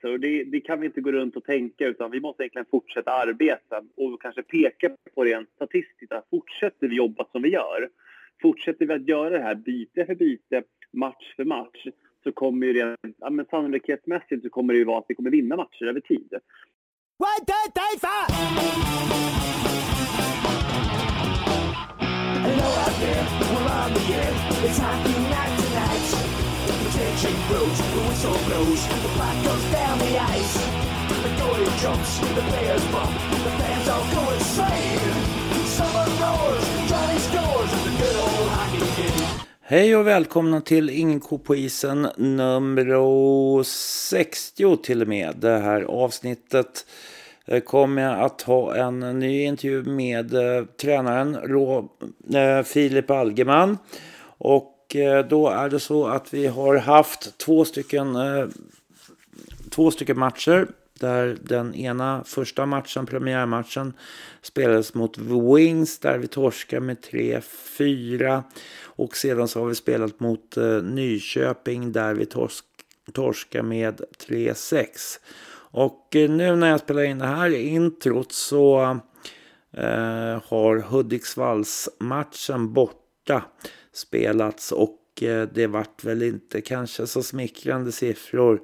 sig. 0.00 0.10
Och 0.10 0.20
det, 0.20 0.44
det, 0.44 0.60
kan 0.60 0.80
vi 0.80 0.86
inte 0.86 1.00
gå 1.00 1.12
runt 1.12 1.36
och 1.36 1.44
tänka 1.44 1.86
utan 1.86 2.10
vi 2.10 2.20
måste 2.20 2.42
egentligen 2.42 2.66
fortsätta 2.70 3.10
arbeta 3.10 3.82
och 3.96 4.22
kanske 4.22 4.42
peka 4.42 4.90
på 5.14 5.24
rent 5.24 5.50
statistiskt 5.50 6.12
att 6.12 6.26
fortsätter 6.30 6.88
vi 6.88 6.96
jobba 6.96 7.26
som 7.32 7.42
vi 7.42 7.48
gör, 7.48 7.88
fortsätter 8.42 8.86
vi 8.86 8.94
att 8.94 9.08
göra 9.08 9.30
det 9.30 9.42
här 9.42 9.54
byte 9.54 10.06
för 10.06 10.14
byte, 10.14 10.62
match 10.92 11.34
för 11.36 11.44
match, 11.44 11.86
så 12.24 12.32
kommer 12.32 12.66
ju 12.66 12.72
rent, 12.72 13.16
ja, 13.18 13.30
men 13.30 13.46
sannolikhetsmässigt 13.46 14.42
så 14.42 14.50
kommer 14.50 14.72
det 14.72 14.78
ju 14.78 14.84
vara 14.84 14.98
att 14.98 15.04
vi 15.08 15.14
kommer 15.14 15.30
vinna 15.30 15.56
matcher 15.56 15.84
över 15.84 16.00
tid. 16.00 16.34
One, 17.18 17.46
two, 17.46 17.72
three, 17.74 17.98
four! 18.00 18.26
Hello 22.46 22.68
out 22.84 22.94
there, 23.00 23.26
we're 23.52 23.72
on 23.72 23.94
the 23.94 24.14
air. 24.14 24.32
It's 24.64 24.78
hockey 24.78 25.20
night 25.30 25.65
tonight. 27.16 27.46
The 27.48 27.62
the 27.94 28.02
whistle 28.08 28.38
blows, 28.46 28.82
the 28.88 29.08
puck 29.18 29.36
goes 29.44 29.64
down 29.72 29.98
the 29.98 30.18
ice. 30.18 30.54
The 31.22 31.30
goalie 31.40 31.82
jumps, 31.82 32.18
the 32.20 32.42
players 32.50 32.84
bump, 32.92 33.16
the 33.30 33.50
fans 33.50 33.88
all 33.88 34.04
go 34.14 34.32
insane. 34.32 35.00
Summer 35.66 36.06
roars, 36.20 36.64
Johnny 36.88 37.18
scores, 37.18 37.70
the 37.84 37.90
good 38.00 38.16
old 38.16 38.48
hockey 38.50 39.02
game. 39.02 39.46
Hej 39.60 39.96
och 39.96 40.06
välkomna 40.06 40.60
till 40.60 40.90
Ingen 40.90 41.20
ko 41.20 41.38
på 41.38 41.56
isen 41.56 42.08
nummer 42.16 43.62
60 43.62 44.76
till 44.76 45.02
och 45.02 45.08
med. 45.08 45.36
Det 45.36 45.58
här 45.58 45.82
avsnittet 45.82 46.86
eh, 47.46 47.60
kommer 47.60 48.02
jag 48.02 48.20
att 48.20 48.42
ha 48.42 48.76
en 48.76 49.18
ny 49.18 49.44
intervju 49.44 49.82
med 49.82 50.34
eh, 50.34 50.64
tränaren 50.64 51.36
Rå, 51.36 51.88
eh, 52.34 52.62
Filip 52.62 53.10
Algeman. 53.10 53.78
Och 54.38 54.75
Eh, 55.00 55.26
då 55.26 55.48
är 55.48 55.68
det 55.68 55.80
så 55.80 56.06
att 56.06 56.34
vi 56.34 56.46
har 56.46 56.76
haft 56.76 57.38
två 57.38 57.64
stycken, 57.64 58.16
eh, 58.16 58.46
två 59.70 59.90
stycken 59.90 60.18
matcher 60.18 60.68
där 61.00 61.36
den 61.42 61.74
ena 61.74 62.24
första 62.24 62.66
matchen, 62.66 63.06
premiärmatchen, 63.06 63.92
spelades 64.42 64.94
mot 64.94 65.18
Wings 65.18 65.98
där 65.98 66.18
vi 66.18 66.26
torskade 66.26 66.86
med 66.86 67.00
3-4. 67.00 68.42
Och 68.84 69.16
sedan 69.16 69.48
så 69.48 69.60
har 69.60 69.66
vi 69.66 69.74
spelat 69.74 70.20
mot 70.20 70.56
eh, 70.56 70.82
Nyköping 70.82 71.92
där 71.92 72.14
vi 72.14 72.26
torsk, 73.12 73.54
med 73.62 74.00
3-6. 74.28 74.86
Och 75.70 76.08
nu 76.12 76.56
när 76.56 76.70
jag 76.70 76.80
spelar 76.80 77.02
in 77.02 77.18
det 77.18 77.26
här 77.26 77.54
introt 77.54 78.32
så 78.32 78.80
eh, 79.72 80.42
har 80.44 80.80
Hudiksvalls-matchen 80.90 82.72
borta 82.72 83.44
spelats 83.96 84.72
och 84.72 85.22
eh, 85.22 85.48
det 85.54 85.66
vart 85.66 86.04
väl 86.04 86.22
inte 86.22 86.60
kanske 86.60 87.06
så 87.06 87.22
smickrande 87.22 87.92
siffror. 87.92 88.60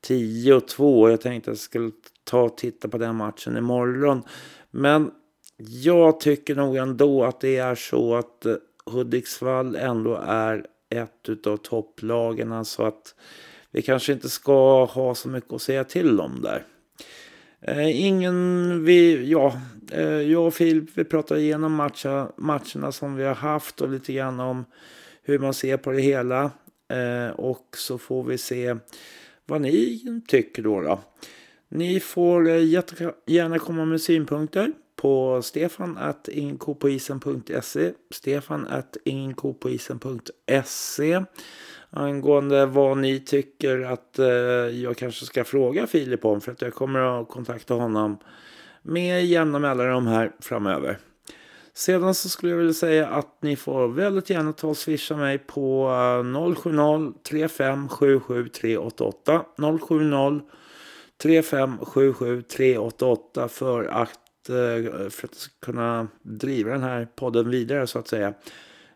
10 0.00 0.54
och 0.54 0.68
2. 0.68 1.10
Jag 1.10 1.20
tänkte 1.20 1.50
att 1.50 1.56
jag 1.56 1.62
skulle 1.62 1.90
ta 2.24 2.42
och 2.42 2.56
titta 2.56 2.88
på 2.88 2.98
den 2.98 3.16
matchen 3.16 3.56
imorgon. 3.56 4.22
Men 4.70 5.10
jag 5.56 6.20
tycker 6.20 6.54
nog 6.54 6.76
ändå 6.76 7.24
att 7.24 7.40
det 7.40 7.56
är 7.56 7.74
så 7.74 8.14
att 8.14 8.46
eh, 8.46 8.54
Hudiksvall 8.86 9.76
ändå 9.76 10.14
är 10.26 10.66
ett 10.90 11.46
av 11.46 11.56
topplagen. 11.56 12.64
Så 12.64 12.82
att 12.82 13.14
vi 13.70 13.82
kanske 13.82 14.12
inte 14.12 14.28
ska 14.28 14.84
ha 14.84 15.14
så 15.14 15.28
mycket 15.28 15.52
att 15.52 15.62
säga 15.62 15.84
till 15.84 16.20
om 16.20 16.42
där. 16.42 16.64
Eh, 17.66 18.06
ingen, 18.06 18.84
vi, 18.84 19.30
ja, 19.30 19.60
eh, 19.92 20.02
jag 20.02 20.46
och 20.46 20.54
Filip 20.54 20.90
vi 20.94 21.04
pratar 21.04 21.36
igenom 21.36 21.74
matcha, 21.74 22.32
matcherna 22.36 22.92
som 22.92 23.16
vi 23.16 23.24
har 23.24 23.34
haft 23.34 23.80
och 23.80 23.88
lite 23.88 24.12
grann 24.12 24.40
om 24.40 24.64
hur 25.22 25.38
man 25.38 25.54
ser 25.54 25.76
på 25.76 25.92
det 25.92 26.00
hela. 26.00 26.50
Eh, 26.88 27.30
och 27.30 27.66
så 27.76 27.98
får 27.98 28.24
vi 28.24 28.38
se 28.38 28.76
vad 29.46 29.60
ni 29.60 30.02
tycker 30.28 30.62
då. 30.62 30.80
då. 30.80 31.00
Ni 31.68 32.00
får 32.00 32.48
eh, 32.48 32.62
gärna 33.26 33.58
komma 33.58 33.84
med 33.84 34.00
synpunkter 34.00 34.72
på 34.96 35.42
stefan 35.42 35.98
at 35.98 36.28
ingenkopoisen.se 36.28 37.92
stefan 38.10 38.66
at 38.66 38.96
ingenkopoisen.se 39.04 41.24
angående 41.96 42.66
vad 42.66 42.98
ni 42.98 43.20
tycker 43.20 43.80
att 43.80 44.18
eh, 44.18 44.26
jag 44.26 44.96
kanske 44.96 45.24
ska 45.24 45.44
fråga 45.44 45.86
Filip 45.86 46.24
om 46.24 46.40
för 46.40 46.52
att 46.52 46.62
jag 46.62 46.74
kommer 46.74 47.20
att 47.20 47.28
kontakta 47.28 47.74
honom 47.74 48.18
med 48.82 49.26
jämna 49.26 49.58
mellanrum 49.58 50.06
här 50.06 50.32
framöver. 50.40 50.98
Sedan 51.74 52.14
så 52.14 52.28
skulle 52.28 52.52
jag 52.52 52.58
vilja 52.58 52.72
säga 52.72 53.08
att 53.08 53.38
ni 53.42 53.56
får 53.56 53.88
väldigt 53.88 54.30
gärna 54.30 54.52
ta 54.52 54.68
och 54.68 54.76
swisha 54.76 55.16
mig 55.16 55.38
på 55.38 55.90
070 56.56 57.12
3577 57.28 58.48
388 58.48 59.44
070 59.56 60.40
3577 61.22 62.42
388 62.42 63.48
för 63.48 63.84
att 63.84 64.48
eh, 64.48 65.10
för 65.10 65.26
att 65.26 65.48
kunna 65.60 66.08
driva 66.22 66.70
den 66.70 66.82
här 66.82 67.08
podden 67.16 67.50
vidare 67.50 67.86
så 67.86 67.98
att 67.98 68.08
säga. 68.08 68.34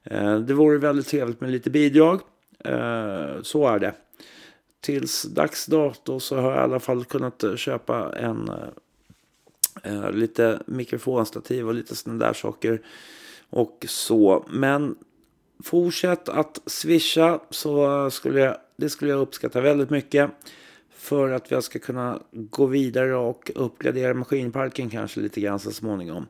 Eh, 0.04 0.38
det 0.38 0.54
vore 0.54 0.78
väldigt 0.78 1.06
trevligt 1.06 1.40
med 1.40 1.50
lite 1.50 1.70
bidrag. 1.70 2.20
Eh, 2.64 3.42
så 3.42 3.66
är 3.68 3.78
det. 3.78 3.94
Tills 4.80 5.22
dags 5.22 5.66
dato 5.66 6.20
så 6.20 6.36
har 6.36 6.50
jag 6.50 6.60
i 6.60 6.62
alla 6.62 6.80
fall 6.80 7.04
kunnat 7.04 7.44
eh, 7.44 7.56
köpa 7.56 8.12
en 8.16 8.50
eh, 9.82 10.10
lite 10.12 10.62
mikrofonstativ 10.66 11.68
och 11.68 11.74
lite 11.74 11.96
sådana 11.96 12.26
där 12.26 12.32
saker. 12.32 12.82
Och 13.50 13.84
så. 13.88 14.44
Men 14.50 14.96
fortsätt 15.64 16.28
att 16.28 16.60
swisha 16.66 17.40
så 17.50 18.10
skulle 18.10 18.40
jag, 18.40 18.56
det 18.76 18.90
skulle 18.90 19.10
jag 19.10 19.20
uppskatta 19.20 19.60
väldigt 19.60 19.90
mycket 19.90 20.30
för 20.90 21.30
att 21.30 21.50
jag 21.50 21.64
ska 21.64 21.78
kunna 21.78 22.22
gå 22.30 22.66
vidare 22.66 23.16
och 23.16 23.50
uppgradera 23.54 24.14
maskinparken 24.14 24.90
kanske 24.90 25.20
lite 25.20 25.40
grann 25.40 25.58
så 25.58 25.70
småningom. 25.70 26.26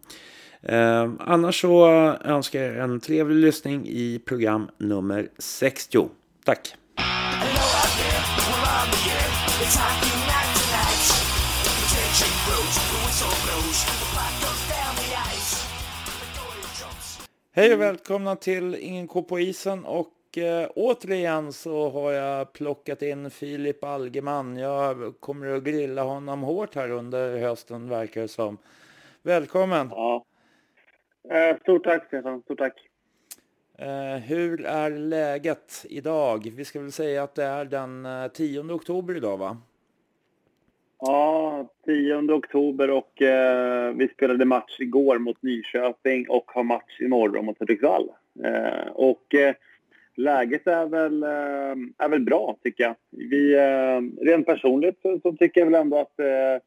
Eh, 0.63 1.11
annars 1.19 1.61
så 1.61 1.87
önskar 2.25 2.63
jag 2.63 2.85
en 2.85 3.01
trevlig 3.01 3.37
lyssning 3.37 3.89
i 3.89 4.19
program 4.25 4.71
nummer 4.79 5.29
60. 5.39 6.09
Tack! 6.49 6.75
Hej 17.53 17.75
och 17.75 17.81
välkomna 17.81 18.37
till 18.37 18.75
Ingen 18.75 19.09
K 19.09 19.23
på 19.23 19.41
isen 19.41 19.85
och 19.85 20.39
eh, 20.39 20.69
återigen 20.75 21.53
så 21.53 21.91
har 21.91 22.13
jag 22.13 22.53
plockat 22.53 23.03
in 23.03 23.31
Filip 23.31 23.85
Algeman. 23.85 24.57
Jag 24.57 25.15
kommer 25.21 25.47
att 25.47 25.65
grilla 25.65 26.03
honom 26.03 26.43
hårt 26.43 26.75
här 26.75 26.91
under 26.91 27.39
hösten 27.39 27.89
verkar 27.89 28.21
det 28.21 28.29
som. 28.29 28.59
Välkommen! 29.23 29.89
Ja. 29.91 30.25
Eh, 31.31 31.57
stort 31.61 31.85
tack 31.85 32.07
Stefan, 32.07 32.43
stort 32.43 32.59
tack! 32.59 32.88
Eh, 33.81 34.21
hur 34.23 34.65
är 34.67 34.91
läget 34.91 35.87
idag? 35.89 36.53
Vi 36.57 36.65
ska 36.65 36.81
väl 36.81 36.93
säga 36.93 37.23
att 37.23 37.35
det 37.35 37.45
är 37.45 37.65
den 37.65 38.07
eh, 38.07 38.29
10 38.29 38.61
oktober 38.61 39.17
idag 39.17 39.37
va? 39.37 39.57
Ja, 41.01 41.69
10 41.85 42.33
oktober 42.33 42.91
och 42.91 43.23
eh, 43.23 43.93
vi 43.95 44.09
spelade 44.09 44.45
match 44.45 44.81
igår 44.81 45.19
mot 45.19 45.43
Nyköping 45.43 46.29
och 46.29 46.51
har 46.51 46.63
match 46.63 47.01
imorgon 47.01 47.45
mot 47.45 47.59
Hudiksvall. 47.59 48.09
Eh, 48.45 48.89
och 48.93 49.35
eh, 49.35 49.55
läget 50.15 50.67
är 50.67 50.87
väl, 50.87 51.23
eh, 51.23 52.05
är 52.05 52.09
väl 52.09 52.21
bra, 52.21 52.57
tycker 52.63 52.85
jag. 52.85 52.95
Vi, 53.11 53.55
eh, 53.55 54.25
rent 54.27 54.47
personligt 54.47 54.99
så, 55.03 55.21
så 55.23 55.33
tycker 55.33 55.61
jag 55.61 55.67
väl 55.67 55.81
ändå 55.81 55.99
att 55.99 56.21
eh, 56.21 56.63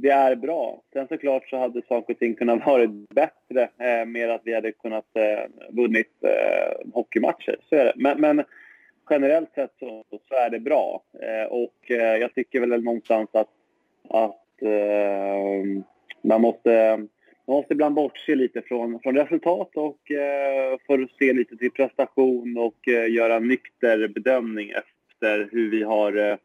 det 0.00 0.10
är 0.10 0.36
bra. 0.36 0.82
Sen 0.92 1.08
såklart 1.08 1.48
så 1.48 1.56
hade 1.56 1.82
saker 1.88 2.14
och 2.14 2.18
ting 2.18 2.34
kunnat 2.34 2.66
vara 2.66 2.86
bättre 3.14 3.62
eh, 3.78 4.06
med 4.06 4.30
att 4.30 4.40
vi 4.44 4.54
hade 4.54 4.72
kunnat 4.72 5.06
eh, 5.14 5.50
vunnit 5.70 6.24
eh, 6.24 6.92
hockeymatcher. 6.92 7.56
Så 7.68 7.76
är 7.76 7.84
det. 7.84 7.92
Men, 7.96 8.20
men 8.20 8.44
generellt 9.10 9.54
sett 9.54 9.72
så, 9.78 10.04
så, 10.28 10.34
är 10.34 10.50
det 10.50 10.60
bra. 10.60 11.02
och 11.50 11.90
jag 11.90 12.34
tycker 12.34 12.60
väl 12.60 12.84
någonstans 12.84 13.28
att, 13.32 13.48
att 14.08 14.46
man 16.22 16.40
måste 16.40 17.06
man 17.50 17.56
måste 17.56 17.74
ibland 17.74 17.94
bortse 17.94 18.34
lite 18.34 18.62
från, 18.62 19.00
från 19.00 19.16
resultat 19.16 19.76
och 19.76 20.10
eh, 20.10 20.78
för 20.86 21.02
att 21.02 21.10
se 21.18 21.32
lite 21.32 21.56
till 21.56 21.70
prestation 21.70 22.58
och 22.58 22.88
eh, 22.88 23.12
göra 23.12 23.34
en 23.34 23.48
nykter 23.48 24.08
bedömning 24.08 24.70
efter 24.70 25.48
hur 25.52 25.70
vi 25.70 25.82
har 25.82 26.16
eh, 26.16 26.36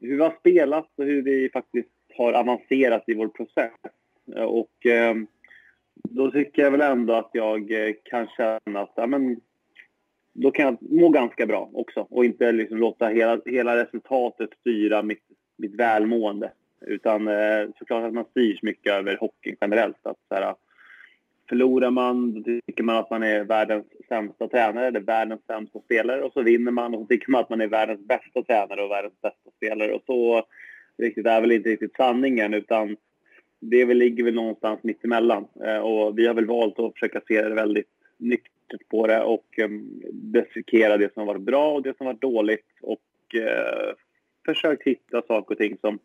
hur 0.00 0.16
vi 0.16 0.22
har 0.22 0.34
spelat 0.40 0.88
och 0.96 1.04
hur 1.04 1.22
vi 1.22 1.50
faktiskt 1.52 1.88
har 2.16 2.32
avancerat 2.32 3.04
i 3.06 3.14
vår 3.14 3.28
process. 3.28 3.72
Eh, 4.36 4.44
och 4.44 4.86
eh, 4.86 5.14
då 5.94 6.30
tycker 6.30 6.62
jag 6.62 6.70
väl 6.70 6.80
ändå 6.80 7.14
att 7.14 7.30
jag 7.32 7.72
eh, 7.72 7.94
kan 8.04 8.28
känna 8.36 8.80
att 8.80 8.92
ja, 8.94 9.06
men, 9.06 9.40
då 10.32 10.50
kan 10.50 10.64
jag 10.64 10.92
må 11.00 11.08
ganska 11.08 11.46
bra 11.46 11.70
också 11.72 12.06
och 12.10 12.24
inte 12.24 12.52
liksom 12.52 12.78
låta 12.78 13.08
hela, 13.08 13.40
hela 13.46 13.76
resultatet 13.76 14.50
styra 14.60 15.02
mitt, 15.02 15.22
mitt 15.56 15.74
välmående. 15.74 16.52
Utan 16.86 17.28
eh, 17.28 17.68
såklart 17.78 18.04
att 18.04 18.14
man 18.14 18.24
styrs 18.24 18.62
mycket 18.62 18.92
över 18.92 19.16
hockey 19.16 19.56
generellt. 19.60 20.06
Att, 20.06 20.18
så 20.28 20.34
här, 20.34 20.54
förlorar 21.48 21.90
man, 21.90 22.42
då 22.42 22.60
tycker 22.66 22.82
man 22.82 22.96
att 22.96 23.10
man 23.10 23.22
är 23.22 23.44
världens 23.44 23.86
sämsta 24.08 24.48
tränare 24.48 24.86
eller 24.86 25.00
världens 25.00 25.46
sämsta 25.46 25.80
spelare. 25.80 26.22
Och 26.22 26.32
så 26.32 26.42
vinner 26.42 26.72
man 26.72 26.94
och 26.94 27.00
så 27.00 27.06
tycker 27.06 27.30
man 27.30 27.40
att 27.40 27.50
man 27.50 27.60
är 27.60 27.66
världens 27.66 28.00
bästa 28.00 28.42
tränare 28.42 28.82
och 28.82 28.90
världens 28.90 29.20
bästa 29.20 29.50
spelare. 29.56 29.92
Och 29.92 30.02
så 30.06 30.46
riktigt 30.98 31.26
är 31.26 31.40
väl 31.40 31.52
inte 31.52 31.68
riktigt 31.68 31.96
sanningen 31.96 32.54
utan 32.54 32.96
det 33.60 33.84
väl, 33.84 33.96
ligger 33.96 34.24
väl 34.24 34.34
någonstans 34.34 34.80
mittemellan. 34.82 35.46
Eh, 35.64 35.78
och 35.78 36.18
vi 36.18 36.26
har 36.26 36.34
väl 36.34 36.46
valt 36.46 36.78
att 36.78 36.92
försöka 36.92 37.20
se 37.28 37.42
det 37.42 37.54
väldigt 37.54 37.88
nyktert 38.18 38.88
på 38.88 39.06
det 39.06 39.22
och 39.22 39.58
eh, 39.58 39.64
um, 39.64 40.02
dissekera 40.12 40.96
det 40.96 41.14
som 41.14 41.20
har 41.20 41.26
varit 41.26 41.42
bra 41.42 41.72
och 41.72 41.82
det 41.82 41.96
som 41.96 42.06
har 42.06 42.12
varit 42.12 42.22
dåligt 42.22 42.66
och 42.82 43.34
eh, 43.34 43.94
försökt 44.46 44.86
hitta 44.86 45.22
saker 45.22 45.54
och 45.54 45.58
ting 45.58 45.76
som, 45.80 45.98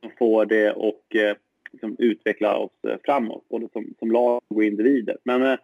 som 0.00 0.10
får 0.18 0.46
det 0.46 0.72
och 0.72 1.16
eh, 1.16 1.36
liksom 1.72 1.96
utveckla 1.98 2.56
oss 2.56 2.84
eh, 2.88 2.96
framåt, 3.04 3.48
både 3.48 3.68
som, 3.72 3.94
som 3.98 4.10
lag 4.10 4.40
och 4.48 4.64
individer. 4.64 5.16
Men 5.24 5.42
eh, 5.42 5.58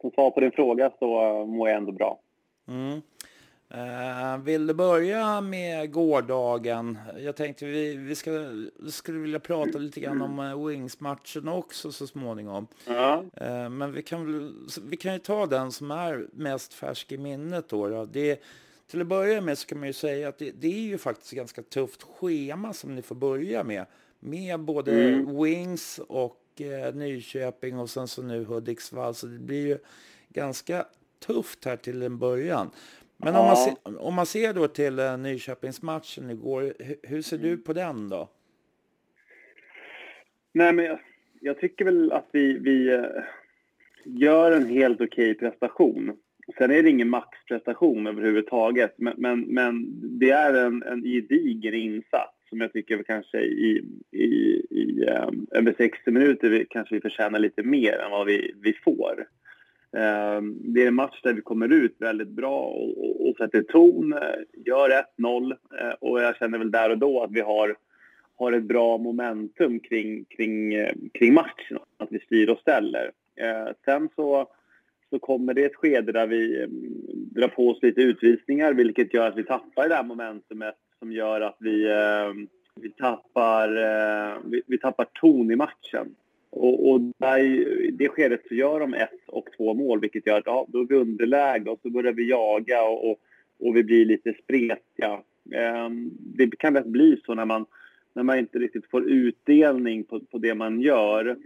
som 0.00 0.10
svar 0.10 0.30
på 0.30 0.40
din 0.40 0.52
fråga 0.52 0.92
så 0.98 1.22
eh, 1.22 1.46
mår 1.46 1.68
jag 1.68 1.78
ändå 1.78 1.92
bra. 1.92 2.20
Mm. 2.68 3.00
Uh, 3.74 4.44
vill 4.44 4.66
du 4.66 4.74
börja 4.74 5.40
med 5.40 5.92
gårdagen? 5.92 6.98
Jag 7.18 7.36
tänkte 7.36 7.66
vi, 7.66 7.96
vi 7.96 8.14
ska, 8.14 8.30
skulle 8.88 9.18
vilja 9.18 9.40
prata 9.40 9.78
lite 9.78 10.00
grann 10.00 10.22
om 10.22 10.38
uh, 10.38 10.66
Wings-matchen 10.66 11.48
också 11.48 11.92
så 11.92 12.06
småningom. 12.06 12.66
Ja. 12.86 13.24
Uh, 13.42 13.68
men 13.68 13.92
vi 13.92 14.02
kan, 14.02 14.54
vi 14.84 14.96
kan 14.96 15.12
ju 15.12 15.18
ta 15.18 15.46
den 15.46 15.72
som 15.72 15.90
är 15.90 16.26
mest 16.32 16.74
färsk 16.74 17.12
i 17.12 17.18
minnet 17.18 17.68
då. 17.68 17.88
då. 17.88 18.04
Det, 18.04 18.42
till 18.86 19.00
att 19.00 19.06
börja 19.06 19.40
med 19.40 19.58
så 19.58 19.66
kan 19.66 19.78
man 19.78 19.86
ju 19.86 19.92
säga 19.92 20.28
att 20.28 20.38
det, 20.38 20.50
det 20.50 20.68
är 20.68 20.86
ju 20.86 20.98
faktiskt 20.98 21.32
ganska 21.32 21.62
tufft 21.62 22.02
schema 22.02 22.72
som 22.72 22.94
ni 22.94 23.02
får 23.02 23.14
börja 23.14 23.64
med. 23.64 23.86
Med 24.20 24.60
både 24.60 25.08
mm. 25.08 25.42
Wings 25.42 26.00
och 26.08 26.38
Nyköping 26.94 27.78
och 27.78 27.90
sen 27.90 28.08
så 28.08 28.22
nu 28.22 28.44
Hudiksvall. 28.44 29.14
Så 29.14 29.26
det 29.26 29.38
blir 29.38 29.66
ju 29.66 29.78
ganska 30.28 30.86
tufft 31.26 31.64
här 31.64 31.76
till 31.76 32.02
en 32.02 32.18
början. 32.18 32.70
Men 33.24 33.34
ja. 33.34 33.40
om, 33.40 33.46
man 33.46 33.56
ser, 33.56 34.02
om 34.02 34.14
man 34.14 34.26
ser 34.26 34.52
då 34.52 34.68
till 34.68 34.98
uh, 34.98 35.18
Nyköpingsmatchen 35.18 36.30
igår, 36.30 36.74
hur, 36.78 36.96
hur 37.02 37.22
ser 37.22 37.38
du 37.38 37.56
på 37.56 37.72
den 37.72 38.08
då? 38.08 38.28
Nej, 40.52 40.72
men 40.72 40.84
jag, 40.84 40.98
jag 41.40 41.58
tycker 41.58 41.84
väl 41.84 42.12
att 42.12 42.28
vi, 42.32 42.58
vi 42.58 42.96
uh, 42.96 43.04
gör 44.04 44.52
en 44.52 44.66
helt 44.66 45.00
okej 45.00 45.30
okay 45.30 45.34
prestation. 45.34 46.16
Sen 46.58 46.70
är 46.70 46.82
det 46.82 46.90
ingen 46.90 47.08
maxprestation 47.08 48.06
överhuvudtaget, 48.06 48.94
men, 48.96 49.14
men, 49.16 49.40
men 49.40 50.00
det 50.18 50.30
är 50.30 50.54
en, 50.54 50.82
en 50.82 51.02
gedigen 51.02 51.74
insats 51.74 52.34
som 52.48 52.60
jag 52.60 52.72
tycker 52.72 53.02
kanske 53.02 53.40
i, 53.40 53.84
i, 54.10 54.26
i 54.70 55.06
um, 55.06 55.46
över 55.50 55.74
60 55.76 56.10
minuter 56.10 56.50
vi, 56.50 56.66
kanske 56.70 56.94
vi 56.94 57.00
förtjänar 57.00 57.38
lite 57.38 57.62
mer 57.62 57.98
än 57.98 58.10
vad 58.10 58.26
vi, 58.26 58.54
vi 58.62 58.72
får. 58.72 59.26
Ehm, 59.96 60.56
det 60.60 60.82
är 60.82 60.88
en 60.88 60.94
match 60.94 61.20
där 61.22 61.32
vi 61.32 61.40
kommer 61.40 61.72
ut 61.72 61.94
väldigt 61.98 62.28
bra 62.28 62.58
och, 62.58 63.28
och 63.28 63.36
sätter 63.36 63.62
ton, 63.62 64.12
eh, 64.12 64.64
gör 64.66 65.04
1-0 65.18 65.56
eh, 65.80 65.94
och 66.00 66.22
jag 66.22 66.36
känner 66.36 66.58
väl 66.58 66.70
där 66.70 66.90
och 66.90 66.98
då 66.98 67.22
att 67.22 67.32
vi 67.32 67.40
har, 67.40 67.76
har 68.36 68.52
ett 68.52 68.62
bra 68.62 68.98
momentum 68.98 69.80
kring, 69.80 70.24
kring, 70.24 70.74
eh, 70.74 70.94
kring 71.14 71.34
matchen, 71.34 71.78
att 71.96 72.12
vi 72.12 72.20
styr 72.20 72.48
och 72.48 72.58
ställer. 72.58 73.10
Eh, 73.36 73.72
sen 73.84 74.08
så, 74.16 74.46
så 75.10 75.18
kommer 75.18 75.54
det 75.54 75.64
ett 75.64 75.76
skede 75.76 76.12
där 76.12 76.26
vi 76.26 76.62
mm, 76.62 76.92
drar 77.34 77.48
på 77.48 77.68
oss 77.68 77.82
lite 77.82 78.00
utvisningar 78.00 78.72
vilket 78.72 79.14
gör 79.14 79.28
att 79.28 79.36
vi 79.36 79.44
tappar 79.44 79.88
det 79.88 79.94
här 79.94 80.04
momentumet 80.04 80.74
som 80.98 81.12
gör 81.12 81.40
att 81.40 81.56
vi, 81.58 81.92
ehm, 81.92 82.48
vi, 82.74 82.90
tappar, 82.90 83.76
eh, 83.76 84.38
vi, 84.44 84.62
vi 84.66 84.78
tappar 84.78 85.06
ton 85.14 85.50
i 85.50 85.56
matchen. 85.56 86.14
Och, 86.52 86.90
och 86.90 87.00
där, 87.00 87.38
i 87.38 87.90
det 87.90 88.08
skedet 88.08 88.40
så 88.48 88.54
gör 88.54 88.80
de 88.80 88.94
ett 88.94 89.20
och 89.26 89.48
två 89.56 89.74
mål 89.74 90.00
vilket 90.00 90.26
gör 90.26 90.38
att 90.38 90.46
ja, 90.46 90.66
då 90.68 90.80
är 90.80 90.84
vi 90.84 90.94
underläge 90.94 91.70
och 91.70 91.80
så 91.82 91.90
börjar 91.90 92.12
vi 92.12 92.28
jaga 92.28 92.82
och, 92.82 93.10
och, 93.10 93.20
och 93.60 93.76
vi 93.76 93.84
blir 93.84 94.04
lite 94.04 94.34
spretiga. 94.42 95.12
Eh, 95.54 95.88
det 96.18 96.58
kan 96.58 96.74
lätt 96.74 96.86
bli 96.86 97.20
så 97.26 97.34
när 97.34 97.44
man, 97.44 97.66
när 98.12 98.22
man 98.22 98.38
inte 98.38 98.58
riktigt 98.58 98.90
får 98.90 99.10
utdelning 99.10 100.04
på, 100.04 100.20
på 100.20 100.38
det 100.38 100.54
man 100.54 100.80
gör 100.80 101.36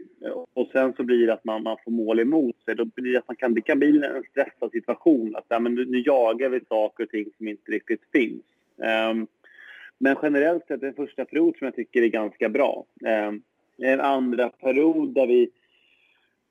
och 0.54 0.68
sen 0.72 0.92
så 0.96 1.02
blir 1.02 1.26
det 1.26 1.32
att 1.32 1.44
man, 1.44 1.62
man 1.62 1.76
får 1.84 1.90
mål 1.90 2.20
emot 2.20 2.56
sig. 2.64 2.74
Då 2.74 2.84
blir 2.84 3.12
det, 3.12 3.18
att 3.18 3.28
man 3.28 3.36
kan, 3.36 3.54
det 3.54 3.60
kan 3.60 3.78
bli 3.78 3.88
en 3.88 4.24
stressad 4.30 4.70
situation. 4.70 5.36
Att 5.36 5.44
ja, 5.48 5.58
men 5.58 5.74
nu, 5.74 5.84
nu 5.84 5.98
jagar 5.98 6.48
vi 6.48 6.60
saker 6.68 7.04
och 7.04 7.10
ting 7.10 7.30
som 7.36 7.48
inte 7.48 7.72
riktigt 7.72 8.02
finns. 8.12 8.42
Um, 9.10 9.26
men 9.98 10.16
generellt 10.22 10.66
sett 10.66 10.82
en 10.82 10.94
första 10.94 11.24
period 11.24 11.56
som 11.56 11.64
jag 11.64 11.74
tycker 11.74 12.02
är 12.02 12.08
ganska 12.08 12.48
bra. 12.48 12.84
Um, 13.28 13.42
en 13.82 14.00
andra 14.00 14.48
period 14.48 15.14
där 15.14 15.26
vi, 15.26 15.50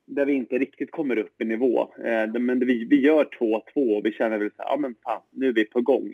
där 0.06 0.26
vi 0.26 0.34
inte 0.34 0.58
riktigt 0.58 0.92
kommer 0.92 1.18
upp 1.18 1.42
i 1.42 1.46
nivå. 1.46 1.94
Eh, 2.06 2.40
men 2.40 2.60
vi, 2.60 2.86
vi 2.86 3.02
gör 3.02 3.26
2-2 3.40 3.62
och 3.98 4.06
vi 4.06 4.12
känner 4.12 4.38
väl 4.38 4.52
så 4.56 4.64
här, 4.64 4.70
ja 4.70 4.78
men 4.78 4.96
fan, 5.04 5.22
nu 5.32 5.48
är 5.48 5.54
vi 5.54 5.66
på 5.66 5.82
gång. 5.82 6.14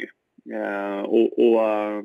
Eh, 0.54 1.02
och, 1.02 1.40
och 1.40 1.70
eh, 1.70 2.04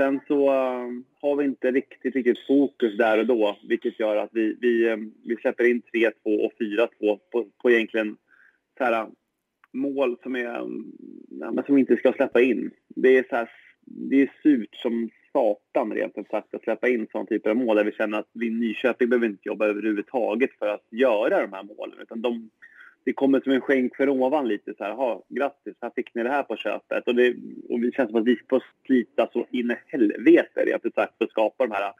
sen 0.00 0.20
så 0.28 0.50
uh, 0.50 0.90
har 1.20 1.36
vi 1.36 1.44
inte 1.44 1.70
riktigt, 1.70 2.14
riktigt 2.14 2.46
fokus 2.46 2.96
där 2.96 3.18
och 3.18 3.26
då, 3.26 3.58
vilket 3.68 4.00
gör 4.00 4.16
att 4.16 4.30
vi, 4.32 4.56
vi, 4.60 4.88
eh, 4.88 4.96
vi 5.24 5.36
släpper 5.36 5.64
in 5.64 5.82
3-2 5.92 6.12
och 6.24 6.52
4-2 6.60 7.18
på, 7.32 7.46
på 7.62 7.70
egentligen 7.70 8.16
så 8.78 8.84
här, 8.84 9.08
mål 9.72 10.16
som, 10.22 10.36
är, 10.36 10.58
mm, 10.58 11.64
som 11.66 11.74
vi 11.74 11.80
inte 11.80 11.96
ska 11.96 12.12
släppa 12.12 12.40
in. 12.40 12.70
Det 12.88 13.18
är, 13.18 13.24
så 13.28 13.36
här, 13.36 13.50
det 13.80 14.22
är 14.22 14.32
surt 14.42 14.74
som 14.74 15.10
satan 15.32 15.92
rent 15.94 16.18
ut 16.18 16.28
sagt 16.28 16.54
att 16.54 16.62
släppa 16.62 16.88
in 16.88 17.06
sån 17.12 17.26
typ 17.26 17.46
av 17.46 17.56
mål 17.56 17.76
där 17.76 17.84
vi 17.84 17.92
känner 17.92 18.18
att 18.18 18.28
vi 18.32 18.50
Nyköping 18.50 19.08
behöver 19.08 19.26
inte 19.26 19.48
jobba 19.48 19.66
överhuvudtaget 19.66 20.50
för 20.58 20.66
att 20.66 20.84
göra 20.90 21.40
de 21.40 21.52
här 21.52 21.62
målen. 21.62 21.98
Utan 22.00 22.22
de, 22.22 22.50
det 23.04 23.12
kommer 23.12 23.40
som 23.40 23.52
en 23.52 23.60
skänk 23.60 23.96
för 23.96 24.08
ovan 24.08 24.48
lite 24.48 24.74
så 24.78 24.84
här, 24.84 24.92
ha 24.92 25.22
grattis, 25.28 25.76
här 25.80 25.90
fick 25.94 26.14
ni 26.14 26.22
det 26.22 26.30
här 26.30 26.42
på 26.42 26.56
köpet. 26.56 27.08
Och, 27.08 27.14
det, 27.14 27.36
och 27.68 27.80
det 27.80 27.94
känns 27.94 28.10
som 28.10 28.20
att 28.20 28.26
vi 28.26 28.36
får 28.50 28.62
slita 28.86 29.28
så 29.32 29.46
in 29.50 29.70
i 29.70 29.76
helvete 29.86 30.64
rent 30.66 30.84
ut 30.84 30.94
sagt 30.94 31.18
för 31.18 31.24
att 31.24 31.30
skapa 31.30 31.66
de 31.66 31.72
här 31.72 31.92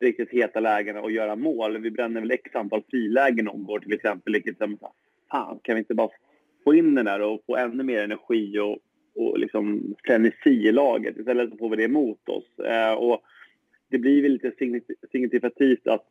riktigt 0.00 0.30
heta 0.30 0.60
lägena 0.60 1.00
och 1.00 1.10
göra 1.10 1.36
mål. 1.36 1.78
Vi 1.78 1.90
bränner 1.90 2.20
väl 2.20 2.30
x 2.30 2.54
antal 2.54 2.82
frilägen 2.90 3.48
om 3.48 3.78
till 3.82 3.92
exempel. 3.92 4.32
Liksom, 4.32 4.78
fan, 5.30 5.58
kan 5.62 5.74
vi 5.74 5.78
inte 5.78 5.94
bara 5.94 6.10
få 6.64 6.74
in 6.74 6.94
den 6.94 7.04
där 7.04 7.20
och 7.20 7.42
få 7.46 7.56
ännu 7.56 7.82
mer 7.82 8.02
energi 8.02 8.58
och 8.58 8.78
och 9.14 9.38
liksom 9.38 9.94
frenesi 10.04 10.68
i 10.68 10.72
laget. 10.72 11.18
Istället 11.18 11.50
så 11.50 11.56
får 11.56 11.70
vi 11.70 11.76
det 11.76 11.84
emot 11.84 12.28
oss. 12.28 12.58
Eh, 12.58 12.92
och 12.92 13.22
det 13.90 13.98
blir 13.98 14.22
väl 14.22 14.32
lite 14.32 14.52
signifikativt 15.12 15.86
att 15.86 16.06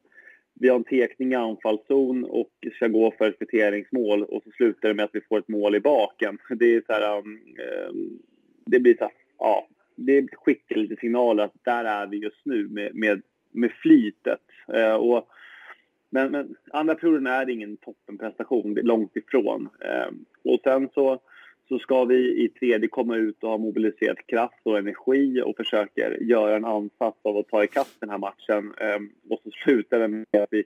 vi 0.53 0.69
har 0.69 0.75
en 0.75 0.83
tekning 0.83 1.31
i 1.31 1.35
anfallszon 1.35 2.23
och 2.23 2.51
ska 2.75 2.87
gå 2.87 3.13
för 3.17 3.29
ett 3.29 3.39
kvitteringsmål 3.39 4.23
och 4.23 4.43
så 4.43 4.51
slutar 4.51 4.87
det 4.87 4.95
med 4.95 5.05
att 5.05 5.15
vi 5.15 5.21
får 5.21 5.39
ett 5.39 5.47
mål 5.47 5.75
i 5.75 5.79
baken. 5.79 6.37
Det 6.49 6.75
är 6.75 6.83
så 6.87 6.93
här, 6.93 7.17
um, 7.19 7.39
eh, 7.59 7.93
det 8.65 8.79
blir 8.79 8.97
så 8.97 9.03
här, 9.03 9.13
ja, 9.39 9.67
det 9.95 10.27
skickar 10.33 10.75
lite 10.75 10.95
signaler 10.95 11.43
att 11.43 11.63
där 11.63 11.85
är 11.85 12.07
vi 12.07 12.17
just 12.17 12.45
nu 12.45 12.67
med, 12.67 12.95
med, 12.95 13.21
med 13.51 13.71
flytet. 13.71 14.41
Eh, 14.73 14.95
och, 14.95 15.27
men, 16.09 16.31
men 16.31 16.55
andra 16.71 16.95
perioden 16.95 17.27
är 17.27 17.49
ingen 17.49 17.77
toppenprestation, 17.77 18.73
det 18.73 18.81
är 18.81 18.85
långt 18.85 19.15
ifrån. 19.15 19.69
Eh, 19.81 20.11
och 20.43 20.59
sen 20.63 20.89
så 20.93 21.21
så 21.73 21.79
ska 21.79 22.05
vi 22.05 22.43
i 22.43 22.49
tredje 22.49 22.87
komma 22.87 23.15
ut 23.15 23.43
och 23.43 23.49
ha 23.49 23.57
mobiliserat 23.57 24.27
kraft 24.27 24.59
och 24.63 24.77
energi 24.77 25.41
och 25.41 25.57
försöker 25.57 26.17
göra 26.21 26.55
en 26.55 26.65
ansats 26.65 27.17
av 27.21 27.37
att 27.37 27.47
ta 27.47 27.63
ikapp 27.63 27.87
den 27.99 28.09
här 28.09 28.17
matchen. 28.17 28.73
Ehm, 28.77 29.09
och 29.29 29.39
så 29.43 29.51
slutar 29.51 29.99
det 29.99 30.07
med 30.07 30.43
att 30.43 30.49
vi 30.51 30.65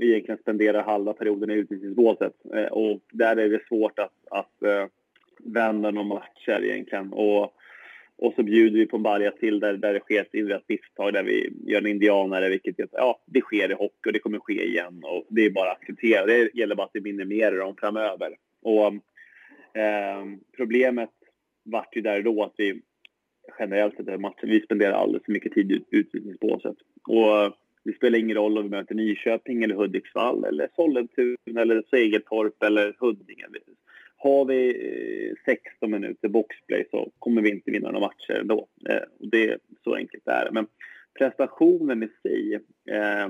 egentligen 0.00 0.38
spenderar 0.38 0.82
halva 0.82 1.12
perioden 1.12 1.50
i 1.50 1.54
utvisningsbåset. 1.54 2.32
Eh, 2.54 2.64
och 2.64 3.00
där 3.12 3.36
är 3.36 3.48
det 3.48 3.66
svårt 3.68 3.98
att, 3.98 4.12
att 4.30 4.62
eh, 4.62 4.86
vända 5.38 5.90
några 5.90 6.08
matcher 6.08 6.64
egentligen. 6.64 7.12
Och, 7.12 7.54
och 8.16 8.32
så 8.36 8.42
bjuder 8.42 8.78
vi 8.78 8.86
på 8.86 8.96
en 8.96 9.02
balja 9.02 9.30
till 9.30 9.60
där, 9.60 9.72
där 9.72 9.94
det 9.94 10.00
sker 10.00 10.20
ett 10.20 10.34
inrätt 10.34 10.68
misstag 10.68 11.12
där 11.12 11.22
vi 11.22 11.52
gör 11.66 11.78
en 11.78 11.86
indianare, 11.86 12.48
vilket 12.48 12.74
ja, 12.92 13.22
det 13.26 13.40
sker 13.40 13.70
i 13.70 13.74
hockey 13.74 14.08
och 14.08 14.12
det 14.12 14.18
kommer 14.18 14.38
ske 14.38 14.64
igen. 14.64 15.00
Och 15.04 15.26
det 15.28 15.44
är 15.44 15.50
bara 15.50 15.70
att 15.70 15.80
acceptera. 15.80 16.26
Det 16.26 16.54
gäller 16.54 16.74
bara 16.74 16.86
att 16.86 16.94
vi 16.94 17.00
minimerar 17.00 17.56
dem 17.56 17.76
framöver. 17.78 18.36
Och 18.62 18.92
Ehm, 19.74 20.40
problemet 20.56 21.10
vart 21.64 21.96
ju 21.96 22.00
där 22.00 22.22
då 22.22 22.44
att 22.44 22.54
vi 22.56 22.80
generellt 23.58 23.96
sett 23.96 24.20
matchen, 24.20 24.48
vi 24.48 24.60
spenderar 24.60 24.92
alldeles 24.92 25.24
för 25.24 25.32
mycket 25.32 25.52
tid 25.52 25.72
i 25.72 25.84
utvisningsbåset. 25.90 26.76
Och 27.08 27.56
det 27.84 27.92
spelar 27.96 28.18
ingen 28.18 28.36
roll 28.36 28.58
om 28.58 28.64
vi 28.64 28.70
möter 28.70 28.94
Nyköping 28.94 29.62
eller 29.62 29.74
Hudiksvall 29.74 30.44
eller 30.44 30.68
Sollentuna 30.76 31.60
eller 31.60 31.82
Segeltorp 31.90 32.62
eller 32.62 32.96
Huddinge. 32.98 33.46
Har 34.16 34.44
vi 34.44 34.68
eh, 35.28 35.34
16 35.44 35.90
minuter 35.90 36.28
boxplay 36.28 36.86
så 36.90 37.10
kommer 37.18 37.42
vi 37.42 37.50
inte 37.50 37.70
vinna 37.70 37.90
några 37.90 38.06
matcher 38.06 38.40
ändå. 38.40 38.68
Eh, 38.88 39.02
det 39.18 39.48
är 39.48 39.58
så 39.84 39.94
enkelt 39.94 40.24
det 40.24 40.32
är. 40.32 40.50
Men 40.50 40.66
prestationen 41.18 42.02
i 42.02 42.08
sig 42.22 42.54
eh, 42.90 43.28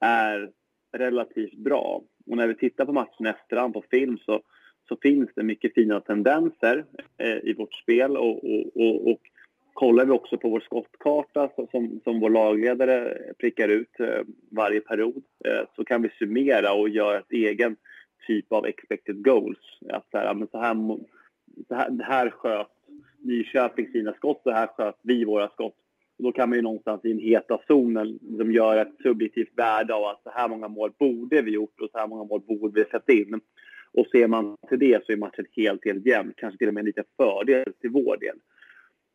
är 0.00 0.50
relativt 0.92 1.54
bra. 1.54 2.02
Och 2.30 2.36
när 2.36 2.48
vi 2.48 2.54
tittar 2.54 2.84
på 2.84 2.92
matchen 2.92 3.26
efterhand 3.26 3.74
på 3.74 3.84
film 3.90 4.18
så 4.18 4.42
så 4.88 4.96
finns 5.02 5.30
det 5.34 5.42
mycket 5.42 5.74
fina 5.74 6.00
tendenser 6.00 6.84
eh, 7.18 7.36
i 7.42 7.54
vårt 7.58 7.74
spel 7.74 8.16
och, 8.16 8.44
och, 8.44 8.66
och, 8.74 9.10
och 9.10 9.20
kollar 9.72 10.04
vi 10.04 10.10
också 10.10 10.38
på 10.38 10.48
vår 10.48 10.60
skottkarta 10.60 11.50
som, 11.70 12.00
som 12.04 12.20
vår 12.20 12.30
lagledare 12.30 13.18
prickar 13.38 13.68
ut 13.68 14.00
eh, 14.00 14.22
varje 14.50 14.80
period 14.80 15.22
eh, 15.44 15.66
så 15.76 15.84
kan 15.84 16.02
vi 16.02 16.08
summera 16.18 16.72
och 16.72 16.88
göra 16.88 17.18
ett 17.18 17.32
egen 17.32 17.76
typ 18.26 18.52
av 18.52 18.66
expected 18.66 19.24
goals. 19.24 19.58
Att 19.88 20.10
så 20.10 20.18
här, 20.18 20.34
men 20.34 20.48
så 20.48 20.58
här, 20.58 20.74
så 21.68 21.74
här, 21.74 21.90
det 21.90 22.04
här 22.04 22.30
sköt 22.30 22.66
Nyköping 23.20 23.88
sina 23.92 24.12
skott, 24.12 24.40
så 24.42 24.50
här 24.50 24.66
sköt 24.66 24.98
vi 25.02 25.24
våra 25.24 25.48
skott. 25.48 25.76
Och 26.18 26.24
då 26.24 26.32
kan 26.32 26.48
man 26.48 26.58
ju 26.58 26.62
någonstans 26.62 27.04
i 27.04 27.08
den 27.08 27.18
heta 27.18 27.58
zonen 27.66 28.18
som 28.38 28.52
gör 28.52 28.76
ett 28.76 28.96
subjektivt 29.02 29.52
värde 29.56 29.94
av 29.94 30.04
att 30.04 30.22
så 30.22 30.30
här 30.30 30.48
många 30.48 30.68
mål 30.68 30.92
borde 30.98 31.42
vi 31.42 31.50
gjort 31.50 31.80
och 31.80 31.90
så 31.92 31.98
här 31.98 32.06
många 32.06 32.24
mål 32.24 32.40
borde 32.40 32.80
vi 32.80 32.90
sätta 32.90 33.12
in. 33.12 33.40
Och 33.92 34.06
ser 34.06 34.28
man 34.28 34.56
till 34.68 34.78
det 34.78 35.06
så 35.06 35.12
är 35.12 35.16
matchen 35.16 35.46
helt, 35.56 35.84
helt 35.84 36.06
jämn. 36.06 36.32
Kanske 36.36 36.58
till 36.58 36.68
och 36.68 36.74
med 36.74 36.80
en 36.80 36.86
liten 36.86 37.04
fördel 37.16 37.72
till 37.80 37.90
vår 37.90 38.16
del. 38.16 38.36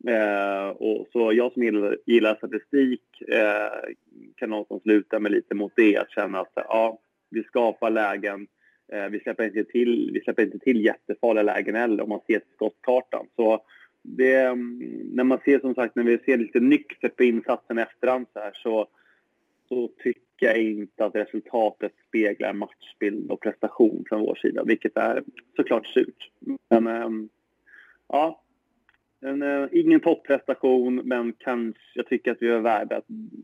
Eh, 0.06 0.68
och 0.68 1.06
så 1.12 1.32
jag 1.32 1.52
som 1.52 1.62
gillar, 1.62 1.98
gillar 2.06 2.34
statistik 2.34 3.02
eh, 3.28 3.92
kan 4.36 4.50
någonstans 4.50 4.82
sluta 4.82 5.18
med 5.18 5.32
lite 5.32 5.54
mot 5.54 5.72
det. 5.76 5.96
Att 5.96 6.10
känna 6.10 6.40
att 6.40 6.52
ja, 6.54 6.98
vi 7.30 7.42
skapar 7.42 7.90
lägen. 7.90 8.46
Eh, 8.92 9.08
vi, 9.08 9.20
släpper 9.20 9.44
inte 9.44 9.64
till, 9.64 10.10
vi 10.14 10.20
släpper 10.20 10.42
inte 10.42 10.58
till 10.58 10.84
jättefarliga 10.84 11.42
lägen 11.42 11.74
heller 11.74 12.02
om 12.02 12.08
man 12.08 12.20
ser 12.26 12.38
till 12.38 12.54
skottkartan. 12.54 13.26
Så 13.36 13.62
det, 14.02 14.36
mm, 14.40 14.78
när 15.12 15.24
man 15.24 15.38
ser 15.44 15.58
som 15.58 15.74
sagt, 15.74 15.96
när 15.96 16.04
vi 16.04 16.18
ser 16.18 16.36
lite 16.36 16.60
nyktert 16.60 17.16
på 17.16 17.24
insatsen 17.24 17.78
efterhand 17.78 18.26
så 18.32 18.40
här 18.40 18.52
så, 18.54 18.88
så 19.68 19.88
tycker 19.88 20.23
tycker 20.34 20.46
jag 20.46 20.62
inte 20.62 21.04
att 21.04 21.14
resultatet 21.14 21.92
speglar 22.08 22.52
matchbild 22.52 23.30
och 23.30 23.40
prestation 23.40 24.04
från 24.08 24.20
vår 24.20 24.34
sida, 24.34 24.64
vilket 24.64 24.96
är 24.96 25.22
såklart 25.56 25.86
surt. 25.86 26.30
Men 26.70 26.86
ähm, 26.86 27.28
ja, 28.08 28.40
en, 29.20 29.42
äh, 29.42 29.68
ingen 29.72 30.00
topprestation, 30.00 30.96
men 31.04 31.32
kanske, 31.32 31.82
jag 31.94 32.06
tycker 32.06 32.32
att 32.32 32.42
vi 32.42 32.50
har 32.50 32.60
värda 32.60 33.02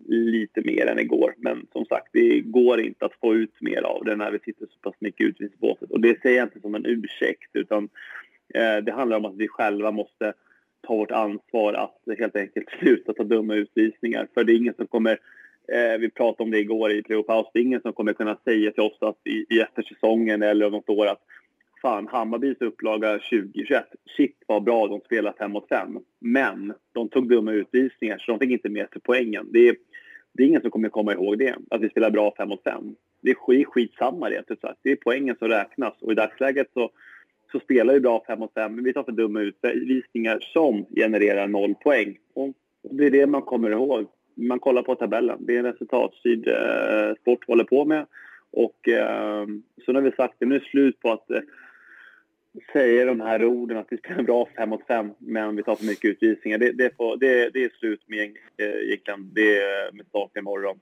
lite 0.08 0.60
mer 0.64 0.86
än 0.86 0.98
igår. 0.98 1.34
Men 1.36 1.66
som 1.72 1.84
sagt, 1.84 2.08
det 2.12 2.40
går 2.40 2.80
inte 2.80 3.04
att 3.04 3.14
få 3.20 3.34
ut 3.34 3.60
mer 3.60 3.82
av 3.82 4.04
det 4.04 4.16
när 4.16 4.30
vi 4.30 4.38
sitter 4.38 4.66
så 4.66 4.78
pass 4.90 4.94
mycket 4.98 5.26
utvisningsbåset. 5.26 5.90
Och 5.90 6.00
det 6.00 6.22
säger 6.22 6.38
jag 6.38 6.46
inte 6.46 6.60
som 6.60 6.74
en 6.74 6.86
ursäkt, 6.86 7.50
utan 7.52 7.88
äh, 8.54 8.76
det 8.76 8.92
handlar 8.92 9.16
om 9.16 9.24
att 9.24 9.36
vi 9.36 9.48
själva 9.48 9.90
måste 9.90 10.32
ta 10.80 10.96
vårt 10.96 11.10
ansvar 11.10 11.74
att 11.74 12.18
helt 12.18 12.36
enkelt 12.36 12.70
sluta 12.80 13.12
ta 13.12 13.24
dumma 13.24 13.54
utvisningar. 13.54 14.28
För 14.34 14.44
det 14.44 14.52
är 14.52 14.56
ingen 14.56 14.74
som 14.74 14.86
kommer, 14.86 15.18
eh, 15.72 15.98
vi 15.98 16.10
pratade 16.10 16.42
om 16.42 16.50
det 16.50 16.58
igår 16.58 16.92
i 16.92 17.02
playoff 17.02 17.50
det 17.52 17.58
är 17.58 17.62
ingen 17.62 17.80
som 17.80 17.92
kommer 17.92 18.12
kunna 18.12 18.36
säga 18.44 18.70
till 18.70 18.82
oss 18.82 18.98
att 19.00 19.26
i, 19.26 19.46
i 19.54 19.60
eftersäsongen 19.60 20.42
eller 20.42 20.66
om 20.66 20.72
något 20.72 20.88
år 20.88 21.06
att 21.06 21.22
fan, 21.82 22.06
Hammarbys 22.06 22.60
upplaga 22.60 23.12
2021, 23.12 23.84
shit 24.16 24.36
vad 24.46 24.62
bra 24.62 24.86
de 24.86 25.00
spelar 25.00 25.32
5 25.38 25.52
mot 25.52 25.68
5. 25.68 25.98
Men 26.20 26.72
de 26.92 27.08
tog 27.08 27.28
dumma 27.28 27.52
utvisningar 27.52 28.18
så 28.18 28.32
de 28.32 28.38
fick 28.38 28.50
inte 28.50 28.68
med 28.68 28.88
sig 28.92 29.00
poängen. 29.04 29.46
Det 29.52 29.68
är, 29.68 29.76
det 30.32 30.42
är 30.42 30.46
ingen 30.46 30.60
som 30.60 30.70
kommer 30.70 30.88
komma 30.88 31.12
ihåg 31.12 31.38
det, 31.38 31.54
att 31.70 31.80
vi 31.80 31.88
spelar 31.88 32.10
bra 32.10 32.34
5 32.36 32.48
mot 32.48 32.62
5. 32.62 32.94
Det 33.22 33.30
är 33.30 33.34
skit, 33.34 33.66
skitsamma 33.66 34.30
rent 34.30 34.50
ut 34.50 34.60
sagt. 34.60 34.78
Det 34.82 34.92
är 34.92 34.96
poängen 34.96 35.36
som 35.38 35.48
räknas 35.48 35.94
och 36.00 36.12
i 36.12 36.14
dagsläget 36.14 36.70
så 36.74 36.90
så 37.52 37.60
spelar 37.60 37.94
vi 37.94 38.00
bra 38.00 38.24
5 38.26 38.38
mot 38.38 38.54
5, 38.54 38.74
men 38.74 38.84
vi 38.84 38.92
tar 38.92 39.02
för 39.02 39.12
dumma 39.12 39.40
utvisningar 39.40 40.38
som 40.40 40.86
genererar 40.96 41.48
noll 41.48 41.74
poäng. 41.74 42.18
Och 42.34 42.54
det 42.90 43.06
är 43.06 43.10
det 43.10 43.26
man 43.26 43.42
kommer 43.42 43.70
ihåg. 43.70 44.06
Man 44.40 44.60
kollar 44.60 44.82
på 44.82 44.94
tabellen. 44.94 45.46
Det 45.46 45.54
är 45.54 45.58
en 45.58 45.64
resultatstyrd 45.64 46.48
eh, 46.48 47.14
sport 47.20 47.46
håller 47.46 47.64
på 47.64 47.84
med. 47.84 48.06
Och 48.50 48.88
eh, 48.88 49.46
så 49.84 49.92
har 49.92 50.00
vi 50.00 50.10
sagt 50.10 50.34
det, 50.38 50.46
nu 50.46 50.54
är 50.54 50.60
det 50.60 50.66
slut 50.66 51.00
på 51.00 51.12
att 51.12 51.30
eh, 51.30 51.40
säga 52.72 53.04
de 53.04 53.20
här 53.20 53.44
orden 53.44 53.76
att 53.76 53.86
vi 53.90 53.96
spelar 53.96 54.22
bra 54.22 54.48
5 54.56 54.68
mot 54.68 54.86
5, 54.86 55.10
men 55.18 55.56
vi 55.56 55.62
tar 55.62 55.76
för 55.76 55.86
mycket 55.86 56.10
utvisningar. 56.10 56.58
Det, 56.58 56.72
det, 56.72 56.96
får, 56.96 57.16
det, 57.16 57.50
det 57.50 57.64
är 57.64 57.68
slut 57.68 58.02
med 58.06 58.36
egentligen 58.58 59.30
det 59.34 59.62
med 59.92 60.06
start 60.06 60.36
imorgon 60.36 60.78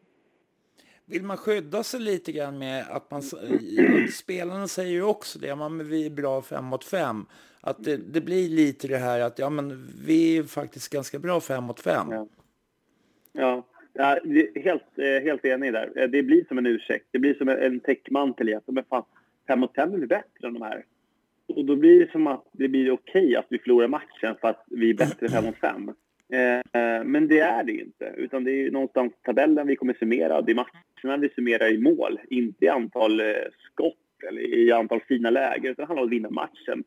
vill 1.09 1.23
man 1.23 1.37
skydda 1.37 1.83
sig 1.83 2.01
lite 2.01 2.33
grann 2.33 2.59
med 2.59 2.87
att 2.91 3.11
man... 3.11 3.23
Spelarna 4.13 4.69
säger 4.69 4.93
ju 4.93 5.03
också 5.03 5.39
det, 5.39 5.57
men 5.57 5.89
vi 5.89 6.07
är 6.07 6.11
bra 6.11 6.43
fem 6.43 6.65
mot 6.65 6.85
fem. 6.85 7.27
Att 7.61 7.85
det, 7.85 7.97
det, 7.97 8.21
blir 8.21 8.49
lite 8.49 8.89
det 8.89 8.99
här 8.99 9.21
att 9.21 9.39
ja, 9.39 9.51
men 9.51 9.89
vi 10.05 10.39
är 10.39 10.43
faktiskt 10.43 10.89
ganska 10.89 11.19
bra 11.19 11.41
fem 11.41 11.65
mot 11.65 11.81
fem. 11.81 12.07
Ja, 12.11 12.27
ja. 13.39 13.67
ja 13.93 14.19
helt, 14.55 14.99
eh, 14.99 15.23
helt 15.23 15.45
enig 15.45 15.73
där. 15.73 15.93
Eh, 15.97 16.09
det 16.09 16.23
blir 16.23 16.45
som 16.49 16.59
en 16.59 16.67
ursäkt. 16.67 17.07
Det 17.11 17.19
blir 17.19 17.35
som 17.35 17.49
en 17.49 17.81
täckmantel. 17.81 18.61
Men 18.67 18.85
fan, 18.85 19.05
fem 19.47 19.61
mot 19.61 19.75
fem 19.75 19.95
är 19.95 19.99
vi 19.99 20.07
bättre 20.07 20.49
än 20.49 20.55
de 20.55 20.63
här. 20.63 20.85
Och 21.49 21.65
då 21.65 21.77
blir 21.77 22.01
det 22.01 22.13
som 22.13 22.27
att 22.27 22.45
det 22.53 22.69
blir 22.69 22.91
okej 22.91 23.23
okay 23.23 23.37
att 23.37 23.47
vi 23.49 23.59
förlorar 23.59 23.89
matchen 23.89 24.37
för 24.41 24.49
att 24.49 24.65
vi 24.67 24.91
är 24.91 24.95
bättre 24.95 25.29
fem 25.29 25.45
mot 25.45 25.57
fem. 25.57 25.91
Eh, 26.33 26.83
eh, 26.83 27.05
men 27.05 27.29
det 27.29 27.41
är 27.41 27.65
det 27.65 27.73
inte, 27.73 28.15
utan 28.17 28.45
det 28.45 28.51
är 28.51 28.71
någonstans 28.71 29.13
tabellen 29.23 29.67
vi 29.67 29.77
kommer 29.77 29.95
summera. 29.95 30.43
Det 30.43 30.53
är 30.53 30.57
matcherna 30.57 31.17
vi 31.21 31.29
summerar 31.29 31.73
i 31.73 31.79
mål, 31.79 32.21
inte 32.31 32.65
i 32.65 32.69
antal 32.69 33.21
eh, 33.21 33.27
skott 33.73 33.95
eller 34.29 34.41
i 34.41 34.73
antal 34.73 35.01
fina 35.09 35.31
lägen, 35.31 35.71
utan 35.73 35.83
det 35.83 35.87
handlar 35.87 36.03
om 36.03 36.09
att 36.09 36.13
vinna 36.13 36.31
matchen. 36.31 36.85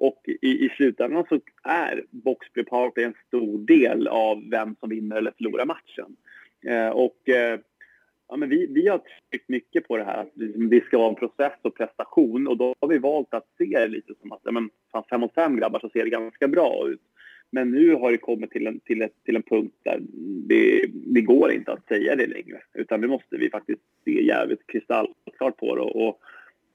Och 0.00 0.22
i, 0.42 0.66
i 0.66 0.68
slutändan 0.76 1.24
så 1.28 1.40
är 1.62 2.04
boxplay 2.10 2.64
powerplay 2.64 3.04
en 3.04 3.14
stor 3.26 3.58
del 3.58 4.08
av 4.08 4.50
vem 4.50 4.76
som 4.80 4.88
vinner 4.88 5.16
eller 5.16 5.32
förlorar 5.36 5.66
matchen. 5.66 6.16
Eh, 6.66 6.88
och 6.88 7.28
eh, 7.28 7.60
ja, 8.28 8.36
men 8.36 8.48
vi, 8.48 8.66
vi 8.70 8.88
har 8.88 9.00
tryckt 9.30 9.48
mycket 9.48 9.88
på 9.88 9.96
det 9.96 10.04
här 10.04 10.18
att 10.20 10.30
liksom, 10.34 10.70
det 10.70 10.84
ska 10.84 10.98
vara 10.98 11.08
en 11.08 11.14
process 11.14 11.52
och 11.62 11.76
prestation 11.76 12.48
och 12.48 12.56
då 12.56 12.74
har 12.80 12.88
vi 12.88 12.98
valt 12.98 13.34
att 13.34 13.46
se 13.58 13.64
det 13.64 13.88
lite 13.88 14.12
som 14.20 14.32
att 14.32 14.40
ja, 14.42 14.50
men, 14.50 14.70
fan, 14.92 15.04
fem 15.10 15.20
mot 15.20 15.34
fem 15.34 15.56
grabbar 15.56 15.80
så 15.80 15.88
ser 15.88 16.04
det 16.04 16.10
ganska 16.10 16.48
bra 16.48 16.88
ut. 16.88 17.00
Men 17.50 17.70
nu 17.70 17.94
har 17.94 18.10
det 18.10 18.18
kommit 18.18 18.50
till 18.50 18.66
en, 18.66 18.80
till 18.80 19.02
ett, 19.02 19.24
till 19.24 19.36
en 19.36 19.42
punkt 19.42 19.74
där 19.82 20.00
det, 20.48 20.86
det 20.92 21.20
går 21.20 21.52
inte 21.52 21.72
att 21.72 21.88
säga 21.88 22.16
det 22.16 22.26
längre. 22.26 22.62
Utan 22.74 23.00
nu 23.00 23.06
måste 23.06 23.36
vi 23.36 23.50
faktiskt 23.50 23.82
se 24.04 24.22
jävligt 24.26 24.66
kristallklart 24.66 25.56
på 25.56 25.76
det 25.76 25.82
och, 25.82 26.08
och, 26.08 26.20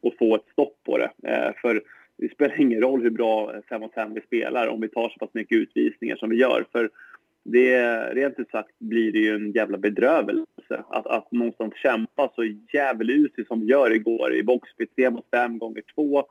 och 0.02 0.14
få 0.20 0.36
ett 0.36 0.48
stopp 0.52 0.84
på 0.84 0.98
det. 0.98 1.12
Eh, 1.24 1.54
för 1.62 1.82
det 2.18 2.32
spelar 2.32 2.62
ingen 2.62 2.82
roll 2.82 3.02
hur 3.02 3.10
bra 3.10 3.62
5 3.70 3.82
mot 3.82 3.94
5 3.94 4.14
vi 4.14 4.22
spelar 4.22 4.68
om 4.68 4.82
vi 4.82 4.90
tar 4.90 5.10
så 5.10 5.20
pass 5.20 5.34
mycket 5.34 5.58
utvisningar 5.58 6.16
som 6.16 6.30
vi 6.30 6.36
gör. 6.36 6.66
För 6.72 6.90
det, 7.44 8.00
rent 8.14 8.40
ut 8.40 8.50
sagt 8.50 8.80
blir 8.80 9.12
det 9.12 9.20
ju 9.20 9.36
en 9.36 9.52
jävla 9.52 9.78
bedrövelse 9.78 10.84
att, 10.90 11.08
att 11.08 11.32
någonstans 11.32 11.76
kämpa 11.76 12.32
så 12.36 12.44
djävulusigt 12.74 13.48
som 13.48 13.62
vi 13.62 13.66
gör 13.68 13.96
igår 13.96 14.36
i 14.36 14.44
boxspel 14.44 14.88
3 14.96 15.10
mot 15.10 15.26
5 15.32 15.58
gånger 15.58 15.84
2 15.96 16.26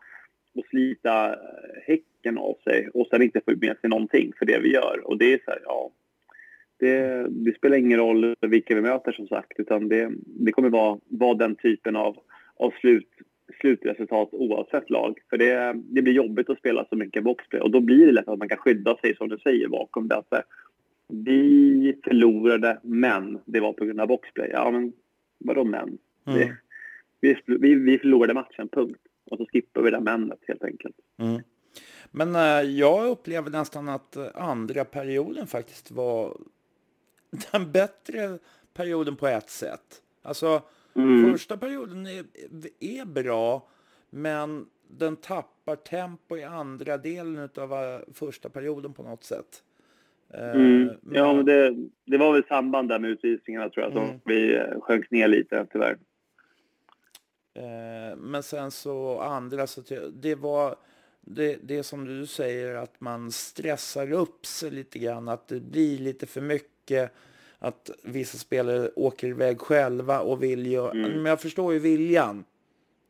och 0.54 0.66
slita 0.70 1.32
eh, 1.32 1.38
häcken 1.86 2.38
av 2.38 2.54
sig 2.64 2.88
och 2.94 3.06
sen 3.10 3.22
inte 3.22 3.40
få 3.40 3.50
med 3.50 3.76
sig 3.80 3.90
någonting 3.90 4.32
för 4.38 4.46
det 4.46 4.58
vi 4.58 4.72
gör. 4.72 5.00
Och 5.04 5.18
det 5.18 5.32
är 5.32 5.40
så 5.44 5.50
här, 5.50 5.60
ja. 5.64 5.90
Det, 6.78 7.26
det, 7.30 7.56
spelar 7.56 7.76
ingen 7.76 7.98
roll 7.98 8.34
vilka 8.40 8.74
vi 8.74 8.80
möter 8.80 9.12
som 9.12 9.28
sagt 9.28 9.60
utan 9.60 9.88
det, 9.88 10.10
det 10.26 10.52
kommer 10.52 10.70
vara, 10.70 10.98
vara 11.08 11.34
den 11.34 11.56
typen 11.56 11.96
av, 11.96 12.16
av 12.56 12.70
slut, 12.80 13.08
slutresultat 13.60 14.28
oavsett 14.32 14.90
lag. 14.90 15.18
För 15.30 15.36
det, 15.36 15.72
det 15.74 16.02
blir 16.02 16.12
jobbigt 16.12 16.50
att 16.50 16.58
spela 16.58 16.86
så 16.88 16.96
mycket 16.96 17.24
boxplay 17.24 17.60
och 17.60 17.70
då 17.70 17.80
blir 17.80 18.06
det 18.06 18.12
lätt 18.12 18.28
att 18.28 18.38
man 18.38 18.48
kan 18.48 18.58
skydda 18.58 18.96
sig 18.96 19.16
som 19.16 19.28
du 19.28 19.38
säger 19.38 19.68
bakom 19.68 20.08
det. 20.08 20.16
Att 20.16 20.44
vi 21.08 22.00
förlorade 22.04 22.78
men 22.82 23.38
det 23.44 23.60
var 23.60 23.72
på 23.72 23.84
grund 23.84 24.00
av 24.00 24.08
boxplay. 24.08 24.50
Ja 24.52 24.70
men 24.70 24.92
vadå 25.38 25.64
men? 25.64 25.98
Mm. 26.26 26.38
Det, 26.38 26.56
vi, 27.20 27.36
vi, 27.46 27.74
vi 27.74 27.98
förlorade 27.98 28.34
matchen, 28.34 28.68
punkt. 28.68 29.00
Och 29.30 29.38
så 29.38 29.46
skippar 29.46 29.82
vi 29.82 29.90
det 29.90 30.00
männet 30.00 30.38
helt 30.48 30.64
enkelt. 30.64 30.96
Mm. 31.18 31.40
Men 32.10 32.34
äh, 32.34 32.70
jag 32.70 33.08
upplever 33.08 33.50
nästan 33.50 33.88
att 33.88 34.16
eh, 34.16 34.26
andra 34.34 34.84
perioden 34.84 35.46
faktiskt 35.46 35.90
var 35.90 36.36
den 37.52 37.72
bättre 37.72 38.38
perioden 38.74 39.16
på 39.16 39.26
ett 39.26 39.50
sätt. 39.50 40.02
Alltså 40.22 40.62
mm. 40.94 41.32
första 41.32 41.56
perioden 41.56 42.06
är, 42.06 42.24
är 42.80 43.04
bra, 43.04 43.68
men 44.10 44.66
den 44.88 45.16
tappar 45.16 45.76
tempo 45.76 46.36
i 46.36 46.44
andra 46.44 46.98
delen 46.98 47.48
av 47.56 47.72
uh, 47.72 48.00
första 48.14 48.48
perioden 48.48 48.92
på 48.92 49.02
något 49.02 49.24
sätt. 49.24 49.62
Mm. 50.34 50.90
Ja, 51.12 51.32
men 51.32 51.44
det, 51.44 51.74
det 52.04 52.18
var 52.18 52.32
väl 52.32 52.44
samband 52.44 52.88
där 52.88 52.98
med 52.98 53.10
utvisningarna 53.10 53.68
tror 53.68 53.84
jag, 53.84 53.92
som 53.92 54.04
mm. 54.04 54.20
vi 54.24 54.64
sjönk 54.80 55.10
ner 55.10 55.28
lite 55.28 55.66
tyvärr. 55.72 55.98
Eh, 57.54 58.16
men 58.16 58.42
sen 58.42 58.70
så 58.70 59.20
andra, 59.20 59.66
så 59.66 59.82
det 60.12 60.34
var 60.34 60.76
det, 61.20 61.58
det 61.62 61.82
som 61.82 62.04
du 62.04 62.26
säger 62.26 62.74
att 62.74 63.00
man 63.00 63.32
stressar 63.32 64.12
upp 64.12 64.46
sig 64.46 64.70
lite 64.70 64.98
grann, 64.98 65.28
att 65.28 65.48
det 65.48 65.60
blir 65.60 65.98
lite 65.98 66.26
för 66.26 66.40
mycket 66.40 67.12
att 67.64 67.90
vissa 68.02 68.38
spelare 68.38 68.90
åker 68.96 69.28
iväg 69.28 69.60
själva 69.60 70.20
och 70.20 70.42
vill 70.42 70.66
göra, 70.66 70.90
mm. 70.90 71.10
men 71.10 71.24
jag 71.24 71.40
förstår 71.40 71.72
ju 71.72 71.78
viljan. 71.78 72.44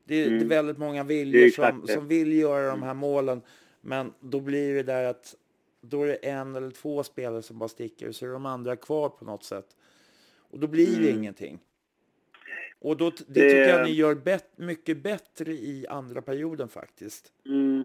Det, 0.04 0.23
mm. 0.23 0.30
det 0.30 0.37
är 0.37 0.37
mm. 0.37 0.49
väldigt 0.49 0.78
många 0.78 1.04
viljor 1.04 1.49
som, 1.49 1.87
som 1.87 2.08
vill 2.08 2.32
göra 2.32 2.70
de 2.70 2.82
här 2.82 2.94
målen, 2.94 3.42
men 3.80 4.12
då 4.20 4.40
blir 4.40 4.75
det 4.75 4.82
där 4.82 5.04
att 5.04 5.34
då 5.80 6.02
är 6.02 6.06
det 6.06 6.14
en 6.14 6.56
eller 6.56 6.70
två 6.70 7.02
spelare 7.02 7.42
som 7.42 7.58
bara 7.58 7.68
sticker 7.68 8.12
så 8.12 8.26
är 8.26 8.30
de 8.30 8.46
andra 8.46 8.76
kvar 8.76 9.08
på 9.08 9.25
något 9.25 9.44
sätt. 9.44 9.76
Och 10.38 10.58
då 10.58 10.66
blir 10.66 10.96
det 10.96 11.08
mm. 11.08 11.18
ingenting. 11.18 11.58
Och 12.78 12.96
då, 12.96 13.11
det, 13.11 13.25
det 13.26 13.40
tycker 13.40 13.68
jag 13.68 13.87
ni 13.87 13.92
gör 13.92 14.14
bet, 14.14 14.50
mycket 14.56 15.02
bättre 15.02 15.52
i 15.52 15.87
andra 15.88 16.23
perioden 16.23 16.68
faktiskt. 16.68 17.32
Mm. 17.46 17.84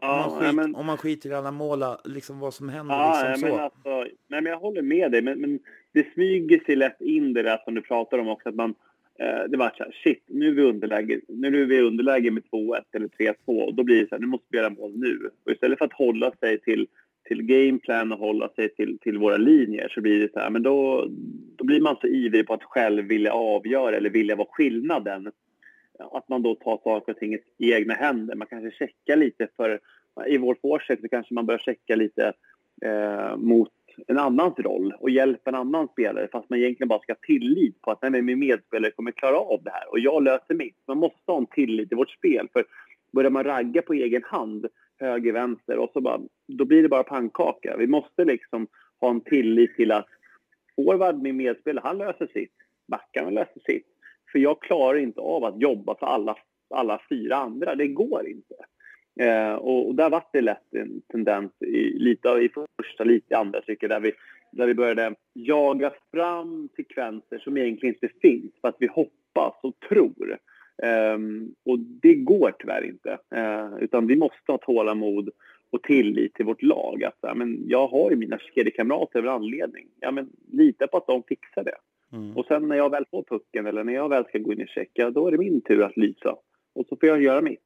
Ja, 0.00 0.24
om, 0.24 0.30
man 0.32 0.40
skit, 0.40 0.54
men... 0.54 0.74
om 0.74 0.86
man 0.86 0.96
skiter 0.96 1.30
i 1.30 1.34
alla 1.34 1.50
mål, 1.50 1.84
liksom 2.04 2.38
vad 2.38 2.54
som 2.54 2.68
händer. 2.68 2.94
Ja, 2.94 3.28
liksom 3.28 3.48
men, 3.48 3.58
så. 3.58 3.64
Alltså, 3.64 4.14
Nej, 4.26 4.40
men 4.40 4.46
jag 4.46 4.58
håller 4.58 4.82
med 4.82 5.12
dig, 5.12 5.22
men, 5.22 5.40
men 5.40 5.60
det 5.94 6.12
smyger 6.14 6.60
sig 6.64 6.76
lätt 6.76 7.00
in 7.00 7.32
det 7.32 7.42
där 7.42 7.58
som 7.64 7.74
du 7.74 7.82
pratar 7.82 8.18
om 8.18 8.28
också, 8.28 8.48
att 8.48 8.54
man 8.54 8.74
eh, 9.18 9.44
det 9.48 9.56
var 9.56 9.72
så 9.76 9.84
här, 9.84 9.92
shit, 10.04 10.24
nu 10.26 10.48
är 10.48 10.52
vi 10.52 10.62
underläge, 10.62 11.20
nu 11.28 11.62
är 11.62 11.66
vi 11.66 11.80
underläge 11.80 12.30
med 12.30 12.42
2-1 12.52 12.80
eller 12.92 13.08
3-2 13.08 13.34
och 13.46 13.74
då 13.74 13.82
blir 13.82 14.00
det 14.00 14.08
så 14.08 14.14
här, 14.14 14.20
nu 14.20 14.26
måste 14.26 14.46
vi 14.50 14.58
göra 14.58 14.70
mål 14.70 14.92
nu. 14.94 15.30
Och 15.44 15.52
istället 15.52 15.78
för 15.78 15.84
att 15.84 15.92
hålla 15.92 16.32
sig 16.40 16.60
till, 16.60 16.86
till 17.28 17.42
gameplan 17.42 18.12
och 18.12 18.18
hålla 18.18 18.48
sig 18.48 18.68
till, 18.68 18.98
till 18.98 19.18
våra 19.18 19.36
linjer 19.36 19.88
så 19.88 20.00
blir 20.00 20.20
det 20.20 20.32
så 20.32 20.38
här, 20.38 20.50
men 20.50 20.62
då, 20.62 21.08
då 21.56 21.64
blir 21.64 21.80
man 21.80 21.96
så 22.00 22.06
ivrig 22.06 22.46
på 22.46 22.54
att 22.54 22.64
själv 22.64 23.04
vilja 23.04 23.32
avgöra 23.32 23.96
eller 23.96 24.10
vilja 24.10 24.36
vara 24.36 24.48
skillnaden. 24.50 25.32
Att 25.98 26.28
man 26.28 26.42
då 26.42 26.54
tar 26.54 26.80
saker 26.84 27.12
och 27.12 27.18
ting 27.18 27.34
i 27.58 27.72
egna 27.72 27.94
händer. 27.94 28.34
Man 28.34 28.46
kanske 28.46 28.70
checkar 28.70 29.16
lite 29.16 29.48
för, 29.56 29.80
i 30.26 30.38
vår 30.38 30.56
forcecheck 30.62 31.00
så 31.00 31.08
kanske 31.08 31.34
man 31.34 31.46
börjar 31.46 31.58
checka 31.58 31.96
lite 31.96 32.32
eh, 32.82 33.36
mot 33.36 33.70
en 34.06 34.18
annans 34.18 34.58
roll 34.58 34.94
och 35.00 35.10
hjälpa 35.10 35.50
en 35.50 35.54
annan 35.54 35.88
spelare 35.88 36.28
fast 36.32 36.50
man 36.50 36.58
egentligen 36.58 36.88
bara 36.88 37.00
ska 37.00 37.12
ha 37.12 37.18
tillit 37.26 37.82
på 37.82 37.90
att 37.90 38.02
nej, 38.02 38.22
min 38.22 38.38
medspelare 38.38 38.90
kommer 38.90 39.10
klara 39.10 39.36
av 39.36 39.62
det 39.62 39.70
här 39.70 39.90
och 39.90 39.98
jag 39.98 40.22
löser 40.22 40.54
mitt. 40.54 40.76
Man 40.86 40.98
måste 40.98 41.32
ha 41.32 41.38
en 41.38 41.46
tillit 41.46 41.92
i 41.92 41.94
vårt 41.94 42.10
spel 42.10 42.48
för 42.52 42.64
börjar 43.12 43.30
man 43.30 43.44
ragga 43.44 43.82
på 43.82 43.92
egen 43.92 44.22
hand 44.24 44.66
höger, 44.98 45.32
vänster 45.32 45.78
och 45.78 45.90
så 45.92 46.00
bara, 46.00 46.20
då 46.48 46.64
blir 46.64 46.82
det 46.82 46.88
bara 46.88 47.02
pannkaka. 47.02 47.76
Vi 47.78 47.86
måste 47.86 48.24
liksom 48.24 48.66
ha 49.00 49.10
en 49.10 49.20
tillit 49.20 49.76
till 49.76 49.92
att 49.92 50.08
forward, 50.76 51.22
min 51.22 51.36
medspelare, 51.36 51.82
han 51.86 51.98
löser 51.98 52.26
sitt. 52.26 52.54
Backarna 52.88 53.30
löser 53.30 53.60
sitt. 53.64 53.86
För 54.32 54.38
jag 54.38 54.62
klarar 54.62 54.98
inte 54.98 55.20
av 55.20 55.44
att 55.44 55.60
jobba 55.60 55.94
för 55.98 56.06
alla, 56.06 56.36
alla 56.74 57.00
fyra 57.08 57.36
andra. 57.36 57.74
Det 57.74 57.88
går 57.88 58.28
inte. 58.28 58.54
Eh, 59.20 59.54
och, 59.54 59.88
och, 59.88 59.94
där 59.94 60.10
var 60.10 60.22
det 60.32 60.40
lätt 60.40 60.74
en 60.74 61.02
tendens 61.08 61.52
i, 61.62 61.98
lite 61.98 62.28
i 62.28 62.50
första, 62.76 63.04
lite 63.04 63.34
i 63.34 63.36
andra 63.36 63.62
stycket 63.62 63.88
där 63.88 64.00
vi, 64.00 64.12
där 64.50 64.66
vi 64.66 64.74
började 64.74 65.14
jaga 65.32 65.92
fram 66.12 66.68
sekvenser 66.76 67.38
som 67.38 67.56
egentligen 67.56 67.94
inte 67.94 68.14
finns 68.22 68.52
för 68.60 68.68
att 68.68 68.76
vi 68.78 68.86
hoppas 68.86 69.54
och 69.62 69.80
tror. 69.88 70.38
Eh, 70.82 71.18
och 71.64 71.78
det 71.78 72.14
går 72.14 72.54
tyvärr 72.58 72.84
inte. 72.84 73.18
Eh, 73.34 73.68
utan 73.80 74.06
vi 74.06 74.16
måste 74.16 74.52
ha 74.52 74.58
tålamod 74.58 75.30
och 75.70 75.82
tillit 75.82 76.34
till 76.34 76.44
vårt 76.44 76.62
lag. 76.62 77.04
Att, 77.04 77.18
ja, 77.20 77.34
men 77.34 77.64
jag 77.68 77.86
har 77.86 78.10
ju 78.10 78.16
mina 78.16 78.38
kedjekamrater 78.38 79.18
av 79.18 79.24
en 79.24 79.30
anledning. 79.32 79.86
Ja, 80.00 80.10
men 80.10 80.30
lita 80.52 80.86
på 80.86 80.96
att 80.96 81.06
de 81.06 81.22
fixar 81.22 81.64
det. 81.64 81.76
Mm. 82.12 82.36
Och 82.36 82.46
sen 82.46 82.68
när 82.68 82.76
jag 82.76 82.90
väl 82.90 83.04
får 83.10 83.22
pucken 83.22 83.66
eller 83.66 83.84
när 83.84 83.94
jag 83.94 84.08
väl 84.08 84.24
ska 84.24 84.38
gå 84.38 84.52
in 84.52 84.60
i 84.60 84.66
check, 84.66 84.90
ja, 84.92 85.10
då 85.10 85.26
är 85.26 85.30
det 85.30 85.38
min 85.38 85.60
tur 85.60 85.82
att 85.82 85.96
lysa. 85.96 86.36
Och 86.74 86.86
så 86.88 86.96
får 86.96 87.08
jag 87.08 87.22
göra 87.22 87.40
mitt. 87.40 87.60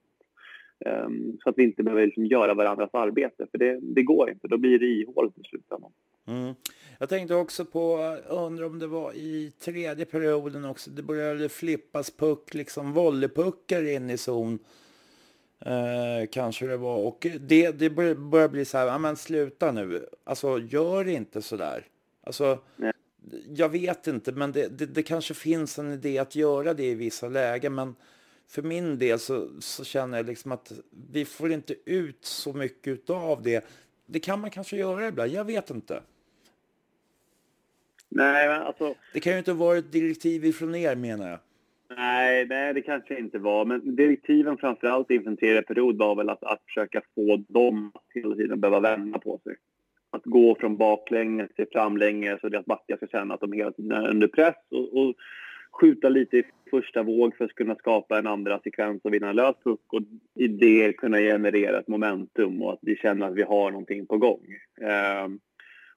Um, 0.87 1.39
så 1.43 1.51
att 1.51 1.59
vi 1.59 1.63
inte 1.63 1.83
behöver 1.83 2.07
liksom 2.07 2.27
göra 2.27 2.55
varandras 2.55 2.91
arbete, 2.93 3.47
för 3.51 3.59
det, 3.59 3.79
det 3.83 4.03
går 4.03 4.31
inte. 4.31 4.49
Då 4.49 4.59
blir 4.59 4.79
det 4.79 4.87
ihåligt 4.87 5.39
i 5.39 5.43
slutändan. 5.43 5.91
Mm. 6.27 6.55
Jag 6.99 7.09
tänkte 7.09 7.35
också 7.35 7.65
på, 7.65 8.17
undrar 8.29 8.67
om 8.67 8.79
det 8.79 8.87
var 8.87 9.13
i 9.13 9.53
tredje 9.59 10.05
perioden 10.05 10.65
också, 10.65 10.91
det 10.91 11.03
började 11.03 11.49
flippas 11.49 12.11
puck, 12.11 12.55
liksom 12.55 12.93
volleypuckar 12.93 13.89
in 13.89 14.11
i 14.11 14.17
zon. 14.17 14.59
Eh, 15.61 16.29
kanske 16.31 16.67
det 16.67 16.77
var. 16.77 16.97
Och 16.97 17.27
det, 17.41 17.71
det 17.71 17.91
börjar, 17.91 18.15
börjar 18.15 18.49
bli 18.49 18.65
så 18.65 18.79
här, 18.79 18.87
ja 18.87 18.99
men 18.99 19.17
sluta 19.17 19.73
nu. 19.73 20.07
Alltså 20.25 20.59
gör 20.59 21.09
inte 21.09 21.43
så 21.43 21.57
där. 21.57 21.85
Alltså, 22.23 22.59
Nej. 22.77 22.93
jag 23.49 23.69
vet 23.69 24.07
inte, 24.07 24.33
men 24.33 24.53
det, 24.53 24.79
det, 24.79 24.87
det, 24.87 25.03
kanske 25.03 25.35
finns 25.35 25.79
en 25.79 25.93
idé 25.93 26.19
att 26.19 26.37
göra 26.37 26.75
det 26.75 26.85
i 26.85 26.95
vissa 26.95 27.29
lägen. 27.29 27.75
Men 27.75 27.95
för 28.49 28.63
min 28.63 28.99
del 28.99 29.19
så, 29.19 29.49
så 29.61 29.85
känner 29.85 30.17
jag 30.19 30.27
liksom 30.27 30.53
att 30.53 30.73
vi 31.13 31.25
får 31.25 31.53
inte 31.53 31.75
ut 31.85 32.25
så 32.25 32.53
mycket 32.53 33.11
av 33.11 33.43
det. 33.43 33.65
Det 34.07 34.21
kan 34.21 34.41
man 34.41 34.51
kanske 34.51 34.77
göra 34.77 35.09
ibland, 35.09 35.31
jag 35.31 35.45
vet 35.45 35.71
inte. 35.71 36.03
Nej, 38.09 38.49
men 38.49 38.63
alltså... 38.63 38.95
Det 39.13 39.21
kan 39.21 39.33
ju 39.33 39.39
inte 39.39 39.53
vara 39.53 39.79
ett 39.79 39.93
direktiv 39.93 40.45
ifrån 40.45 40.75
er 40.75 40.97
menar 40.97 41.31
jag. 41.31 41.39
Nej, 41.97 42.47
nej, 42.47 42.75
det 42.75 42.83
kanske 42.83 43.19
inte 43.19 43.39
var. 43.39 43.65
Men 43.65 43.97
direktiven 43.97 44.57
framförallt 44.57 45.11
inför 45.11 45.31
en 45.31 45.65
period 45.65 45.97
var 45.97 46.15
väl 46.15 46.29
att, 46.29 46.45
att 46.45 46.63
försöka 46.67 47.03
få 47.15 47.45
dem 47.49 47.91
att 47.95 48.05
hela 48.15 48.35
tiden 48.35 48.61
behöva 48.61 48.81
vända 48.81 49.19
på 49.19 49.41
sig. 49.45 49.57
Att 50.11 50.25
gå 50.25 50.55
från 50.61 50.77
baklänges 50.77 51.55
till 51.57 51.67
framlänges 51.73 52.41
så 52.41 52.57
att 52.57 52.67
backar 52.67 52.97
ska 52.97 53.07
känna 53.07 53.35
att 53.35 53.41
de 53.41 53.53
hela 53.53 53.71
tiden 53.71 53.93
är 53.93 54.09
under 54.09 54.29
press 54.29 54.57
och, 54.71 54.97
och 54.97 55.15
skjuta 55.71 56.09
lite 56.09 56.37
i 56.37 56.45
första 56.71 57.03
våg 57.03 57.37
för 57.37 57.45
att 57.45 57.55
kunna 57.55 57.75
skapa 57.75 58.19
en 58.19 58.27
andra 58.27 58.61
sekvens 58.61 59.01
och 59.05 59.15
vinna 59.15 59.29
en 59.29 59.37
lös 59.37 59.57
puck 59.65 59.93
och 59.93 60.03
i 60.35 60.49
det 60.49 60.93
kunna 60.93 61.19
generera 61.19 61.79
ett 61.79 61.89
momentum 61.89 62.63
och 62.63 62.73
att 62.73 62.79
vi 62.83 62.97
känner 62.97 63.27
att 63.27 63.35
vi 63.35 63.43
har 63.43 63.71
någonting 63.71 64.07
på 64.07 64.19
gång. 64.19 64.47
Um, 65.25 65.41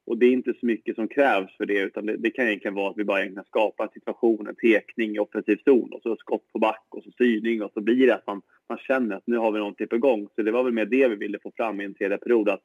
och 0.05 0.17
det 0.17 0.25
är 0.25 0.31
inte 0.31 0.53
så 0.59 0.65
mycket 0.65 0.95
som 0.95 1.07
krävs 1.07 1.57
för 1.57 1.65
det 1.65 1.79
utan 1.79 2.05
det, 2.05 2.17
det 2.17 2.29
kan 2.29 2.47
egentligen 2.47 2.75
vara 2.75 2.89
att 2.89 2.97
vi 2.97 3.03
bara 3.03 3.19
egentligen 3.19 3.45
skapar 3.45 3.83
en 3.83 3.89
situation, 3.89 4.47
en 4.47 4.55
tekning 4.55 5.15
i 5.15 5.19
offensiv 5.19 5.57
zon 5.65 5.93
och 5.93 6.01
så 6.03 6.15
skott 6.15 6.53
på 6.53 6.59
back 6.59 6.85
och 6.89 7.03
så 7.03 7.11
styrning 7.11 7.63
och 7.63 7.71
så 7.73 7.81
blir 7.81 8.07
det 8.07 8.15
att 8.15 8.27
man, 8.27 8.41
man 8.69 8.77
känner 8.77 9.15
att 9.15 9.27
nu 9.27 9.37
har 9.37 9.51
vi 9.51 9.59
någonting 9.59 9.87
på 9.87 9.97
gång. 9.97 10.27
Så 10.35 10.41
det 10.41 10.51
var 10.51 10.63
väl 10.63 10.73
mer 10.73 10.85
det 10.85 11.07
vi 11.07 11.15
ville 11.15 11.39
få 11.43 11.51
fram 11.55 11.81
i 11.81 11.85
en 11.85 11.93
tredje 11.93 12.17
period 12.17 12.49
att 12.49 12.61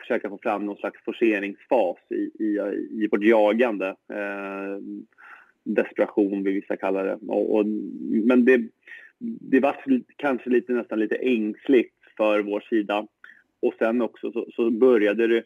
försöka 0.00 0.28
få 0.28 0.38
fram 0.42 0.66
någon 0.66 0.76
slags 0.76 1.04
forceringsfas 1.04 1.96
i, 2.10 2.44
i, 2.44 2.58
i 2.90 3.08
vårt 3.10 3.22
jagande. 3.22 3.88
Eh, 3.88 4.78
desperation 5.66 6.44
vill 6.44 6.54
vissa 6.54 6.76
kalla 6.76 7.02
det. 7.02 7.18
Och, 7.28 7.54
och, 7.54 7.66
men 8.24 8.44
det, 8.44 8.62
det 9.18 9.60
var 9.60 9.76
kanske 10.16 10.50
lite, 10.50 10.72
nästan 10.72 10.98
lite 10.98 11.16
ängsligt 11.16 11.94
för 12.16 12.42
vår 12.42 12.60
sida. 12.60 13.06
Och 13.60 13.74
sen 13.78 14.02
också 14.02 14.32
så, 14.32 14.46
så 14.54 14.70
började 14.70 15.26
det 15.26 15.42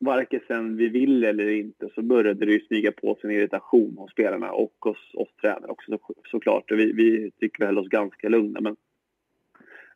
varken 0.00 0.40
sen 0.46 0.76
vi 0.76 0.88
ville 0.88 1.28
eller 1.28 1.48
inte 1.48 1.88
så 1.94 2.02
började 2.02 2.46
det 2.46 2.52
ju 2.52 2.60
smyga 2.60 2.92
på 2.92 3.14
sig 3.14 3.30
en 3.30 3.36
irritation 3.36 3.94
hos 3.98 4.10
spelarna 4.10 4.52
och 4.52 4.74
hos 4.80 5.14
oss 5.14 5.28
tränare 5.40 5.70
också 5.70 5.90
så, 5.90 6.14
såklart. 6.30 6.72
Vi, 6.72 6.92
vi 6.92 7.30
tycker 7.30 7.66
väl 7.66 7.78
oss 7.78 7.88
ganska 7.88 8.28
lugna 8.28 8.60
men 8.60 8.76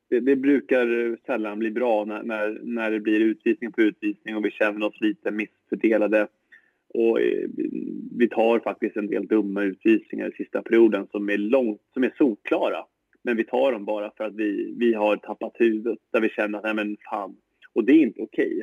det, 0.08 0.20
det, 0.20 0.36
brukar 0.36 1.16
sällan 1.26 1.58
bli 1.58 1.70
bra 1.70 2.04
när, 2.04 2.22
när, 2.22 2.60
när 2.62 2.90
det 2.90 3.00
blir 3.00 3.20
utvisning 3.20 3.72
på 3.72 3.82
utvisning 3.82 4.36
och 4.36 4.44
vi 4.44 4.50
känner 4.50 4.86
oss 4.86 5.00
lite 5.00 5.30
missfördelade. 5.30 6.28
Och 6.94 7.20
eh, 7.20 7.48
vi 8.18 8.28
tar 8.28 8.58
faktiskt 8.58 8.96
en 8.96 9.06
del 9.06 9.26
dumma 9.26 9.62
utvisningar 9.62 10.28
i 10.28 10.32
sista 10.32 10.62
perioden 10.62 11.06
som 11.10 11.30
är, 11.30 11.38
långt, 11.38 11.80
som 11.94 12.04
är 12.04 12.14
solklara. 12.18 12.84
Men 13.22 13.36
vi 13.36 13.44
tar 13.44 13.72
dem 13.72 13.84
bara 13.84 14.10
för 14.16 14.24
att 14.24 14.34
vi, 14.34 14.74
vi 14.78 14.94
har 14.94 15.16
tappat 15.16 15.52
huvudet 15.54 15.98
där 16.10 16.20
vi 16.20 16.28
känner 16.28 16.58
att 16.58 16.64
nej 16.64 16.74
men 16.74 16.96
fan. 17.10 17.36
Och 17.72 17.84
det 17.84 17.92
är 17.92 18.02
inte 18.02 18.22
okej. 18.22 18.46
Okay. 18.46 18.62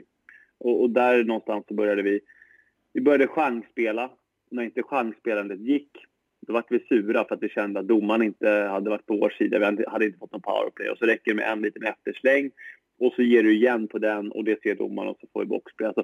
Och, 0.57 0.81
och, 0.81 0.89
där 0.89 1.23
någonstans 1.23 1.65
så 1.67 1.73
började 1.73 2.01
vi, 2.01 2.19
vi 2.93 3.01
började 3.01 3.27
chansspela. 3.27 4.11
När 4.51 4.63
inte 4.63 4.83
chansspelandet 4.83 5.59
gick, 5.59 5.89
då 6.41 6.53
var 6.53 6.63
vi 6.69 6.79
sura 6.79 7.25
för 7.25 7.35
att 7.35 7.43
vi 7.43 7.49
kände 7.49 7.79
att 7.79 7.87
domaren 7.87 8.23
inte 8.23 8.49
hade 8.49 8.89
varit 8.89 9.05
på 9.05 9.17
vår 9.17 9.29
sida. 9.29 9.59
Vi 9.59 9.85
hade 9.87 10.05
inte 10.05 10.19
fått 10.19 10.31
någon 10.31 10.41
powerplay. 10.41 10.89
Och 10.89 10.97
så 10.97 11.05
räcker 11.05 11.31
det 11.31 11.35
med 11.35 11.51
en 11.51 11.61
liten 11.61 11.83
eftersläng 11.83 12.51
och 12.99 13.13
så 13.13 13.21
ger 13.21 13.43
du 13.43 13.53
igen 13.53 13.87
på 13.87 13.97
den 13.97 14.31
och 14.31 14.43
det 14.43 14.61
ser 14.61 14.75
domaren 14.75 15.09
och 15.09 15.17
så 15.21 15.27
får 15.33 15.39
vi 15.39 15.45
boxplay. 15.45 15.87
Alltså, 15.87 16.03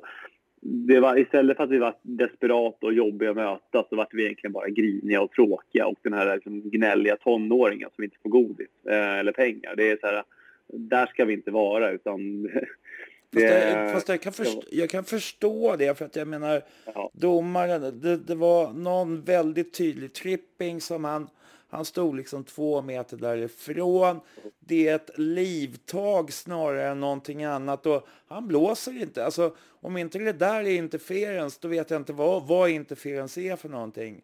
det 0.67 0.99
var, 0.99 1.17
istället 1.17 1.57
för 1.57 1.63
att 1.63 1.69
vi 1.69 1.77
var 1.77 1.95
desperata 2.01 2.85
och 2.85 2.93
jobbiga 2.93 3.29
att 3.29 3.35
möta 3.35 3.85
så 3.89 3.95
var 3.95 4.07
vi 4.11 4.23
egentligen 4.23 4.53
bara 4.53 4.69
griniga 4.69 5.21
och 5.21 5.31
tråkiga 5.31 5.87
och 5.87 5.99
den 6.01 6.13
här 6.13 6.35
liksom, 6.35 6.61
gnälliga 6.61 7.17
tonåringen 7.17 7.89
som 7.95 8.03
inte 8.03 8.17
får 8.23 8.29
godis 8.29 8.67
eh, 8.89 9.19
eller 9.19 9.31
pengar. 9.31 9.75
Det 9.75 9.91
är 9.91 9.97
så 10.01 10.07
här, 10.07 10.23
där 10.67 11.05
ska 11.05 11.25
vi 11.25 11.33
inte 11.33 11.51
vara 11.51 11.91
utan 11.91 12.49
Fast, 13.35 13.53
jag, 13.53 13.91
fast 13.91 14.09
jag, 14.09 14.21
kan 14.21 14.33
förstå, 14.33 14.63
jag 14.71 14.89
kan 14.89 15.03
förstå 15.03 15.75
det 15.75 15.97
för 15.97 16.05
att 16.05 16.15
jag 16.15 16.27
menar 16.27 16.63
ja. 16.85 17.11
domaren, 17.13 18.01
det, 18.01 18.17
det, 18.17 18.35
var 18.35 18.73
någon 18.73 19.21
väldigt 19.21 19.73
tydlig 19.73 20.13
tripping 20.13 20.81
som 20.81 21.03
han, 21.03 21.29
han 21.67 21.85
stod 21.85 22.15
liksom 22.15 22.43
två 22.43 22.81
meter 22.81 23.17
därifrån. 23.17 24.19
Det 24.59 24.87
är 24.87 24.95
ett 24.95 25.17
livtag 25.17 26.33
snarare 26.33 26.87
än 26.87 26.99
någonting 26.99 27.43
annat 27.43 27.85
och 27.85 28.07
han 28.27 28.47
blåser 28.47 29.01
inte. 29.01 29.25
Alltså 29.25 29.55
om 29.65 29.97
inte 29.97 30.19
det 30.19 30.33
där 30.33 30.63
är 30.63 30.75
interferens 30.75 31.57
då 31.57 31.67
vet 31.67 31.89
jag 31.89 32.01
inte 32.01 32.13
vad, 32.13 32.47
vad 32.47 32.69
interferens 32.69 33.37
är 33.37 33.55
för 33.55 33.69
någonting. 33.69 34.21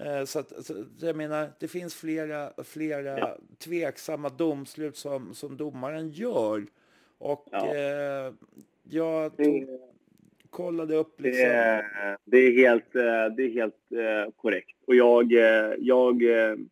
Eh, 0.00 0.24
så, 0.24 0.38
att, 0.38 0.52
så 0.66 0.84
jag 0.98 1.16
menar, 1.16 1.52
det 1.58 1.68
finns 1.68 1.94
flera, 1.94 2.52
flera 2.64 3.18
ja. 3.18 3.36
tveksamma 3.58 4.28
domslut 4.28 4.96
som, 4.96 5.34
som 5.34 5.56
domaren 5.56 6.10
gör. 6.10 6.66
Och 7.18 7.48
ja. 7.50 7.74
eh, 7.74 8.32
jag 8.84 9.36
tog, 9.36 9.68
kollade 10.50 10.94
upp 10.94 11.20
liksom. 11.20 11.42
Det 11.42 11.52
är, 11.52 12.18
det 12.24 12.38
är 12.38 12.52
helt, 12.52 12.96
eh, 12.96 13.36
det 13.36 13.42
är 13.42 13.50
helt 13.50 13.92
eh, 13.92 14.32
korrekt. 14.36 14.76
Och 14.86 14.94
jag, 14.94 15.32
eh, 15.32 15.74
jag 15.78 16.22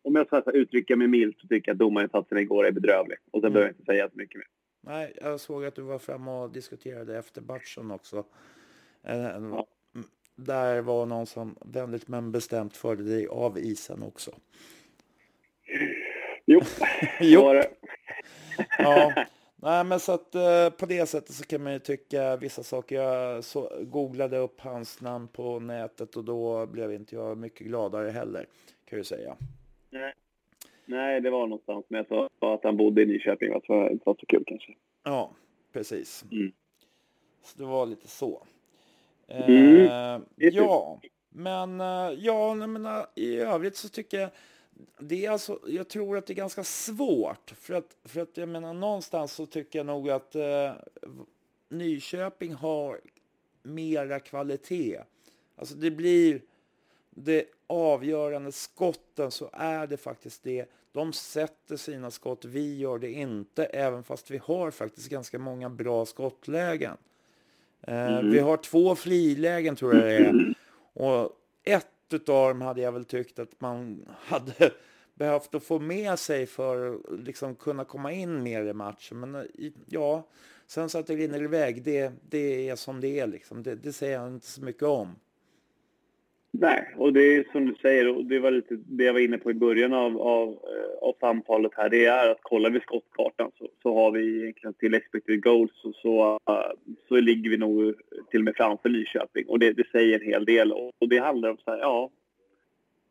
om 0.01 0.15
jag 0.15 0.27
ska 0.27 0.51
uttrycka 0.51 0.95
mig 0.95 1.07
milt 1.07 1.39
så 1.39 1.47
tycker 1.47 1.69
jag 1.69 1.75
att 1.75 1.79
domarinsatsen 1.79 2.37
igår 2.37 2.67
är 2.67 2.71
bedrövlig. 2.71 3.17
Och 3.31 3.41
sen 3.41 3.47
mm. 3.47 3.53
behöver 3.53 3.69
jag 3.69 3.73
inte 3.73 3.85
säga 3.85 4.09
så 4.09 4.17
mycket 4.17 4.35
mer. 4.35 4.47
Nej, 4.81 5.13
jag 5.21 5.39
såg 5.39 5.65
att 5.65 5.75
du 5.75 5.81
var 5.81 5.99
framme 5.99 6.31
och 6.31 6.51
diskuterade 6.51 7.17
efter 7.17 7.41
matchen 7.41 7.91
också. 7.91 8.23
Ja. 9.01 9.67
Där 10.35 10.81
var 10.81 11.05
någon 11.05 11.25
som 11.25 11.55
vänligt 11.65 12.07
men 12.07 12.31
bestämt 12.31 12.77
förde 12.77 13.03
dig 13.03 13.27
av 13.27 13.57
isen 13.57 14.03
också. 14.03 14.31
Jo, 16.45 16.61
jo. 17.19 17.41
var 17.41 17.55
det. 17.55 17.67
ja. 18.77 19.25
Nej, 19.65 19.83
men 19.83 19.99
så 19.99 20.11
att 20.11 20.35
eh, 20.35 20.69
på 20.69 20.85
det 20.85 21.05
sättet 21.05 21.35
så 21.35 21.43
kan 21.43 21.63
man 21.63 21.73
ju 21.73 21.79
tycka 21.79 22.37
vissa 22.37 22.63
saker. 22.63 22.95
Jag 22.95 23.43
så, 23.43 23.71
googlade 23.81 24.37
upp 24.37 24.59
hans 24.59 25.01
namn 25.01 25.27
på 25.27 25.59
nätet 25.59 26.15
och 26.15 26.23
då 26.23 26.65
blev 26.65 26.93
inte 26.93 27.15
jag 27.15 27.37
mycket 27.37 27.67
gladare 27.67 28.09
heller, 28.09 28.45
kan 28.85 28.97
jag 28.99 29.05
säga. 29.05 29.35
Nej. 29.89 30.13
Nej, 30.85 31.21
det 31.21 31.29
var 31.29 31.47
någonstans 31.47 31.85
med 31.87 32.05
att 32.39 32.63
han 32.63 32.77
bodde 32.77 33.01
i 33.01 33.05
Nyköping. 33.05 33.49
Det 33.49 33.61
var 33.67 33.89
inte 33.89 34.03
var 34.05 34.15
så 34.19 34.25
kul 34.25 34.43
kanske. 34.47 34.73
Ja, 35.03 35.31
precis. 35.73 36.25
Mm. 36.31 36.51
Så 37.43 37.57
det 37.57 37.65
var 37.65 37.85
lite 37.85 38.07
så. 38.07 38.43
Mm. 39.27 39.85
Eh, 39.85 40.21
ja, 40.37 40.99
men 41.29 41.81
eh, 41.81 41.85
ja, 42.17 42.57
jag 42.57 42.69
menar, 42.69 43.05
i 43.15 43.37
övrigt 43.37 43.75
så 43.75 43.89
tycker 43.89 44.19
jag 44.19 44.29
det 44.99 45.25
är 45.25 45.31
alltså, 45.31 45.59
jag 45.67 45.87
tror 45.87 46.17
att 46.17 46.27
det 46.27 46.33
är 46.33 46.35
ganska 46.35 46.63
svårt. 46.63 47.53
För 47.57 47.73
att, 47.73 47.97
för 48.03 48.21
att 48.21 48.37
jag 48.37 48.49
menar 48.49 48.73
någonstans 48.73 49.33
så 49.33 49.45
tycker 49.45 49.79
jag 49.79 49.85
nog 49.85 50.09
att 50.09 50.35
eh, 50.35 50.73
Nyköping 51.69 52.53
har 52.53 52.99
mera 53.63 54.19
kvalitet. 54.19 54.99
Alltså 55.55 55.75
det 55.75 55.91
blir 55.91 56.41
det 57.09 57.45
avgörande 57.67 58.51
skotten 58.51 59.31
så 59.31 59.49
är 59.53 59.87
det 59.87 59.97
faktiskt 59.97 60.43
det. 60.43 60.65
De 60.91 61.13
sätter 61.13 61.77
sina 61.77 62.11
skott, 62.11 62.45
vi 62.45 62.77
gör 62.77 62.99
det 62.99 63.11
inte, 63.11 63.65
även 63.65 64.03
fast 64.03 64.31
vi 64.31 64.37
har 64.37 64.71
faktiskt 64.71 65.09
ganska 65.09 65.39
många 65.39 65.69
bra 65.69 66.05
skottlägen. 66.05 66.97
Eh, 67.81 68.07
Mm. 68.07 68.31
Vi 68.31 68.39
har 68.39 68.57
två 68.57 68.95
frilägen 68.95 69.75
tror 69.75 69.95
jag 69.95 70.03
det 70.03 70.17
är. 70.17 70.53
Och 70.93 71.31
ett 71.63 71.87
utav 72.13 72.49
dem 72.49 72.61
hade 72.61 72.81
jag 72.81 72.91
väl 72.91 73.05
tyckt 73.05 73.39
att 73.39 73.61
man 73.61 74.05
hade 74.19 74.71
behövt 75.13 75.55
att 75.55 75.63
få 75.63 75.79
med 75.79 76.19
sig 76.19 76.45
för 76.45 76.95
att 76.95 77.19
liksom 77.19 77.55
kunna 77.55 77.85
komma 77.85 78.11
in 78.11 78.43
mer 78.43 78.65
i 78.65 78.73
matchen. 78.73 79.19
Men 79.19 79.35
eh, 79.35 79.71
ja, 79.85 80.27
sen 80.67 80.89
så 80.89 80.97
att 80.97 81.07
det 81.07 81.15
rinner 81.15 81.43
iväg, 81.43 81.83
det, 81.83 82.13
det 82.29 82.69
är 82.69 82.75
som 82.75 83.01
det 83.01 83.19
är 83.19 83.27
liksom. 83.27 83.63
Det, 83.63 83.75
det 83.75 83.93
säger 83.93 84.19
jag 84.19 84.27
inte 84.27 84.47
så 84.47 84.61
mycket 84.61 84.83
om. 84.83 85.15
Nej, 86.59 86.95
och 86.97 87.13
det 87.13 87.35
är 87.35 87.45
som 87.51 87.65
du 87.65 87.75
säger, 87.81 88.15
och 88.15 88.25
det 88.25 88.39
var 88.39 88.51
lite 88.51 88.75
det 88.75 89.03
jag 89.03 89.13
var 89.13 89.19
inne 89.19 89.37
på 89.37 89.51
i 89.51 89.53
början 89.53 89.93
av, 89.93 90.21
av, 90.21 90.49
eh, 90.49 91.07
av 91.07 91.15
samtalet 91.19 91.71
här, 91.77 91.89
det 91.89 92.05
är 92.05 92.29
att 92.29 92.41
kollar 92.41 92.69
vi 92.69 92.79
skottkartan 92.79 93.51
så, 93.57 93.67
så 93.81 93.95
har 93.95 94.11
vi 94.11 94.41
egentligen 94.41 94.73
till 94.73 94.93
expected 94.93 95.43
goals 95.43 95.71
så, 95.73 95.93
så, 95.93 96.39
så 97.07 97.15
ligger 97.15 97.49
vi 97.49 97.57
nog 97.57 97.93
till 98.31 98.39
och 98.39 98.43
med 98.43 98.55
framför 98.55 98.89
Nyköping 98.89 99.45
och 99.47 99.59
det, 99.59 99.71
det 99.71 99.87
säger 99.91 100.19
en 100.19 100.25
hel 100.25 100.45
del 100.45 100.71
och, 100.71 100.91
och 100.99 101.09
det 101.09 101.17
handlar 101.17 101.49
om 101.49 101.57
så 101.57 101.71
här, 101.71 101.79
ja, 101.79 102.09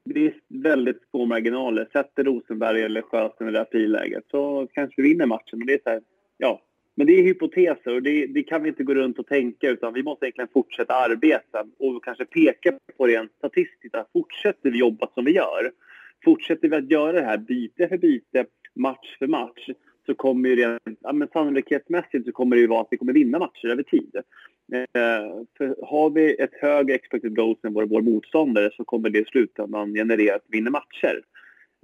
det 0.04 0.26
är 0.26 0.34
väldigt 0.48 1.02
små 1.10 1.24
marginaler. 1.24 1.88
Sätter 1.92 2.24
Rosenberg 2.24 2.82
eller 2.82 3.02
Sjöström 3.02 3.48
i 3.48 3.52
det 3.52 3.58
här 3.58 3.66
friläget 3.70 4.24
så 4.30 4.68
kanske 4.72 5.02
vi 5.02 5.08
vinner 5.08 5.26
matchen. 5.26 5.60
Och 5.60 5.66
det 5.66 5.74
är 5.74 5.80
så 5.84 5.90
här, 5.90 6.02
ja, 6.38 6.60
men 6.94 7.06
det 7.06 7.12
är 7.12 7.22
hypoteser 7.22 7.94
och 7.94 8.02
det, 8.02 8.26
det 8.26 8.42
kan 8.42 8.62
vi 8.62 8.68
inte 8.68 8.84
gå 8.84 8.94
runt 8.94 9.18
och 9.18 9.26
tänka 9.26 9.70
utan 9.70 9.94
vi 9.94 10.02
måste 10.02 10.24
egentligen 10.26 10.48
fortsätta 10.52 10.94
arbeta 10.94 11.66
och 11.78 12.04
kanske 12.04 12.24
peka 12.24 12.72
på 12.96 13.06
rent 13.06 13.32
statistiskt. 13.32 13.94
Att 13.94 14.12
fortsätter 14.12 14.70
vi 14.70 14.78
jobba 14.78 15.08
som 15.14 15.24
vi 15.24 15.32
gör, 15.32 15.70
fortsätter 16.24 16.68
vi 16.68 16.76
att 16.76 16.90
göra 16.90 17.12
det 17.12 17.26
här 17.26 17.38
byte 17.38 17.88
för 17.88 17.98
byte, 17.98 18.46
match 18.74 19.18
för 19.18 19.26
match 19.26 19.68
så 20.06 20.14
kommer 20.14 20.48
ju 20.48 20.56
rent, 20.56 20.98
ja, 21.00 21.12
men 21.12 21.28
sannolikhetsmässigt 21.32 22.26
så 22.26 22.32
kommer 22.32 22.56
det 22.56 22.62
ju 22.62 22.68
vara 22.68 22.80
att 22.80 22.88
vi 22.90 22.96
kommer 22.96 23.12
vinna 23.12 23.38
matcher 23.38 23.68
över 23.68 23.82
tid. 23.82 24.16
Eh, 24.72 25.42
för 25.58 25.86
har 25.86 26.10
vi 26.10 26.34
ett 26.34 26.54
högre 26.60 26.94
expected 26.94 27.36
goals 27.36 27.58
än 27.64 27.74
vår, 27.74 27.86
vår 27.86 28.02
motståndare 28.02 28.70
så 28.76 28.84
kommer 28.84 29.10
det 29.10 29.18
i 29.18 29.24
slutändan 29.24 29.94
generera 29.94 30.36
att 30.36 30.44
vi 30.48 30.58
vinner 30.58 30.70
matcher. 30.70 31.22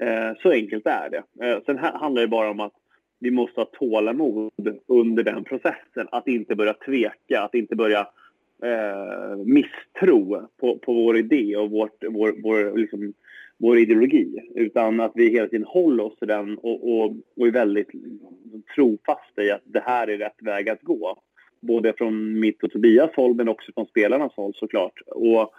Eh, 0.03 0.37
så 0.43 0.51
enkelt 0.51 0.87
är 0.87 1.11
det. 1.11 1.47
Eh, 1.47 1.59
sen 1.67 1.79
här 1.79 1.93
handlar 1.93 2.23
det 2.23 2.29
bara 2.29 2.51
om 2.51 2.61
att 2.61 2.73
vi 3.21 3.31
måste 3.31 3.61
ha 3.61 3.65
tålamod 3.65 4.53
under 4.87 5.23
den 5.23 5.45
processen. 5.45 6.09
Att 6.11 6.29
inte 6.29 6.55
börja 6.55 6.75
tveka, 6.75 7.43
att 7.43 7.55
inte 7.55 7.77
börja 7.77 8.09
eh, 8.63 9.37
misstro 9.45 10.49
på, 10.61 10.79
på 10.79 10.93
vår 10.93 11.17
idé 11.17 11.57
och 11.57 11.71
vårt, 11.71 12.05
vår, 12.09 12.35
vår, 12.43 12.79
liksom, 12.79 13.13
vår 13.59 13.79
ideologi. 13.79 14.51
Utan 14.55 15.01
att 15.01 15.13
vi 15.15 15.31
hela 15.31 15.49
tiden 15.49 15.67
håller 15.67 16.05
oss 16.05 16.19
till 16.19 16.29
den 16.29 16.59
och, 16.59 16.93
och, 16.93 17.17
och 17.37 17.47
är 17.47 17.51
väldigt 17.51 17.91
trofasta 18.75 19.43
i 19.43 19.51
att 19.51 19.63
det 19.65 19.81
här 19.81 20.09
är 20.09 20.19
rätt 20.19 20.43
väg 20.43 20.69
att 20.69 20.83
gå. 20.83 21.23
Både 21.61 21.93
från 21.93 22.41
mitt 22.41 22.63
och 22.63 22.71
Tobias 22.71 23.11
håll 23.17 23.35
men 23.35 23.49
också 23.49 23.73
från 23.73 23.87
spelarnas 23.87 24.33
håll 24.37 24.53
såklart. 24.55 25.01
Och, 25.07 25.53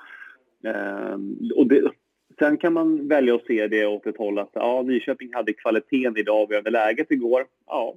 eh, 0.69 1.17
och 1.55 1.67
det, 1.67 1.91
sen 2.39 2.57
kan 2.57 2.73
man 2.73 3.07
välja 3.07 3.35
att 3.35 3.45
se 3.45 3.67
det 3.67 3.85
åt 3.85 4.07
ett 4.07 4.17
håll 4.17 4.39
att 4.39 4.51
ja, 4.53 4.81
Nyköping 4.81 5.33
hade 5.33 5.53
kvaliteten 5.53 6.17
i 6.17 6.23
det 6.23 6.31
avgörande 6.31 6.69
läget 6.69 7.11
igår. 7.11 7.45
Ja, 7.67 7.95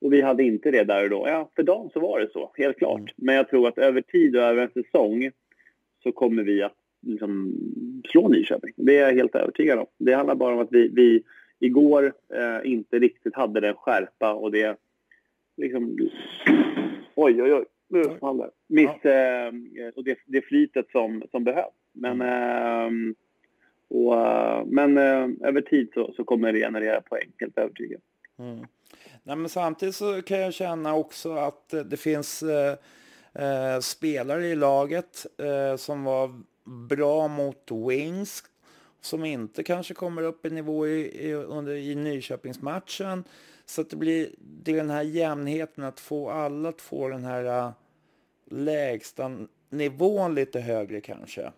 och 0.00 0.12
vi 0.12 0.20
hade 0.20 0.42
inte 0.42 0.70
det 0.70 0.84
där 0.84 1.04
och 1.04 1.10
då. 1.10 1.24
Ja, 1.28 1.50
för 1.56 1.62
dagen 1.62 1.90
så 1.92 2.00
var 2.00 2.20
det 2.20 2.32
så, 2.32 2.52
helt 2.54 2.78
klart. 2.78 2.98
Mm. 2.98 3.12
Men 3.16 3.34
jag 3.34 3.48
tror 3.48 3.68
att 3.68 3.78
över 3.78 4.00
tid 4.00 4.36
och 4.36 4.42
över 4.42 4.62
en 4.62 4.82
säsong 4.82 5.30
så 6.02 6.12
kommer 6.12 6.42
vi 6.42 6.62
att 6.62 6.76
liksom, 7.06 7.54
slå 8.10 8.28
Nyköping. 8.28 8.72
Det 8.76 8.98
är 8.98 9.06
jag 9.06 9.14
helt 9.14 9.34
övertygad 9.34 9.78
om. 9.78 9.86
Det 9.98 10.12
handlar 10.12 10.34
bara 10.34 10.54
om 10.54 10.60
att 10.60 10.72
vi, 10.72 10.88
vi 10.88 11.22
igår 11.60 12.12
eh, 12.34 12.70
inte 12.72 12.98
riktigt 12.98 13.34
hade 13.34 13.60
den 13.60 13.74
skärpa 13.74 14.34
och 14.34 14.52
det 14.52 14.76
liksom... 15.56 15.98
Oj, 17.14 17.42
oj, 17.42 17.54
oj. 17.54 17.64
Nu. 17.88 18.02
Miss, 18.68 19.04
eh, 19.04 19.52
och 19.94 20.04
det, 20.04 20.18
det 20.26 20.42
flytet 20.42 20.90
som, 20.90 21.22
som 21.30 21.44
behövs. 21.44 21.74
Men, 21.92 22.20
eh, 22.20 23.14
och, 23.88 24.20
eh, 24.20 24.64
men 24.66 24.98
eh, 24.98 25.48
över 25.48 25.60
tid 25.60 25.90
så, 25.94 26.12
så 26.12 26.24
kommer 26.24 26.52
det 26.52 26.58
generera 26.58 27.00
poäng, 27.00 27.32
helt 27.38 27.58
övertygad. 27.58 28.00
Mm. 28.38 28.66
Nej, 29.22 29.36
men 29.36 29.48
samtidigt 29.48 29.94
så 29.94 30.22
kan 30.22 30.40
jag 30.40 30.54
känna 30.54 30.94
också 30.94 31.32
att 31.32 31.74
eh, 31.74 31.80
det 31.80 31.96
finns 31.96 32.42
eh, 32.42 33.80
spelare 33.80 34.46
i 34.46 34.54
laget 34.54 35.26
eh, 35.38 35.76
som 35.76 36.04
var 36.04 36.40
bra 36.88 37.28
mot 37.28 37.70
Wings 37.88 38.42
som 39.00 39.24
inte 39.24 39.62
kanske 39.62 39.94
kommer 39.94 40.22
upp 40.22 40.46
i 40.46 40.50
nivå 40.50 40.86
i, 40.86 41.26
i, 41.28 41.32
under, 41.34 41.74
i 41.74 41.94
Nyköpingsmatchen. 41.94 43.24
Så 43.64 43.82
det 43.82 43.96
blir 43.96 44.28
det 44.38 44.72
är 44.72 44.76
den 44.76 44.90
här 44.90 45.02
jämnheten 45.02 45.84
att 45.84 46.00
få 46.00 46.30
alla 46.30 46.68
att 46.68 46.80
få 46.80 47.08
den 47.08 47.24
här 47.24 47.66
uh, 47.66 47.70
lägsta 48.50 49.30
nivån 49.70 50.34
lite 50.34 50.60
högre 50.60 51.00
kanske. 51.00 51.52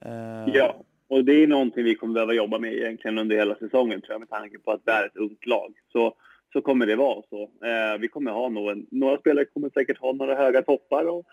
Eh, 0.00 0.44
Ja, 0.46 0.82
och 1.10 1.24
det 1.24 1.32
är 1.32 1.46
någonting 1.46 1.84
vi 1.84 1.94
kommer 1.94 2.14
behöva 2.14 2.32
jobba 2.32 2.58
med 2.58 2.72
egentligen 2.72 3.18
under 3.18 3.36
hela 3.36 3.54
säsongen 3.54 4.00
tror 4.00 4.14
jag 4.14 4.20
med 4.20 4.30
tanke 4.30 4.58
på 4.58 4.72
att 4.72 4.84
det 4.84 4.92
är 4.92 5.06
ett 5.06 5.16
ungt 5.16 5.46
lag. 5.46 5.74
Så, 5.92 6.14
så 6.52 6.60
kommer 6.60 6.86
det 6.86 6.96
vara 6.96 7.22
så. 7.30 7.42
Eh, 7.42 8.00
vi 8.00 8.08
kommer 8.08 8.30
ha 8.30 8.48
någon, 8.48 8.86
några 8.90 9.18
spelare 9.18 9.44
kommer 9.44 9.70
säkert 9.70 9.98
ha 9.98 10.12
några 10.12 10.34
höga 10.34 10.62
toppar 10.62 11.04
och, 11.04 11.26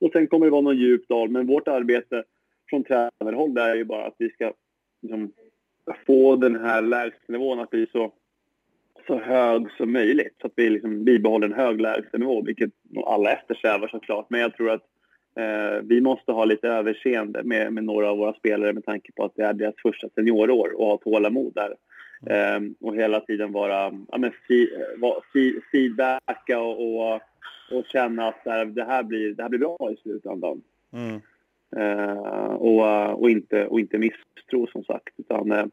och 0.00 0.10
sen 0.12 0.26
kommer 0.26 0.46
det 0.46 0.50
vara 0.50 0.60
någon 0.60 0.76
djup 0.76 1.08
dal. 1.08 1.30
Men 1.30 1.46
vårt 1.46 1.68
arbete 1.68 2.24
från 2.70 2.84
tränarhåll 2.84 3.58
är 3.58 3.74
ju 3.74 3.84
bara 3.84 4.06
att 4.06 4.14
vi 4.18 4.30
ska 4.30 4.52
liksom, 5.02 5.32
få 6.06 6.36
den 6.36 6.60
här 6.60 6.82
lägstanivån 6.82 7.60
att 7.60 7.70
bli 7.70 7.86
så, 7.92 8.12
så 9.06 9.18
hög 9.18 9.70
som 9.76 9.92
möjligt. 9.92 10.36
Så 10.40 10.46
att 10.46 10.52
vi 10.56 10.70
liksom 10.70 11.04
bibehåller 11.04 11.46
en 11.46 11.54
hög 11.54 11.80
lägstanivå, 11.80 12.42
vilket 12.42 12.70
alla 13.06 13.32
eftersträvar 13.32 13.88
såklart. 13.88 14.26
Men 14.30 14.40
jag 14.40 14.56
tror 14.56 14.70
att 14.70 14.86
vi 15.82 16.00
måste 16.00 16.32
ha 16.32 16.44
lite 16.44 16.68
överseende 16.68 17.42
med, 17.42 17.72
med 17.72 17.84
några 17.84 18.10
av 18.10 18.18
våra 18.18 18.34
spelare 18.34 18.72
med 18.72 18.84
tanke 18.84 19.12
på 19.12 19.24
att 19.24 19.36
det 19.36 19.42
är 19.42 19.52
deras 19.52 19.74
första 19.82 20.08
seniorår 20.08 20.80
och 20.80 20.86
ha 20.86 20.96
tålamod 20.96 21.54
där. 21.54 21.74
Eh, 22.26 22.60
och 22.80 22.96
hela 22.96 23.20
tiden 23.20 23.52
vara, 23.52 23.92
ja, 24.10 24.18
men 24.18 24.32
fi, 24.48 25.60
feedbacka 25.72 26.60
och, 26.60 26.96
och, 26.96 27.20
och 27.70 27.86
känna 27.86 28.28
att 28.28 28.44
det 28.74 28.84
här, 28.84 29.02
blir, 29.02 29.34
det 29.34 29.42
här 29.42 29.48
blir 29.48 29.58
bra 29.58 29.90
i 29.92 29.96
slutändan. 30.02 30.62
Mm. 30.92 31.20
Eh, 31.76 32.54
och, 32.54 33.20
och, 33.22 33.30
inte, 33.30 33.66
och 33.66 33.80
inte 33.80 33.98
misstro 33.98 34.66
som 34.72 34.84
sagt. 34.84 35.14
Utan, 35.16 35.52
eh, 35.52 35.64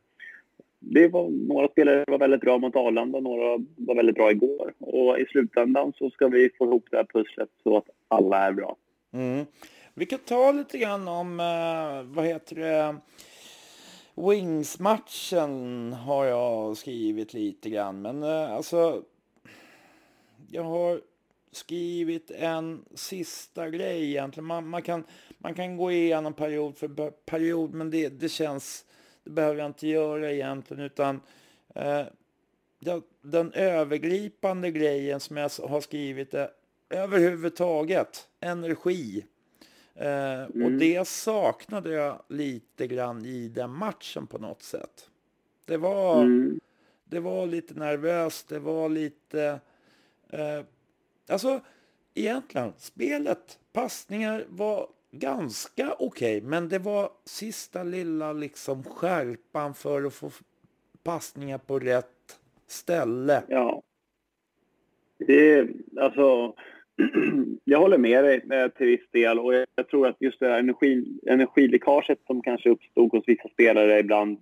det 0.79 1.07
var, 1.07 1.29
några 1.29 1.67
spelare 1.67 2.03
var 2.07 2.19
väldigt 2.19 2.41
bra 2.41 2.57
mot 2.57 2.75
Arlanda, 2.75 3.19
några 3.19 3.57
var 3.75 3.95
väldigt 3.95 4.15
bra 4.15 4.31
igår. 4.31 4.73
Och 4.79 5.19
i 5.19 5.25
slutändan 5.25 5.93
så 5.97 6.09
ska 6.09 6.27
vi 6.27 6.49
få 6.57 6.65
ihop 6.65 6.87
det 6.91 6.97
här 6.97 7.03
pusslet 7.03 7.49
så 7.63 7.77
att 7.77 7.89
alla 8.07 8.47
är 8.47 8.51
bra. 8.51 8.75
Mm. 9.11 9.45
Vi 9.93 10.05
kan 10.05 10.19
ta 10.19 10.51
lite 10.51 10.77
grann 10.77 11.07
om, 11.07 11.39
eh, 11.39 12.15
vad 12.15 12.25
heter 12.25 12.55
det, 12.55 12.97
Wings-matchen 14.15 15.93
har 15.93 16.25
jag 16.25 16.77
skrivit 16.77 17.33
lite 17.33 17.69
grann. 17.69 18.01
Men 18.01 18.23
eh, 18.23 18.51
alltså, 18.51 19.03
jag 20.51 20.63
har 20.63 21.01
skrivit 21.51 22.31
en 22.31 22.85
sista 22.93 23.69
grej 23.69 24.09
egentligen. 24.09 24.45
Man, 24.45 24.67
man, 24.67 24.81
kan, 24.81 25.03
man 25.37 25.53
kan 25.53 25.77
gå 25.77 25.91
igenom 25.91 26.33
period 26.33 26.77
för 26.77 27.11
period, 27.11 27.73
men 27.73 27.91
det, 27.91 28.09
det 28.09 28.29
känns, 28.29 28.85
det 29.23 29.29
behöver 29.29 29.59
jag 29.59 29.65
inte 29.69 29.87
göra 29.87 30.31
egentligen, 30.31 30.83
utan 30.83 31.21
eh, 31.75 32.03
den, 32.79 33.03
den 33.21 33.53
övergripande 33.53 34.71
grejen 34.71 35.19
som 35.19 35.37
jag 35.37 35.49
har 35.49 35.81
skrivit 35.81 36.33
är 36.33 36.49
överhuvudtaget 36.91 38.27
energi. 38.39 39.25
Eh, 39.95 40.43
Mm. 40.43 40.65
Och 40.65 40.71
det 40.71 41.07
saknade 41.07 41.91
jag 41.93 42.21
lite 42.27 42.87
grann 42.87 43.25
i 43.25 43.47
den 43.47 43.69
matchen 43.71 44.27
på 44.27 44.37
något 44.37 44.63
sätt. 44.63 45.09
Det 45.65 45.77
var, 45.77 46.21
Mm. 46.23 46.59
det 47.05 47.19
var 47.19 47.45
lite 47.45 47.73
nervöst, 47.73 48.47
det 48.49 48.59
var 48.59 48.89
lite 48.89 49.59
Eh, 50.33 50.63
alltså, 51.29 51.61
egentligen, 52.13 52.73
spelet, 52.77 53.59
passningar 53.73 54.45
var 54.49 54.87
ganska 55.11 55.93
okej, 55.99 56.37
okay, 56.37 56.41
men 56.49 56.69
det 56.69 56.79
var 56.79 57.11
sista 57.25 57.83
lilla 57.83 58.33
liksom 58.33 58.83
skärpan 58.83 59.73
för 59.73 60.03
att 60.03 60.13
få 60.13 60.31
passningar 61.03 61.57
på 61.57 61.79
rätt 61.79 62.39
ställe. 62.67 63.43
Ja. 63.47 63.81
Det, 65.17 65.67
alltså, 66.01 66.55
jag 67.63 67.79
håller 67.79 67.97
med 67.97 68.23
dig 68.23 68.41
eh, 68.51 68.67
till 68.67 68.87
viss 68.87 69.11
del 69.11 69.39
och 69.39 69.53
jag 69.53 69.87
tror 69.89 70.07
att 70.07 70.17
just 70.19 70.39
det 70.39 70.47
här 70.47 70.59
energi, 70.59 71.05
energiläckaget 71.27 72.19
som 72.27 72.41
kanske 72.41 72.69
uppstod 72.69 73.11
hos 73.11 73.23
vissa 73.27 73.49
spelare 73.49 73.99
ibland, 73.99 74.37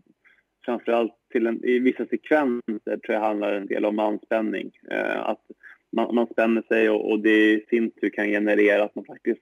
framförallt 0.65 1.13
till 1.31 1.47
en, 1.47 1.65
i 1.65 1.79
vissa 1.79 2.05
sekvenser, 2.05 2.97
tror 2.97 3.15
jag 3.15 3.19
handlar 3.19 3.53
en 3.53 3.67
del 3.67 3.85
om 3.85 3.99
anspänning. 3.99 4.71
Eh, 4.91 5.19
att 5.29 5.41
man, 5.91 6.15
man 6.15 6.27
spänner 6.27 6.61
sig 6.61 6.89
och, 6.89 7.11
och 7.11 7.19
det 7.19 7.51
i 7.51 7.65
sin 7.69 7.91
tur 7.91 8.09
kan 8.09 8.27
generera 8.27 8.83
att 8.83 8.95
man 8.95 9.05
faktiskt 9.05 9.41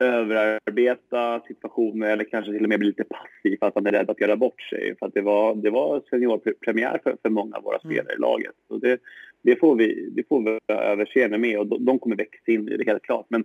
överarbeta 0.00 1.40
situationer 1.40 2.10
eller 2.10 2.24
kanske 2.24 2.52
till 2.52 2.62
och 2.62 2.68
med 2.68 2.78
bli 2.78 2.88
lite 2.88 3.04
passiv 3.04 3.56
för 3.58 3.66
att 3.66 3.74
man 3.74 3.86
är 3.86 3.92
rädd 3.92 4.10
att 4.10 4.20
göra 4.20 4.36
bort 4.36 4.62
sig. 4.62 4.96
För 4.98 5.06
att 5.06 5.14
det 5.14 5.20
var, 5.20 5.54
det 5.54 5.70
var 5.70 6.02
seniorpremiär 6.10 7.00
för, 7.02 7.16
för 7.22 7.30
många 7.30 7.56
av 7.56 7.62
våra 7.62 7.78
mm. 7.84 7.94
spelare 7.94 8.14
i 8.14 8.20
laget. 8.20 8.54
Så 8.68 8.76
det, 8.76 8.98
det, 9.42 9.56
får 9.56 9.76
vi, 9.76 10.08
det 10.10 10.28
får 10.28 10.40
vi 10.42 10.74
överseende 10.74 11.38
med 11.38 11.58
och 11.58 11.66
de, 11.66 11.84
de 11.84 11.98
kommer 11.98 12.16
växa 12.16 12.52
in 12.52 12.68
i 12.68 12.76
det 12.76 12.86
helt 12.86 13.02
klart. 13.02 13.26
Men 13.28 13.44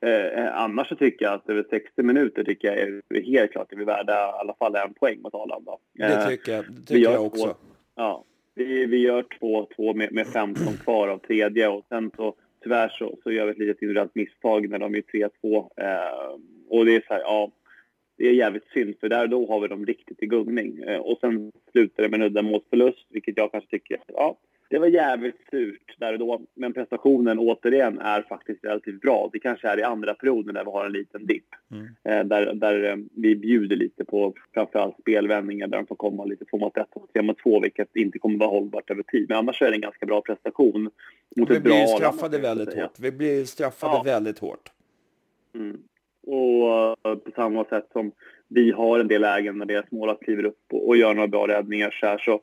eh, 0.00 0.60
annars 0.60 0.88
så 0.88 0.94
tycker 0.94 1.24
jag 1.24 1.34
att 1.34 1.48
över 1.48 1.64
60 1.70 2.02
minuter 2.02 2.44
tycker 2.44 2.68
jag 2.68 2.78
är 2.78 3.22
helt 3.22 3.52
klart 3.52 3.72
att 3.72 3.78
vi 3.78 3.82
är 3.82 3.86
värda 3.86 4.12
i 4.12 4.40
alla 4.40 4.54
fall 4.54 4.76
en 4.76 4.94
poäng 4.94 5.20
mot 5.22 5.34
Arlanda. 5.34 5.72
Eh, 5.98 6.08
det 6.08 6.28
tycker 6.28 6.52
jag, 6.52 6.64
det 6.68 6.86
tycker 6.86 7.10
jag 7.12 7.26
också. 7.26 7.46
Två, 7.46 7.54
ja, 7.94 8.24
vi, 8.54 8.86
vi 8.86 8.98
gör 8.98 9.22
2-2 9.40 9.94
med, 9.94 10.12
med 10.12 10.26
15 10.26 10.76
kvar 10.84 11.08
av 11.08 11.18
tredje 11.18 11.68
och 11.68 11.84
sen 11.88 12.10
så 12.16 12.34
tyvärr 12.62 12.88
så, 12.88 13.18
så 13.22 13.32
gör 13.32 13.44
vi 13.44 13.50
ett 13.50 13.58
litet 13.58 13.82
individuellt 13.82 14.14
misstag 14.14 14.68
när 14.68 14.78
de 14.78 14.94
är 14.94 15.02
3-2. 15.02 15.68
Eh, 15.76 16.38
och 16.68 16.84
det 16.84 16.96
är 16.96 17.00
så 17.00 17.14
här, 17.14 17.20
ja, 17.20 17.52
det 18.16 18.28
är 18.28 18.32
jävligt 18.32 18.68
synd 18.74 18.94
för 19.00 19.08
där 19.08 19.26
då 19.26 19.46
har 19.48 19.60
vi 19.60 19.68
dem 19.68 19.86
riktigt 19.86 20.22
i 20.22 20.26
gungning. 20.26 20.82
Eh, 20.82 21.00
och 21.00 21.18
sen 21.20 21.52
slutar 21.72 22.02
det 22.02 22.08
med 22.08 22.20
en 22.20 22.26
uddamålsförlust, 22.26 23.06
vilket 23.10 23.36
jag 23.36 23.52
kanske 23.52 23.70
tycker, 23.70 23.98
ja, 24.06 24.38
det 24.70 24.78
var 24.78 24.86
jävligt 24.86 25.40
surt 25.50 25.94
där 25.98 26.12
och 26.12 26.18
då, 26.18 26.40
men 26.54 26.72
prestationen 26.72 27.38
återigen 27.38 27.98
är 27.98 28.22
faktiskt 28.22 28.64
relativt 28.64 29.00
bra. 29.00 29.30
Det 29.32 29.38
kanske 29.38 29.68
är 29.68 29.78
i 29.78 29.82
andra 29.82 30.14
perioden 30.14 30.54
där 30.54 30.64
vi 30.64 30.70
har 30.70 30.86
en 30.86 30.92
liten 30.92 31.26
dipp. 31.26 31.46
Mm. 31.70 31.86
Eh, 32.04 32.24
där, 32.26 32.54
där 32.54 32.84
eh, 32.84 32.96
vi 33.14 33.36
bjuder 33.36 33.76
lite 33.76 34.04
på 34.04 34.34
framförallt 34.54 35.00
spelvändningar 35.00 35.66
där 35.66 35.78
de 35.78 35.86
får 35.86 35.96
komma 35.96 36.24
lite 36.24 36.44
två 36.44 36.58
mot 36.58 36.76
ett 36.76 36.88
och 36.92 37.12
tre 37.12 37.22
mot 37.22 37.38
två, 37.38 37.60
vilket 37.60 37.96
inte 37.96 38.18
kommer 38.18 38.38
vara 38.38 38.50
hållbart 38.50 38.90
över 38.90 39.02
tid. 39.02 39.26
Men 39.28 39.38
annars 39.38 39.62
är 39.62 39.70
det 39.70 39.76
en 39.76 39.80
ganska 39.80 40.06
bra 40.06 40.20
prestation. 40.20 40.90
Mot 41.36 41.50
vi 41.50 41.60
blir 41.60 41.86
straffade 41.86 42.38
väldigt 42.38 42.74
hårt. 42.74 42.98
Vi 42.98 43.12
blir 43.12 43.44
straffade 43.44 43.92
ja. 43.96 44.02
väldigt 44.02 44.38
hårt. 44.38 44.72
Mm. 45.54 45.78
Och 46.26 47.08
uh, 47.08 47.14
på 47.14 47.30
samma 47.34 47.64
sätt 47.64 47.88
som 47.92 48.12
vi 48.48 48.70
har 48.70 48.98
en 48.98 49.08
del 49.08 49.20
lägen 49.20 49.58
när 49.58 49.66
deras 49.66 49.90
mål 49.90 50.16
kliver 50.20 50.44
upp 50.44 50.62
och, 50.72 50.88
och 50.88 50.96
gör 50.96 51.14
några 51.14 51.28
bra 51.28 51.48
räddningar 51.48 51.90
så 51.90 52.06
här 52.06 52.18
så 52.18 52.40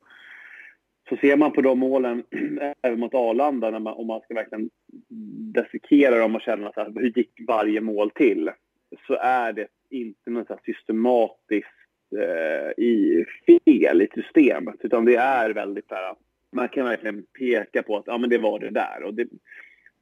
så 1.10 1.18
ser 1.18 1.36
man 1.36 1.52
på 1.52 1.62
de 1.62 1.80
målen, 1.80 2.24
även 2.82 3.00
mot 3.00 3.14
Arlanda, 3.14 3.72
när 3.72 3.80
man, 3.80 3.94
om 3.94 4.08
man 4.08 4.22
ska 4.22 4.34
verkligen 4.34 4.70
dissekera 5.54 6.20
dem 6.20 6.36
och 6.36 6.42
känna 6.42 6.72
så 6.74 6.80
här, 6.80 6.92
hur 6.96 7.18
gick 7.18 7.32
varje 7.48 7.82
mål 7.82 8.12
till? 8.12 8.52
Så 9.08 9.14
är 9.22 9.54
det 9.54 9.68
inte 9.90 10.30
något 10.30 10.48
så 10.48 10.60
systematiskt 10.66 11.70
eh, 12.18 12.84
i 12.84 13.26
fel 13.46 14.02
i 14.02 14.08
systemet, 14.14 14.76
utan 14.80 15.06
det 15.06 15.16
är 15.16 15.50
väldigt 15.50 15.88
så 15.88 15.96
här, 15.96 16.16
man 16.52 16.70
kan 16.70 16.86
verkligen 16.86 17.24
peka 17.40 17.84
på 17.84 17.98
att 17.98 18.08
ja, 18.08 18.18
men 18.18 18.30
det 18.30 18.38
var 18.38 18.60
det 18.60 18.70
där. 18.70 19.04
Och 19.04 19.14
det, 19.14 19.28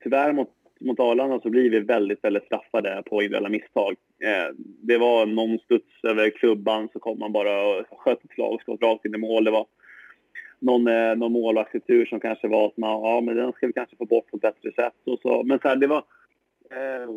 tyvärr 0.03 0.33
mot, 0.33 0.49
mot 0.79 0.99
Arlanda 0.99 1.39
så 1.39 1.49
blir 1.49 1.69
vi 1.69 1.79
väldigt, 1.79 2.23
väldigt 2.23 2.45
straffade 2.45 3.03
på 3.05 3.21
individuella 3.21 3.49
misstag. 3.49 3.95
Eh, 4.23 4.55
det 4.57 4.97
var 4.97 5.25
någon 5.25 5.59
studs 5.59 6.03
över 6.03 6.29
klubban 6.29 6.89
så 6.93 6.99
kom 6.99 7.19
man 7.19 7.31
bara 7.31 7.65
och 7.65 7.85
sköt 7.89 8.23
ett 8.23 8.31
slagskott 8.31 8.81
rakt 8.81 9.05
in 9.05 9.15
i 9.15 9.17
mål. 9.17 9.43
Det 9.43 9.51
var 9.51 9.65
någon, 10.63 10.87
eh, 10.87 11.15
någon 11.15 11.31
målvaktsretur 11.31 12.05
som 12.05 12.19
kanske 12.19 12.47
var 12.47 12.67
att 12.67 12.77
man, 12.77 13.01
ja 13.01 13.21
men 13.21 13.35
den 13.35 13.51
ska 13.51 13.67
vi 13.67 13.73
kanske 13.73 13.95
få 13.95 14.05
bort 14.05 14.31
på 14.31 14.37
ett 14.37 14.41
bättre 14.41 14.71
sätt. 14.71 14.93
Och 15.05 15.19
så. 15.21 15.43
Men 15.43 15.59
så 15.59 15.67
här, 15.67 15.75
det 15.75 15.87
var 15.87 16.03
eh, 16.71 17.09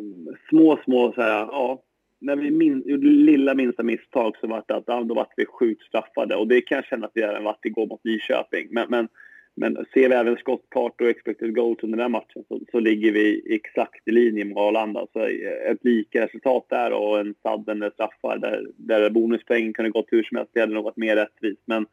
små, 0.49 0.79
små 0.83 1.13
så 1.13 1.21
här, 1.21 1.39
ja. 1.39 1.83
När 2.19 2.35
vi 2.35 2.51
min, 2.51 2.83
gjorde 2.85 3.07
lilla 3.07 3.53
minsta 3.53 3.83
misstag 3.83 4.37
så 4.41 4.47
var 4.47 4.63
det 4.67 4.75
att 4.75 4.83
ja, 4.87 5.01
då 5.03 5.15
var 5.15 5.27
vi 5.37 5.45
sjukt 5.45 5.83
straffade. 5.83 6.35
Och 6.35 6.47
det 6.47 6.61
kan 6.61 6.75
jag 6.75 6.85
känna 6.85 7.05
att 7.05 7.11
vi 7.13 7.21
även 7.21 7.43
varit 7.43 7.65
igår 7.65 7.87
mot 7.87 8.03
Nyköping. 8.03 8.67
Men, 8.71 8.85
men, 8.89 9.07
men 9.55 9.85
ser 9.93 10.09
vi 10.09 10.15
även 10.15 10.37
skottkartor 10.37 11.05
och 11.05 11.11
expected 11.11 11.55
goals 11.55 11.83
under 11.83 11.97
den 11.97 12.11
matchen 12.11 12.43
så, 12.47 12.59
så 12.71 12.79
ligger 12.79 13.11
vi 13.11 13.55
exakt 13.55 14.07
i 14.07 14.11
linje 14.11 14.45
med 14.45 14.57
Arlanda. 14.57 15.07
Så 15.13 15.19
eh, 15.19 15.71
ett 15.71 15.83
lika 15.83 16.25
resultat 16.25 16.65
där 16.69 16.91
och 16.91 17.19
en 17.19 17.35
sudden 17.43 17.91
straffar 17.93 18.37
där, 18.37 18.67
där 18.75 19.09
bonuspoängen 19.09 19.73
kunde 19.73 19.91
gått 19.91 20.11
hur 20.11 20.23
som 20.23 20.37
helst. 20.37 20.51
Det 20.53 20.59
hade 20.59 20.73
nog 20.73 20.83
varit 20.83 20.97
mer 20.97 21.15
rättvist. 21.15 21.61
Men 21.65 21.85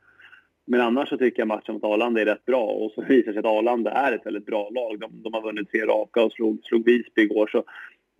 men 0.66 0.80
annars 0.80 1.08
så 1.08 1.18
tycker 1.18 1.40
jag 1.40 1.48
matchen 1.48 1.74
mot 1.74 1.84
Arlanda 1.84 2.20
är 2.20 2.24
rätt 2.24 2.44
bra 2.44 2.64
och 2.64 2.92
så 2.92 3.02
visar 3.02 3.32
sig 3.32 3.38
att 3.38 3.44
Arlanda 3.44 3.90
är 3.90 4.12
ett 4.12 4.26
väldigt 4.26 4.46
bra 4.46 4.70
lag. 4.70 5.00
De, 5.00 5.22
de 5.22 5.34
har 5.34 5.42
vunnit 5.42 5.70
tre 5.70 5.86
raka 5.86 6.22
och 6.22 6.32
slog, 6.32 6.64
slog 6.64 6.84
Visby 6.84 7.22
igår. 7.22 7.46
Så, 7.52 7.58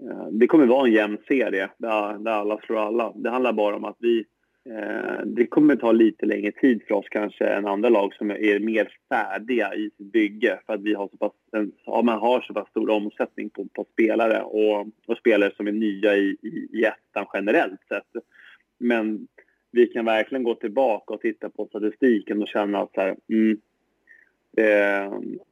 eh, 0.09 0.29
det 0.31 0.47
kommer 0.47 0.67
vara 0.67 0.87
en 0.87 0.93
jämn 0.93 1.19
serie 1.29 1.69
där, 1.79 2.19
där 2.19 2.33
alla 2.33 2.59
slår 2.59 2.79
alla. 2.79 3.13
Det 3.15 3.31
handlar 3.31 3.53
bara 3.53 3.77
om 3.77 3.85
att 3.85 3.97
vi... 3.99 4.25
Eh, 4.71 5.25
det 5.25 5.47
kommer 5.47 5.77
ta 5.77 5.93
lite 5.93 6.27
längre 6.27 6.53
tid 6.53 6.83
för 6.89 6.95
oss 6.95 7.07
kanske 7.11 7.47
än 7.47 7.67
andra 7.67 7.89
lag 7.89 8.15
som 8.15 8.31
är 8.31 8.59
mer 8.59 8.89
färdiga 9.09 9.75
i 9.75 9.91
sitt 9.97 10.13
bygge 10.13 10.61
för 10.67 10.75
att 10.75 10.83
vi 10.83 10.95
har 10.95 11.09
så 11.09 11.17
pass, 11.17 11.33
en, 11.53 11.73
ja, 11.87 12.03
man 12.03 12.19
har 12.19 12.41
så 12.41 12.55
pass 12.55 12.69
stor 12.69 12.91
omsättning 12.91 13.51
på, 13.51 13.67
på 13.73 13.87
spelare 13.93 14.43
och, 14.43 14.89
och, 15.07 15.19
spelare 15.19 15.53
som 15.57 15.67
är 15.67 15.73
nya 15.73 16.17
i, 16.17 16.37
i, 16.43 16.69
i 16.73 16.85
ettan 16.85 17.27
generellt 17.35 17.81
sett. 17.89 18.25
Men 18.79 19.27
vi 19.75 19.87
kan 19.87 20.05
verkligen 20.05 20.45
gå 20.45 20.55
tillbaka 20.55 21.15
och 21.15 21.21
titta 21.21 21.51
på 21.51 21.67
statistiken 21.67 22.43
och 22.43 22.49
känna 22.49 22.79
att 22.81 22.95
så 22.95 23.01
här, 23.01 23.17
mm, 23.29 23.61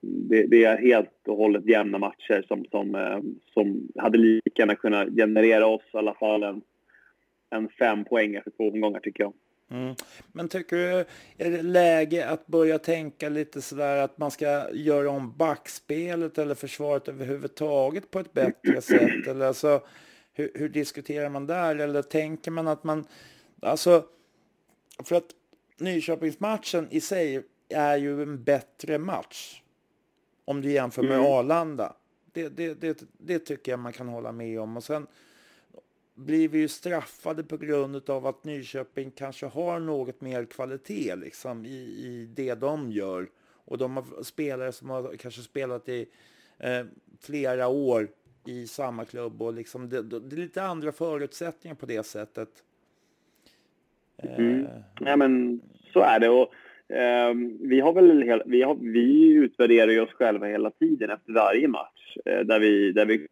det, 0.00 0.46
det, 0.46 0.64
är 0.64 0.78
helt 0.78 1.10
och 1.26 1.36
hållet 1.36 1.66
jämna 1.66 1.98
matcher 1.98 2.44
som, 2.48 2.64
som, 2.70 2.94
eh, 2.94 3.18
som 3.54 3.88
hade 3.96 4.18
lika 4.18 4.62
gärna 4.62 4.74
kunnat 4.74 5.08
generera 5.08 5.66
oss 5.66 5.82
i 5.94 5.96
alla 5.96 6.14
fall 6.14 6.42
en, 6.42 6.62
en 7.50 7.68
fem 7.68 8.04
poäng 8.04 8.34
efter 8.34 8.50
två 8.50 8.68
omgångar 8.68 9.00
tycker 9.00 9.22
jag. 9.22 9.32
Mm. 9.70 9.94
Men 10.32 10.48
tycker 10.48 10.76
du, 10.76 11.04
är 11.44 11.50
det 11.50 11.62
läge 11.62 12.28
att 12.28 12.46
börja 12.46 12.78
tänka 12.78 13.28
lite 13.28 13.62
sådär 13.62 13.96
att 13.96 14.18
man 14.18 14.30
ska 14.30 14.72
göra 14.72 15.10
om 15.10 15.36
backspelet 15.36 16.38
eller 16.38 16.54
försvaret 16.54 17.08
överhuvudtaget 17.08 18.10
på 18.10 18.18
ett 18.18 18.32
bättre 18.32 18.80
sätt? 18.80 19.26
Eller 19.26 19.46
alltså, 19.46 19.80
hur, 20.32 20.50
hur 20.54 20.68
diskuterar 20.68 21.28
man 21.28 21.46
där? 21.46 21.76
Eller 21.76 22.02
tänker 22.02 22.50
man 22.50 22.68
att 22.68 22.84
man 22.84 23.04
Alltså, 23.62 24.04
för 25.04 25.16
att 25.16 25.34
Nyköpingsmatchen 25.76 26.88
i 26.90 27.00
sig 27.00 27.42
är 27.68 27.96
ju 27.96 28.22
en 28.22 28.44
bättre 28.44 28.98
match. 28.98 29.62
Om 30.44 30.60
du 30.60 30.72
jämför 30.72 31.02
med 31.02 31.12
mm. 31.12 31.26
Arlanda. 31.26 31.96
Det, 32.32 32.48
det, 32.48 32.74
det, 32.74 33.02
det, 33.18 33.38
tycker 33.38 33.72
jag 33.72 33.78
man 33.78 33.92
kan 33.92 34.08
hålla 34.08 34.32
med 34.32 34.60
om. 34.60 34.76
Och 34.76 34.84
sen 34.84 35.06
blir 36.14 36.48
vi 36.48 36.58
ju 36.58 36.68
straffade 36.68 37.44
på 37.44 37.56
grund 37.56 38.10
av 38.10 38.26
att 38.26 38.44
Nyköping 38.44 39.10
kanske 39.10 39.46
har 39.46 39.80
något 39.80 40.20
mer 40.20 40.44
kvalitet 40.44 41.16
liksom, 41.16 41.66
i, 41.66 41.78
i 41.78 42.28
det 42.34 42.54
de 42.54 42.92
gör. 42.92 43.30
Och 43.64 43.78
de 43.78 43.96
har 43.96 44.22
spelare 44.22 44.72
som 44.72 44.90
har 44.90 45.16
kanske 45.16 45.42
spelat 45.42 45.88
i 45.88 46.08
eh, 46.58 46.84
flera 47.20 47.68
år 47.68 48.08
i 48.44 48.66
samma 48.66 49.04
klubb. 49.04 49.42
Och 49.42 49.52
liksom 49.52 49.88
det, 49.88 50.02
det 50.02 50.36
är 50.36 50.40
lite 50.40 50.62
andra 50.62 50.92
förutsättningar 50.92 51.74
på 51.74 51.86
det 51.86 52.06
sättet. 52.06 52.62
Mm. 54.38 54.64
Eh, 54.64 54.70
ja, 55.00 55.16
men 55.16 55.60
så 55.92 56.00
är 56.00 56.20
det. 56.20 56.28
Och, 56.28 56.54
eh, 56.96 57.34
vi, 57.60 57.80
har 57.80 57.92
väl 57.92 58.42
vi, 58.46 58.62
har, 58.62 58.74
vi 58.74 59.32
utvärderar 59.32 59.90
ju 59.90 60.00
oss 60.00 60.12
själva 60.12 60.46
hela 60.46 60.70
tiden 60.70 61.10
efter 61.10 61.32
varje 61.32 61.68
match. 61.68 62.16
Eh, 62.24 62.40
där, 62.40 62.60
vi, 62.60 62.92
där 62.92 63.06
vi 63.06 63.26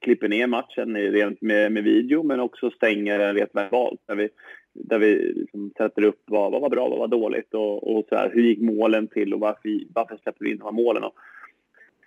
klipper 0.00 0.28
ner 0.28 0.46
matchen 0.46 0.96
rent 0.96 1.42
med, 1.42 1.72
med 1.72 1.84
video 1.84 2.22
men 2.22 2.40
också 2.40 2.70
stänger 2.70 3.18
den 3.18 3.34
rent 3.34 3.54
verbalt. 3.54 4.00
Där 4.06 4.14
vi, 4.14 4.28
där 4.72 4.98
vi 4.98 5.32
liksom 5.36 5.72
sätter 5.76 6.04
upp 6.04 6.22
vad, 6.26 6.52
vad 6.52 6.60
var 6.60 6.70
bra, 6.70 6.88
vad 6.88 6.98
var 6.98 7.08
dåligt 7.08 7.54
och, 7.54 7.96
och 7.96 8.06
så 8.08 8.16
här, 8.16 8.30
hur 8.34 8.42
gick 8.42 8.60
målen 8.60 9.08
till 9.08 9.34
och 9.34 9.40
varför, 9.40 9.80
varför 9.94 10.16
släppte 10.16 10.44
vi 10.44 10.50
in 10.50 10.58
de 10.58 10.64
här 10.64 10.72
målen. 10.72 11.04
Och 11.04 11.14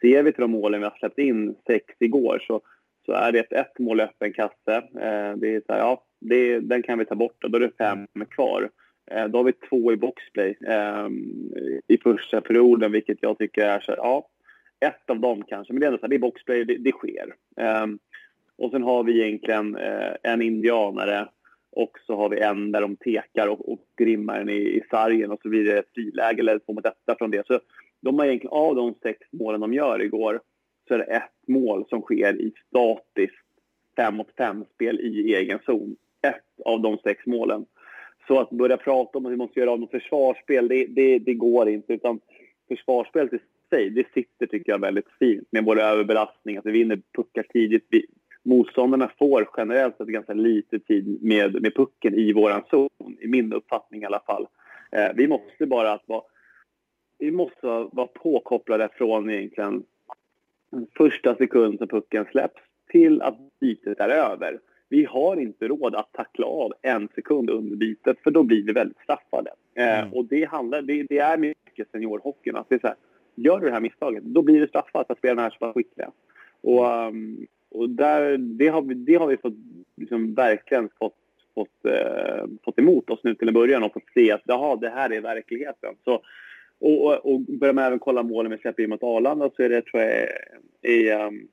ser 0.01 0.23
vi 0.23 0.31
till 0.31 0.41
de 0.41 0.51
målen 0.51 0.79
vi 0.79 0.85
har 0.85 0.97
släppt 0.99 1.19
in, 1.19 1.55
sex 1.67 1.85
igår, 1.99 2.43
så, 2.47 2.61
så 3.05 3.11
är 3.11 3.31
det 3.31 3.39
ett, 3.39 3.53
ett 3.53 3.79
mål 3.79 3.99
öppen 3.99 4.33
kasse. 4.33 4.75
Eh, 4.75 5.37
det 5.37 5.55
är 5.55 5.61
så 5.67 5.73
här, 5.73 5.79
ja, 5.79 6.03
det, 6.29 6.59
den 6.59 6.83
kan 6.83 6.99
vi 6.99 7.05
ta 7.05 7.15
bort 7.15 7.43
och 7.43 7.51
då 7.51 7.57
är 7.57 7.61
det 7.61 7.77
fem 7.77 8.07
kvar. 8.29 8.69
Eh, 9.11 9.27
då 9.27 9.39
har 9.39 9.43
vi 9.43 9.53
två 9.53 9.93
i 9.93 9.97
boxplay 9.97 10.57
eh, 10.67 11.07
i 11.87 11.97
första 11.97 12.41
perioden, 12.41 12.91
vilket 12.91 13.17
jag 13.21 13.37
tycker 13.37 13.65
är 13.65 13.79
så 13.79 13.93
ja, 13.97 14.27
ett 14.79 15.09
av 15.09 15.19
dem 15.19 15.43
kanske, 15.47 15.73
men 15.73 15.79
det 15.79 15.85
är 15.85 15.87
ändå 15.87 15.97
så 15.97 16.05
här, 16.05 16.09
det 16.09 16.15
är 16.15 16.19
boxplay, 16.19 16.63
det, 16.63 16.77
det 16.77 16.91
sker. 16.91 17.35
Eh, 17.57 17.85
och 18.57 18.71
sen 18.71 18.83
har 18.83 19.03
vi 19.03 19.21
egentligen 19.21 19.75
eh, 19.75 20.13
en 20.23 20.41
indianare 20.41 21.27
och 21.71 21.97
så 22.05 22.15
har 22.15 22.29
vi 22.29 22.39
en 22.39 22.71
där 22.71 22.81
de 22.81 22.95
tekar 22.95 23.47
och, 23.47 23.73
och 23.73 23.79
grimmar 23.97 24.39
den 24.39 24.49
i, 24.49 24.77
i 24.77 24.83
sargen 24.89 25.31
och 25.31 25.39
så 25.41 25.49
blir 25.49 25.65
det 25.65 25.77
ett 25.77 25.93
friläge 25.93 26.39
eller 26.39 26.59
två 26.59 26.73
mot 26.73 26.85
etta 26.85 27.15
från 27.17 27.31
det. 27.31 27.47
Så 27.47 27.59
de 28.01 28.19
har 28.19 28.25
egentligen, 28.25 28.53
av 28.53 28.75
de 28.75 28.95
sex 29.03 29.19
målen 29.31 29.61
de 29.61 29.73
gör 29.73 30.01
igår 30.01 30.41
så 30.87 30.93
är 30.93 30.97
det 30.97 31.03
ett 31.03 31.47
mål 31.47 31.85
som 31.89 32.01
sker 32.01 32.41
i 32.41 32.53
statiskt 32.67 33.45
fem 33.95 34.15
mot 34.15 34.35
fem-spel 34.37 34.99
i 34.99 35.35
egen 35.35 35.59
zon. 35.65 35.95
Ett 36.23 36.65
av 36.65 36.81
de 36.81 36.97
sex 36.97 37.25
målen. 37.25 37.65
Så 38.27 38.39
att 38.39 38.49
börja 38.49 38.77
prata 38.77 39.17
om 39.17 39.25
att 39.25 39.31
vi 39.31 39.37
måste 39.37 39.59
göra 39.59 39.71
av 39.71 39.79
något 39.79 39.91
försvarsspel, 39.91 40.67
det, 40.67 40.85
det, 40.85 41.19
det 41.19 41.33
går 41.33 41.69
inte. 41.69 41.93
Utan 41.93 42.19
försvarsspelet 42.67 43.33
i 43.33 43.39
sig, 43.69 43.89
det 43.89 44.07
sitter 44.13 44.45
tycker 44.45 44.71
jag 44.71 44.79
väldigt 44.79 45.09
fint 45.19 45.47
med 45.51 45.65
vår 45.65 45.79
överbelastning, 45.79 46.57
att 46.57 46.65
vi 46.65 46.71
vinner 46.71 47.01
puckar 47.15 47.43
tidigt. 47.43 47.85
Vi, 47.89 48.05
motståndarna 48.43 49.11
får 49.17 49.49
generellt 49.57 49.97
sett 49.97 50.07
ganska 50.07 50.33
lite 50.33 50.79
tid 50.79 51.23
med, 51.23 51.61
med 51.61 51.75
pucken 51.75 52.13
i 52.13 52.33
vår 52.33 52.63
zon, 52.69 53.17
i 53.21 53.27
min 53.27 53.53
uppfattning 53.53 54.01
i 54.01 54.05
alla 54.05 54.19
fall. 54.19 54.47
Eh, 54.91 55.11
vi 55.15 55.27
måste 55.27 55.65
bara 55.65 55.91
att 55.91 56.03
vara, 56.05 56.23
vi 57.17 57.31
måste 57.31 57.67
vara 57.67 58.07
påkopplade 58.07 58.89
från 58.97 59.29
egentligen 59.29 59.83
första 60.97 61.35
sekund 61.35 61.77
som 61.77 61.87
pucken 61.87 62.25
släpps 62.31 62.61
till 62.91 63.21
att 63.21 63.37
bytet 63.59 63.99
är 63.99 64.09
över. 64.09 64.59
Vi 64.93 65.05
har 65.05 65.37
inte 65.37 65.67
råd 65.67 65.95
att 65.95 66.13
tackla 66.13 66.45
av 66.45 66.73
en 66.81 67.07
sekund 67.15 67.49
under 67.49 67.75
bytet 67.75 68.17
för 68.23 68.31
då 68.31 68.43
blir 68.43 68.63
vi 68.63 68.73
väldigt 68.73 68.99
straffade. 69.03 69.51
Eh, 69.75 69.99
mm. 69.99 70.13
och 70.13 70.25
det, 70.25 70.43
handlar, 70.43 70.81
det, 70.81 71.03
det 71.03 71.17
är 71.17 71.37
mycket 71.37 71.91
seniorhockeyn. 71.91 72.55
Att 72.55 72.69
det 72.69 72.75
är 72.75 72.79
så 72.79 72.87
här, 72.87 72.95
gör 73.35 73.59
du 73.59 73.65
det 73.65 73.71
här 73.71 73.79
misstaget, 73.79 74.23
då 74.23 74.41
blir 74.41 74.61
det 74.61 74.67
straffat 74.67 75.11
att 75.11 75.17
spelarna 75.17 75.45
är 75.45 75.49
så 75.49 75.57
pass 75.57 75.73
skickliga. 75.73 76.11
Och, 76.61 76.85
um, 76.85 77.47
och 77.69 77.89
där, 77.89 78.37
det, 78.37 78.67
har 78.67 78.81
vi, 78.81 78.93
det 78.93 79.15
har 79.15 79.27
vi 79.27 79.37
fått, 79.37 79.53
liksom, 79.95 80.33
verkligen 80.33 80.89
fått, 80.99 81.17
fått, 81.53 81.85
eh, 81.85 82.45
fått 82.63 82.79
emot 82.79 83.09
oss 83.09 83.19
nu 83.23 83.35
till 83.35 83.47
en 83.47 83.53
början 83.53 83.83
och 83.83 83.93
fått 83.93 84.13
se 84.13 84.31
att 84.31 84.41
jaha, 84.45 84.75
det 84.75 84.89
här 84.89 85.13
är 85.13 85.21
verkligheten. 85.21 85.95
Så, 86.03 86.21
och, 86.79 87.05
och, 87.05 87.33
och 87.33 87.39
börjar 87.41 87.73
man 87.73 87.83
även 87.83 87.99
kolla 87.99 88.23
målen 88.23 88.51
vi 88.51 88.57
släpper 88.57 88.83
in 88.83 88.89
mot 88.89 89.03
Arlanda 89.03 89.49
så 89.55 89.63
är 89.63 89.69
det 89.69 89.81
tror 89.81 90.03
jag 90.03 90.27
är, 90.81 91.27
um, 91.27 91.47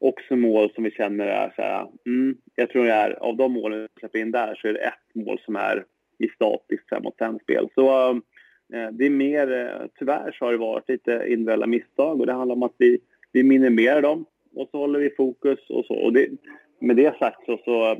också 0.00 0.36
mål 0.36 0.72
som 0.74 0.84
vi 0.84 0.90
känner 0.90 1.26
är 1.26 1.52
så 1.56 1.62
här, 1.62 1.86
mm, 2.06 2.36
jag 2.54 2.70
tror 2.70 2.84
det 2.84 2.92
är 2.92 3.10
av 3.10 3.36
de 3.36 3.52
målen 3.52 3.80
vi 3.80 4.00
släpper 4.00 4.18
in 4.18 4.30
där 4.30 4.54
så 4.54 4.68
är 4.68 4.72
det 4.72 4.78
ett 4.78 5.14
mål 5.14 5.40
som 5.44 5.56
är 5.56 5.84
i 6.18 6.28
statiskt 6.28 6.88
5 6.88 7.02
mot 7.02 7.18
5 7.18 7.38
spel. 7.38 7.68
Så 7.74 8.10
um, 8.10 8.22
det 8.92 9.06
är 9.06 9.10
mer, 9.10 9.52
eh, 9.52 9.86
tyvärr 9.98 10.32
så 10.32 10.44
har 10.44 10.52
det 10.52 10.58
varit 10.58 10.88
lite 10.88 11.12
individuella 11.12 11.66
misstag 11.66 12.20
och 12.20 12.26
det 12.26 12.32
handlar 12.32 12.54
om 12.56 12.62
att 12.62 12.74
vi, 12.78 12.98
vi 13.32 13.42
minimerar 13.42 14.02
dem 14.02 14.24
och 14.54 14.68
så 14.70 14.78
håller 14.78 14.98
vi 14.98 15.10
fokus 15.10 15.58
och 15.68 15.84
så. 15.84 15.94
Och 15.94 16.12
det, 16.12 16.28
med 16.78 16.96
det 16.96 17.18
sagt 17.18 17.44
så, 17.46 17.60
så 17.64 17.96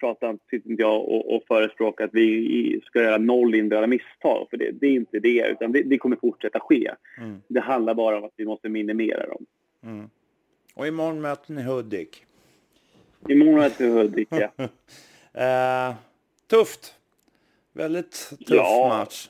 pratar 0.00 0.30
inte 0.30 0.60
jag 0.82 1.00
och, 1.00 1.34
och 1.34 1.42
förespråkar 1.48 2.04
att 2.04 2.14
vi 2.14 2.80
ska 2.84 3.02
göra 3.02 3.18
noll 3.18 3.54
individuella 3.54 3.86
misstag, 3.86 4.46
för 4.50 4.56
det, 4.56 4.70
det, 4.70 4.86
är 4.86 4.92
inte 4.92 5.18
det, 5.18 5.50
utan 5.50 5.72
det, 5.72 5.82
det 5.82 5.98
kommer 5.98 6.16
fortsätta 6.16 6.60
ske. 6.60 6.90
Mm. 7.18 7.42
Det 7.48 7.60
handlar 7.60 7.94
bara 7.94 8.18
om 8.18 8.24
att 8.24 8.34
vi 8.36 8.44
måste 8.44 8.68
minimera 8.68 9.26
dem. 9.26 9.46
Mm. 9.82 10.10
Och 10.74 10.86
imorgon 10.86 11.20
möter 11.20 11.52
ni 11.52 11.62
Hudik. 11.62 12.24
Imorgon 13.28 13.54
möter 13.54 13.84
vi 13.84 13.90
Hudik, 13.90 14.28
ja. 14.30 14.50
uh, 14.58 15.96
tufft. 16.46 16.94
Väldigt 17.72 18.28
tuff 18.28 18.56
ja. 18.56 18.88
match. 18.88 19.28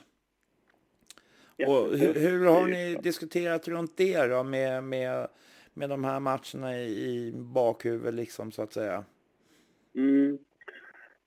Och 1.67 1.97
hur, 1.97 2.13
hur, 2.13 2.45
har 2.45 2.67
ni 2.67 2.95
diskuterat 3.03 3.67
runt 3.67 3.97
det 3.97 4.27
då 4.27 4.43
med, 4.43 4.83
med, 4.83 5.27
med 5.73 5.89
de 5.89 6.03
här 6.03 6.19
matcherna 6.19 6.77
i, 6.77 6.87
i 6.87 7.31
bakhuvudet 7.35 8.13
liksom 8.13 8.51
så 8.51 8.61
att 8.61 8.73
säga? 8.73 9.03
Mm. 9.95 10.37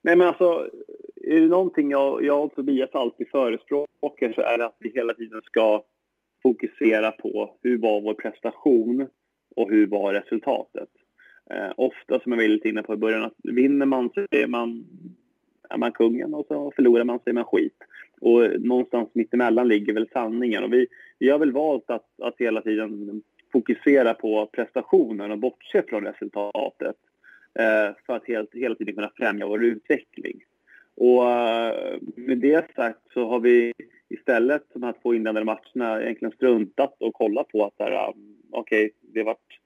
Nej 0.03 0.16
men 0.16 0.29
alltså, 0.29 0.70
är 1.16 1.40
det 1.40 1.48
någonting 1.48 1.90
jag, 1.90 2.24
jag 2.24 2.44
och 2.44 2.55
Tobias 2.55 2.90
alltid 2.92 3.29
förespråkar 3.29 4.33
så 4.33 4.40
är 4.40 4.59
det 4.59 4.66
att 4.66 4.77
vi 4.79 4.92
hela 4.94 5.14
tiden 5.14 5.42
ska 5.42 5.85
fokusera 6.42 7.11
på 7.11 7.57
hur 7.62 7.79
var 7.79 8.00
vår 8.00 8.14
prestation 8.14 9.09
och 9.57 9.71
hur 9.71 9.87
var 9.87 10.12
resultatet. 10.12 10.88
Eh, 11.51 11.73
ofta, 11.77 12.21
som 12.21 12.33
jag 12.33 12.37
var 12.37 12.49
lite 12.49 12.69
inne 12.69 12.83
på 12.83 12.95
i 12.95 12.97
början, 12.97 13.25
att 13.25 13.35
vinner 13.43 13.87
man 13.87 14.11
så 14.14 14.27
är 14.31 14.47
man, 14.47 14.85
är 15.71 15.79
man 15.79 15.93
kungen 15.93 16.35
och 16.35 16.47
så 16.47 16.73
förlorar 16.77 17.05
man 17.05 17.19
så 17.19 17.31
är 17.31 17.35
man 17.35 17.45
skit. 17.45 17.79
Och 18.21 18.61
någonstans 18.61 19.09
mittemellan 19.12 19.69
ligger 19.69 19.95
väl 19.95 20.09
sanningen. 20.12 20.64
Och 20.64 20.73
vi, 20.73 20.87
vi 21.19 21.31
har 21.31 21.38
väl 21.38 21.53
valt 21.53 21.90
att, 21.90 22.21
att 22.23 22.35
hela 22.38 22.62
tiden 22.62 23.23
fokusera 23.53 24.14
på 24.14 24.47
prestationen 24.47 25.31
och 25.31 25.38
bortse 25.38 25.83
från 25.88 26.05
resultatet 26.05 26.97
eh, 27.59 27.97
för 28.07 28.17
att 28.17 28.27
helt, 28.27 28.55
hela 28.55 28.75
tiden 28.75 28.95
kunna 28.95 29.11
främja 29.17 29.47
vår 29.47 29.64
utveckling. 29.64 30.40
Och 30.97 31.31
eh, 31.31 31.99
med 32.17 32.38
det 32.38 32.75
sagt 32.77 33.12
så 33.12 33.29
har 33.29 33.40
vi 33.40 33.73
istället 34.09 34.62
de 34.73 34.83
här 34.83 34.95
två 35.03 35.14
inledande 35.14 35.45
matcherna 35.45 36.03
egentligen 36.03 36.33
struntat 36.33 36.97
och 37.01 37.14
kollat 37.14 37.49
på 37.49 37.64
att 37.64 37.75
okej, 37.81 38.11
okay, 38.51 38.90
det 39.14 39.22
vart, 39.22 39.61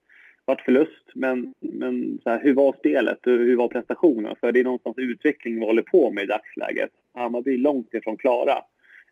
vart 0.45 0.61
förlust, 0.61 1.05
men, 1.15 1.55
men 1.61 2.19
så 2.23 2.31
här, 2.31 2.41
hur 2.43 2.55
var 2.55 2.73
spelet? 2.73 3.19
Hur, 3.23 3.39
hur 3.39 3.57
var 3.57 3.69
prestationen? 3.69 4.37
För 4.41 4.53
det 4.53 4.61
är 4.61 4.65
någonstans 4.65 4.99
utveckling 4.99 5.61
vi 5.61 5.67
håller 5.67 5.83
på 5.83 6.11
med 6.11 6.25
i 6.25 6.27
dagsläget. 6.27 6.91
Hammarby 7.15 7.55
är 7.55 7.59
långt 7.59 7.95
ifrån 7.95 8.17
klara. 8.17 8.59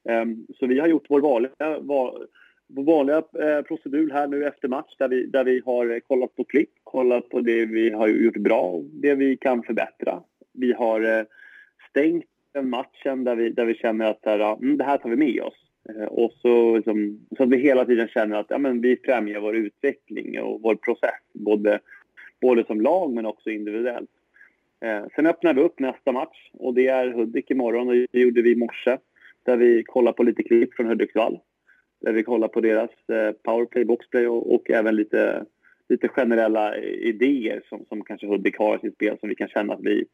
Um, 0.09 0.47
så 0.59 0.67
vi 0.67 0.79
har 0.81 0.89
gjort 0.89 1.07
vår 1.09 1.21
vanliga, 1.21 1.79
var, 1.81 2.27
vår 2.69 2.85
vanliga 2.85 3.17
eh, 3.17 3.63
procedur 3.63 4.11
här 4.11 4.27
nu 4.27 4.47
efter 4.47 4.69
match 4.69 4.95
där 4.99 5.09
vi, 5.09 5.27
där 5.27 5.45
vi 5.45 5.63
har 5.65 6.01
kollat 6.01 6.37
på 6.37 6.45
klipp, 6.45 6.71
kollat 6.85 7.29
på 7.29 7.41
det 7.41 7.67
vi 7.67 7.91
har 7.91 8.09
gjort 8.09 8.37
bra 8.37 8.61
och 8.61 8.85
det 8.85 9.15
vi 9.15 9.37
kan 9.37 9.63
förbättra. 9.63 10.23
Vi 10.53 10.73
har 10.73 11.19
eh, 11.19 11.25
stängt 11.91 12.25
den 12.53 12.71
matchen 12.71 13.25
där 13.25 13.37
vi, 13.37 13.51
där 13.51 13.65
vi 13.65 13.75
känner 13.75 14.11
att 14.11 14.21
här, 14.25 14.53
mm, 14.53 14.77
det 14.77 14.85
här 14.85 14.99
tar 14.99 15.11
vi 15.11 15.17
med 15.17 15.43
oss. 15.43 15.66
Eh, 15.89 16.05
och 16.05 16.33
så, 16.33 16.77
liksom, 16.77 17.27
så 17.37 17.43
att 17.43 17.49
vi 17.49 17.57
hela 17.57 17.85
tiden 17.85 18.09
känner 18.09 18.37
att 18.37 18.47
ja, 18.49 18.59
men 18.59 18.81
vi 18.81 18.97
främjar 18.97 19.41
vår 19.41 19.57
utveckling 19.57 20.41
och 20.41 20.61
vår 20.63 20.75
process, 20.75 21.21
både, 21.33 21.81
både 22.41 22.65
som 22.65 22.81
lag 22.81 23.13
men 23.13 23.27
också 23.27 23.51
individuellt. 23.51 24.11
Eh, 24.81 25.05
sen 25.15 25.27
öppnar 25.27 25.55
vi 25.55 25.61
upp 25.61 25.81
nästa 25.81 26.13
match 26.13 26.51
och 26.53 26.75
det 26.75 26.87
är 26.87 27.13
Hudik 27.13 27.51
imorgon 27.51 27.89
och 27.89 27.95
det 28.13 28.21
gjorde 28.21 28.43
vi 28.43 28.53
i 28.53 28.57
morse. 28.57 28.99
Där 29.43 29.57
vi 29.57 29.83
kollar 29.83 30.13
på 30.13 30.23
lite 30.23 30.43
klipp 30.43 30.75
från 30.75 30.87
Hudiksvall. 30.87 31.39
Där 32.01 32.13
vi 32.13 32.23
kollar 32.23 32.49
på 32.49 32.61
deras 32.61 32.91
eh, 33.09 33.33
powerplay, 33.33 33.85
boxplay 33.85 34.27
och, 34.27 34.55
och 34.55 34.71
även 34.71 34.97
lite, 34.97 35.45
lite 35.89 36.09
generella 36.09 36.77
idéer 36.79 37.63
som, 37.69 37.85
som 37.89 38.05
kanske 38.05 38.27
Hudik 38.27 38.59
har 38.59 38.77
i 38.77 38.81
sitt 38.81 38.95
spel 38.95 39.17
som 39.21 39.29
vi 39.29 39.35
kan 39.35 39.49
känna 39.49 39.75
att 39.75 39.81
vi, 39.83 40.05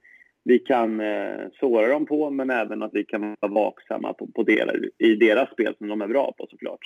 vi 0.44 0.58
kan 0.58 1.00
eh, 1.00 1.48
såra 1.60 1.88
dem 1.88 2.06
på 2.06 2.30
men 2.30 2.50
även 2.50 2.82
att 2.82 2.94
vi 2.94 3.04
kan 3.04 3.36
vara 3.40 3.52
vaksamma 3.52 4.12
på, 4.12 4.26
på 4.26 4.42
delar 4.42 4.80
i 4.98 5.14
deras 5.14 5.50
spel 5.50 5.74
som 5.78 5.88
de 5.88 6.02
är 6.02 6.08
bra 6.08 6.34
på 6.38 6.46
såklart. 6.50 6.80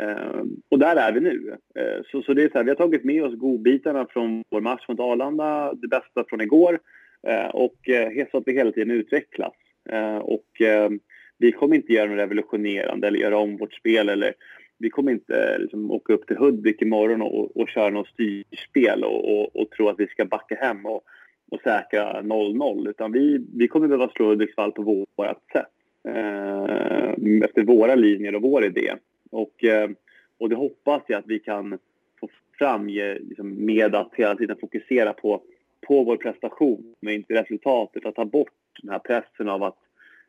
Eh, 0.00 0.42
och 0.70 0.78
där 0.78 0.96
är 0.96 1.12
vi 1.12 1.20
nu. 1.20 1.56
Eh, 1.78 2.02
så, 2.10 2.22
så 2.22 2.34
det 2.34 2.42
är 2.42 2.48
så 2.48 2.58
här, 2.58 2.64
vi 2.64 2.70
har 2.70 2.76
tagit 2.76 3.04
med 3.04 3.24
oss 3.24 3.34
godbitarna 3.34 4.06
från 4.10 4.42
vår 4.50 4.60
match 4.60 4.88
mot 4.88 5.00
Arlanda, 5.00 5.74
det 5.74 5.88
bästa 5.88 6.24
från 6.28 6.40
igår 6.40 6.78
eh, 7.26 7.46
och 7.46 7.88
eh, 7.88 8.26
så 8.30 8.38
att 8.38 8.42
vi 8.46 8.52
hela 8.52 8.72
tiden 8.72 8.90
utvecklas. 8.90 9.54
Eh, 9.90 10.16
och 10.16 10.60
eh, 10.60 10.90
vi 11.38 11.52
kommer 11.52 11.76
inte 11.76 11.92
göra 11.92 12.10
något 12.10 12.18
revolutionerande 12.18 13.06
eller 13.06 13.18
göra 13.18 13.38
om 13.38 13.56
vårt 13.56 13.74
spel 13.74 14.08
eller 14.08 14.34
vi 14.78 14.90
kommer 14.90 15.12
inte 15.12 15.54
eh, 15.54 15.58
liksom, 15.58 15.90
åka 15.90 16.12
upp 16.12 16.26
till 16.26 16.36
Hudik 16.36 16.82
imorgon 16.82 17.22
och, 17.22 17.56
och 17.56 17.68
köra 17.68 17.90
något 17.90 18.08
styrspel 18.08 19.04
och, 19.04 19.32
och, 19.32 19.56
och 19.56 19.70
tro 19.70 19.88
att 19.88 20.00
vi 20.00 20.06
ska 20.06 20.24
backa 20.24 20.54
hem 20.54 20.86
och 20.86 21.02
och 21.50 21.60
säkra 21.60 22.22
0-0 22.22 22.90
utan 22.90 23.12
vi, 23.12 23.46
vi 23.54 23.68
kommer 23.68 23.88
behöva 23.88 24.08
slå 24.08 24.26
Hudiksvall 24.26 24.72
på 24.72 24.82
vårt 24.82 25.52
sätt. 25.52 25.66
Eh, 26.08 27.10
efter 27.44 27.62
våra 27.62 27.94
linjer 27.94 28.34
och 28.34 28.42
vår 28.42 28.64
idé. 28.64 28.94
Och, 29.30 29.64
eh, 29.64 29.90
och 30.38 30.48
det 30.48 30.56
hoppas 30.56 31.02
jag 31.06 31.18
att 31.18 31.26
vi 31.26 31.38
kan 31.38 31.78
få 32.20 32.28
fram 32.58 32.88
liksom, 32.88 33.66
med 33.66 33.94
att 33.94 34.10
hela 34.14 34.34
tiden 34.34 34.56
fokusera 34.60 35.12
på, 35.12 35.42
på 35.86 36.04
vår 36.04 36.16
prestation 36.16 36.94
och 37.02 37.10
inte 37.10 37.34
resultatet. 37.34 38.06
Att 38.06 38.14
ta 38.14 38.24
bort 38.24 38.52
den 38.82 38.90
här 38.90 38.98
pressen 38.98 39.48
av 39.48 39.62
att 39.62 39.78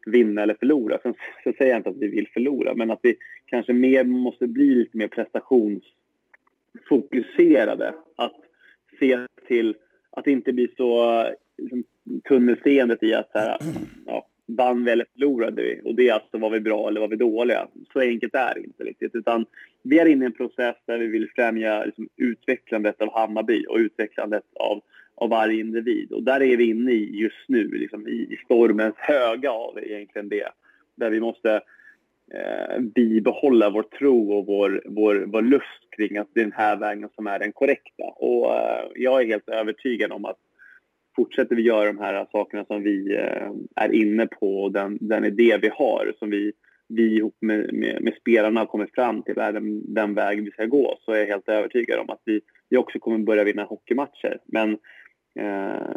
vinna 0.06 0.44
eller 0.44 0.56
förlora. 0.60 1.00
Sen 1.04 1.14
sen 1.44 1.54
säger 1.54 1.72
jag 1.72 1.80
inte 1.80 1.90
att 1.90 1.98
vi 1.98 2.08
vill 2.08 2.28
förlora 2.34 2.74
men 2.76 2.92
att 2.92 3.00
vi 3.02 3.16
kanske 3.46 3.74
mer 3.74 4.04
måste 4.04 4.48
bli 4.48 4.76
lite 4.76 4.98
mer 4.98 5.08
prestationsfokuserade. 5.08 7.94
Att 8.16 8.36
se 9.00 9.20
till 9.48 9.76
att 10.20 10.26
det 10.26 10.32
inte 10.32 10.54
blir 10.54 10.70
så 10.78 11.24
liksom, 11.58 11.84
tunnelseendet 12.28 13.04
i 13.04 13.14
att 13.14 13.32
så 13.32 13.40
här, 13.40 13.58
ja, 14.06 14.28
vann 14.58 14.86
vi 14.86 14.92
eller 14.92 15.06
förlorade 15.14 15.62
vi? 15.62 15.82
Och 15.84 15.96
det 15.96 16.10
är 16.10 16.14
alltså 16.14 16.38
var 16.38 16.50
vi 16.50 16.60
bra 16.60 16.88
eller 16.88 17.02
var 17.02 17.08
vi 17.08 17.16
dåliga? 17.16 17.68
Så 17.94 18.00
enkelt 18.00 18.36
är 18.36 18.54
det 18.54 18.64
inte 18.64 18.84
riktigt. 18.84 19.16
Utan 19.16 19.46
vi 19.84 20.00
är 20.00 20.06
inne 20.06 20.26
i 20.26 20.26
en 20.26 20.34
process 20.34 20.76
där 20.86 20.98
vi 20.98 21.08
vill 21.08 21.30
främja 21.36 21.84
liksom, 21.86 22.10
utvecklandet 22.18 23.02
av 23.02 23.14
Hammarby 23.14 23.66
och 23.70 23.78
utvecklandet 23.78 24.44
av, 24.60 24.82
av 25.16 25.30
varje 25.30 25.60
individ. 25.60 26.12
Och 26.12 26.24
där 26.24 26.42
är 26.42 26.58
vi 26.58 26.70
inne 26.70 26.92
i 26.92 27.22
just 27.22 27.46
nu, 27.48 27.68
liksom, 27.68 28.08
i, 28.08 28.12
i 28.12 28.40
stormens 28.46 28.96
höga 28.98 29.52
av 29.52 29.80
egentligen 29.82 30.30
det. 30.30 30.50
Där 30.96 31.10
vi 31.10 31.20
måste 31.20 31.62
eh, 32.34 32.80
bibehålla 32.80 33.70
vår 33.70 33.84
tro 33.84 34.32
och 34.32 34.46
vår, 34.46 34.84
vår, 34.86 35.26
vår 35.28 35.42
lust 35.42 35.90
kring 35.98 36.18
att 36.18 36.30
det 36.34 36.40
är 36.40 36.44
den 36.44 36.54
här 36.54 36.78
vägen 36.78 37.10
som 37.16 37.28
är 37.28 37.40
den 37.40 37.52
korrekta. 37.52 38.04
Och 38.04 38.56
eh, 38.56 38.86
jag 38.96 39.22
är 39.22 39.26
helt 39.26 39.50
övertygad 39.50 40.12
om 40.12 40.26
att 40.26 40.38
fortsätter 41.16 41.56
vi 41.56 41.62
göra 41.62 41.86
de 41.86 42.00
här 42.00 42.28
sakerna 42.32 42.66
som 42.66 42.84
vi 42.84 43.16
eh, 43.16 43.52
är 43.76 43.94
inne 43.94 44.28
på 44.28 44.64
och 44.64 44.72
den, 44.72 44.98
den 45.02 45.26
idé 45.26 45.58
vi 45.62 45.70
har 45.74 46.14
som 46.20 46.30
vi, 46.30 46.52
vi 46.88 47.18
ihop 47.18 47.38
med, 47.42 47.74
med, 47.74 48.02
med 48.02 48.14
spelarna 48.20 48.60
har 48.60 48.68
kommit 48.68 48.96
fram 48.96 49.24
till 49.24 49.38
är 49.38 49.54
den, 49.54 49.94
den 49.94 50.14
väg 50.14 50.44
vi 50.44 50.52
ska 50.52 50.66
gå 50.66 50.98
så 51.02 51.12
är 51.12 51.20
jag 51.20 51.28
helt 51.28 51.50
övertygad 51.50 52.00
om 52.00 52.10
att 52.10 52.22
vi, 52.26 52.42
vi 52.70 52.78
också 52.78 53.00
kommer 53.00 53.18
börja 53.18 53.44
vinna 53.44 53.64
hockeymatcher. 53.64 54.40
Men 54.46 54.78
eh, 55.40 55.96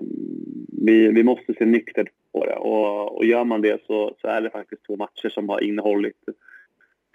vi, 0.87 1.09
vi 1.09 1.23
måste 1.23 1.55
se 1.55 1.65
nyktert 1.65 2.09
på 2.33 2.47
det 2.47 2.57
och, 2.57 3.17
och 3.17 3.25
gör 3.25 3.45
man 3.45 3.61
det 3.61 3.87
så, 3.87 4.17
så 4.21 4.29
är 4.29 4.41
det 4.41 4.51
faktiskt 4.51 4.87
två 4.87 4.97
matcher 4.97 5.29
som 5.29 5.49
har 5.49 5.61
innehållit 5.61 6.25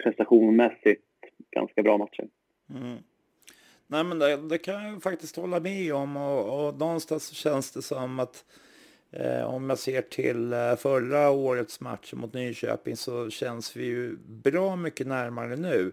prestationmässigt 0.02 1.04
ganska 1.50 1.82
bra 1.82 1.98
matcher. 1.98 2.28
Mm. 2.70 2.98
Nej, 3.86 4.04
men 4.04 4.18
det, 4.18 4.36
det, 4.36 4.58
kan 4.58 4.84
jag 4.84 5.02
faktiskt 5.02 5.36
hålla 5.36 5.60
med 5.60 5.94
om 5.94 6.16
och, 6.16 6.66
och 6.66 6.78
någonstans 6.78 7.24
så 7.24 7.34
känns 7.34 7.72
det 7.72 7.82
som 7.82 8.18
att 8.18 8.44
eh, 9.10 9.54
om 9.54 9.70
jag 9.70 9.78
ser 9.78 10.02
till 10.02 10.52
eh, 10.52 10.76
förra 10.76 11.30
årets 11.30 11.80
match 11.80 12.12
mot 12.12 12.34
Nyköping 12.34 12.96
så 12.96 13.30
känns 13.30 13.76
vi 13.76 13.84
ju 13.84 14.16
bra 14.16 14.76
mycket 14.76 15.06
närmare 15.06 15.56
nu. 15.56 15.92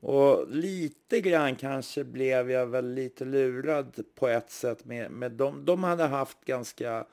Och 0.00 0.48
lite 0.48 1.20
grann 1.20 1.56
kanske 1.56 2.04
blev 2.04 2.50
jag 2.50 2.66
väl 2.66 2.94
lite 2.94 3.24
lurad 3.24 4.04
på 4.14 4.28
ett 4.28 4.50
sätt 4.50 4.84
med, 4.84 5.10
med 5.10 5.32
dem. 5.32 5.64
De 5.64 5.84
hade 5.84 6.04
haft 6.04 6.44
ganska 6.44 7.06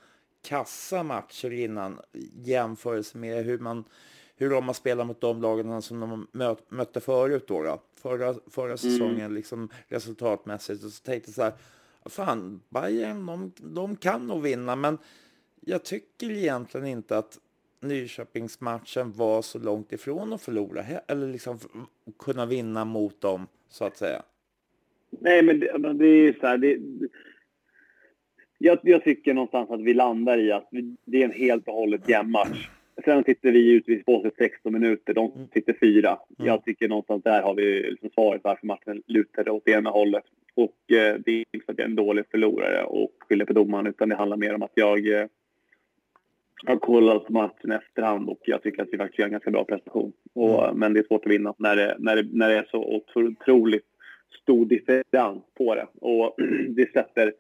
kassa 0.46 1.04
matcher 1.04 1.52
innan 1.54 2.00
jämfört 2.44 3.14
med 3.14 3.46
hur 3.46 3.60
man 3.60 3.84
hur 4.38 4.50
de 4.50 4.66
har 4.66 4.74
spelat 4.74 5.08
mot 5.08 5.22
de 5.22 5.42
lagen 5.42 5.82
som 5.82 6.00
de 6.00 6.28
möt, 6.32 6.72
mötte 6.72 7.00
förut 7.00 7.48
då, 7.48 7.64
då. 7.64 7.82
Förra, 7.96 8.36
förra 8.48 8.66
mm. 8.66 8.78
säsongen 8.78 9.20
mm. 9.20 9.34
liksom 9.34 9.70
resultatmässigt 9.88 10.84
och 10.84 10.92
så 10.92 11.04
tänkte 11.04 11.30
jag 11.30 11.36
så 11.36 11.44
här 11.44 11.54
fan 12.06 12.62
Bayern 12.70 13.26
de, 13.26 13.52
de 13.58 13.96
kan 13.96 14.28
nog 14.28 14.42
vinna 14.42 14.76
men 14.76 14.98
jag 15.62 15.84
tycker 15.84 16.32
egentligen 16.32 16.88
inte 16.88 17.18
att 17.18 17.40
Nyköpingsmatchen 17.80 19.12
var 19.12 19.42
så 19.42 19.60
långt 19.60 19.92
ifrån 19.92 20.34
att 20.34 20.42
förlora 20.42 20.84
eller 21.08 21.28
liksom 21.28 21.60
kunna 22.20 22.46
vinna 22.46 22.86
mot 22.86 23.22
dem 23.22 23.48
så 23.70 23.86
att 23.86 23.98
säga. 23.98 24.22
Nej, 25.10 25.44
men 25.44 25.60
det, 25.60 25.94
det 25.94 26.08
är 26.08 26.34
så 26.40 26.48
här. 26.48 26.58
Det, 26.58 26.80
jag, 28.58 28.80
jag, 28.84 29.04
tycker 29.04 29.34
någonstans 29.34 29.70
att 29.70 29.82
vi 29.82 29.94
landar 29.94 30.38
i 30.38 30.52
att 30.52 30.70
det 31.06 31.22
är 31.22 31.26
en 31.26 31.32
helt 31.32 31.68
och 31.68 31.74
hållet 31.74 32.10
jämn 32.10 32.32
match. 32.32 32.70
Sen 33.06 33.24
sitter 33.24 33.52
vi 33.52 33.74
ute 33.74 33.96
på 33.96 34.32
16 34.38 34.74
minuter, 34.74 35.14
de 35.14 35.32
mm. 35.32 35.48
sitter 35.54 35.76
fyra. 35.80 36.10
Mm. 36.10 36.48
Jag 36.48 36.64
tycker 36.64 36.88
någonstans 36.88 37.24
där 37.24 37.42
har 37.42 37.56
vi 37.56 37.90
liksom 37.90 38.10
svaret 38.10 38.42
varför 38.44 38.68
matchen 38.68 39.04
lutar 39.08 39.50
åt 39.50 39.68
ena 39.68 39.90
hållet. 39.90 40.24
Och 40.56 40.92
eh, 40.92 41.16
det 41.26 41.32
är 41.32 41.46
inte 41.54 41.66
för 41.66 41.74
att 41.74 41.80
jag 41.80 41.86
är 41.86 41.90
en 41.90 41.96
dålig 41.96 42.26
förlorare 42.32 42.84
och 42.84 43.12
skyller 43.20 43.46
på 43.46 43.54
domaren 43.54 43.88
utan 43.88 44.10
det 44.10 44.16
handlar 44.16 44.38
mer 44.38 44.56
om 44.56 44.64
att 44.64 44.72
jag 44.74 45.08
eh, 45.08 45.28
har 46.66 46.76
kollat 46.76 47.30
matchen 47.30 47.72
i 47.72 47.76
efterhand 47.76 48.30
och 48.30 48.40
jag 48.46 48.64
tycker 48.64 48.82
att 48.82 48.90
vi 48.92 48.98
faktiskt 48.98 49.20
gör 49.20 49.26
en 49.26 49.32
ganska 49.32 49.52
bra 49.52 49.64
prestation. 49.66 50.14
Och, 50.34 50.64
mm. 50.64 50.80
Men 50.80 50.94
det 50.94 51.00
är 51.00 51.08
svårt 51.08 51.26
att 51.26 51.32
vinna 51.32 51.54
när 51.58 51.76
det, 51.76 51.96
när 52.00 52.16
det, 52.16 52.28
när 52.32 52.50
det 52.50 52.58
är 52.58 52.68
så 52.72 53.04
otroligt 53.18 53.86
stor 54.42 54.66
differens 54.66 55.44
på 55.58 55.76
det. 55.76 55.88
Och 56.02 56.36
det 56.70 56.94
sätter... 56.94 57.34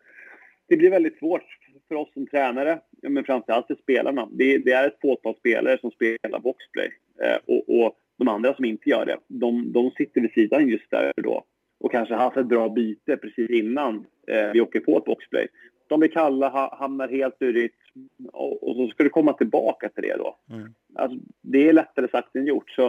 Det 0.67 0.77
blir 0.77 0.89
väldigt 0.89 1.17
svårt 1.17 1.43
för 1.87 1.95
oss 1.95 2.13
som 2.13 2.27
tränare, 2.27 2.79
men 3.01 3.23
framförallt 3.23 3.67
för 3.67 3.75
spelarna. 3.75 4.29
Det, 4.31 4.57
det 4.57 4.71
är 4.71 4.87
ett 4.87 5.01
fåtal 5.01 5.35
spelare 5.35 5.77
som 5.77 5.91
spelar 5.91 6.39
boxplay. 6.39 6.89
Eh, 7.23 7.37
och, 7.45 7.79
och, 7.79 7.95
de 8.17 8.27
andra 8.27 8.53
som 8.53 8.65
inte 8.65 8.89
gör 8.89 9.05
det, 9.05 9.17
de, 9.27 9.71
de 9.71 9.91
sitter 9.91 10.21
vid 10.21 10.31
sidan 10.31 10.67
just 10.67 10.91
där 10.91 11.11
då 11.23 11.43
och 11.79 11.91
kanske 11.91 12.15
haft 12.15 12.37
ett 12.37 12.45
bra 12.45 12.69
byte 12.69 13.17
precis 13.17 13.49
innan 13.49 14.05
eh, 14.27 14.51
vi 14.53 14.61
åker 14.61 14.79
på 14.79 14.97
ett 14.97 15.05
boxplay. 15.05 15.47
De 15.87 15.99
blir 15.99 16.09
kalla, 16.09 16.49
ha, 16.49 16.77
hamnar 16.77 17.07
helt 17.07 17.35
ur 17.39 17.53
rytm 17.53 18.09
och, 18.33 18.69
och, 18.69 18.75
så 18.75 18.87
ska 18.87 19.03
du 19.03 19.09
komma 19.09 19.33
tillbaka 19.33 19.89
till 19.89 20.03
det 20.03 20.15
då. 20.17 20.37
Mm. 20.51 20.73
Alltså, 20.95 21.17
det 21.41 21.69
är 21.69 21.73
lättare 21.73 22.07
sagt 22.07 22.35
än 22.35 22.45
gjort. 22.45 22.69
Så, 22.69 22.87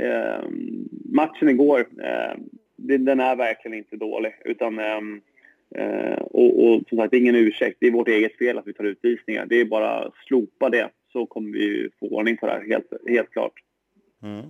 eh, 0.00 0.44
matchen 1.04 1.48
igår, 1.48 1.80
eh, 1.80 2.38
den 2.76 3.20
är 3.20 3.36
verkligen 3.36 3.78
inte 3.78 3.96
dålig. 3.96 4.34
Utan 4.44 4.78
ehm, 4.78 5.20
Eh, 5.74 6.18
och, 6.18 6.64
och, 6.64 6.82
som 6.88 6.98
sagt, 6.98 7.14
ingen 7.14 7.34
ursäkt. 7.34 7.76
Det 7.80 7.86
är 7.86 7.90
vårt 7.90 8.08
eget 8.08 8.38
fel 8.38 8.58
att 8.58 8.66
vi 8.66 8.72
tar 8.72 8.84
utvisningar. 8.84 9.46
Det 9.46 9.60
är 9.60 9.64
bara 9.64 9.90
att 9.90 10.14
slopa 10.26 10.70
det 10.70 10.88
så 11.12 11.26
kommer 11.26 11.52
vi 11.52 11.90
få 12.00 12.06
ordning 12.06 12.36
på 12.36 12.46
det 12.46 12.52
här, 12.52 12.64
helt, 12.68 12.92
helt 13.08 13.30
klart. 13.30 13.52
Mm. 14.22 14.46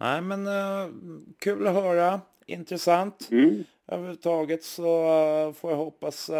Nej, 0.00 0.22
men 0.22 0.46
uh, 0.46 0.94
kul 1.38 1.66
att 1.66 1.74
höra. 1.74 2.20
Intressant. 2.46 3.28
Mm. 3.30 3.64
Överhuvudtaget 3.88 4.62
så 4.62 5.02
uh, 5.46 5.52
får 5.52 5.70
jag 5.70 5.78
hoppas 5.78 6.30
uh, 6.30 6.36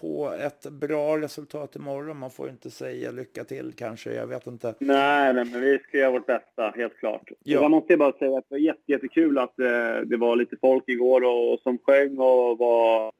på 0.00 0.32
ett 0.40 0.66
bra 0.70 1.18
resultat 1.18 1.76
imorgon. 1.76 2.18
Man 2.18 2.30
får 2.30 2.50
inte 2.50 2.70
säga 2.70 3.10
lycka 3.10 3.44
till 3.44 3.72
kanske, 3.76 4.14
jag 4.14 4.26
vet 4.26 4.46
inte. 4.46 4.74
Nej, 4.78 5.34
nej 5.34 5.44
men 5.44 5.60
vi 5.60 5.78
ska 5.78 5.98
göra 5.98 6.10
vårt 6.10 6.26
bästa, 6.26 6.72
helt 6.76 6.96
klart. 6.96 7.30
Ja. 7.42 7.60
Jag 7.62 7.70
måste 7.70 7.96
bara 7.96 8.12
säga 8.12 8.38
att 8.38 8.44
det 8.48 8.54
var 8.54 8.58
jätte, 8.58 8.92
jättekul 8.92 9.38
att 9.38 9.56
det 10.04 10.16
var 10.16 10.36
lite 10.36 10.56
folk 10.60 10.88
igår 10.88 11.24
och, 11.24 11.52
och 11.52 11.60
som 11.60 11.78
sjöng 11.78 12.18
och 12.18 12.58
var 12.58 13.12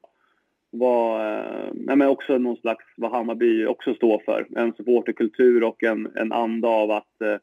vad, 0.71 1.21
eh, 1.27 1.73
men 1.73 2.01
också 2.01 2.37
någon 2.37 2.57
slags, 2.57 2.85
vad 2.97 3.11
Hammarby 3.11 3.65
också 3.65 3.93
står 3.93 4.21
för. 4.25 4.47
En 4.55 4.73
supporterkultur 4.73 5.63
och 5.63 5.83
en, 5.83 6.11
en 6.15 6.31
anda 6.31 6.67
av 6.67 6.91
att 6.91 7.21
eh, 7.21 7.37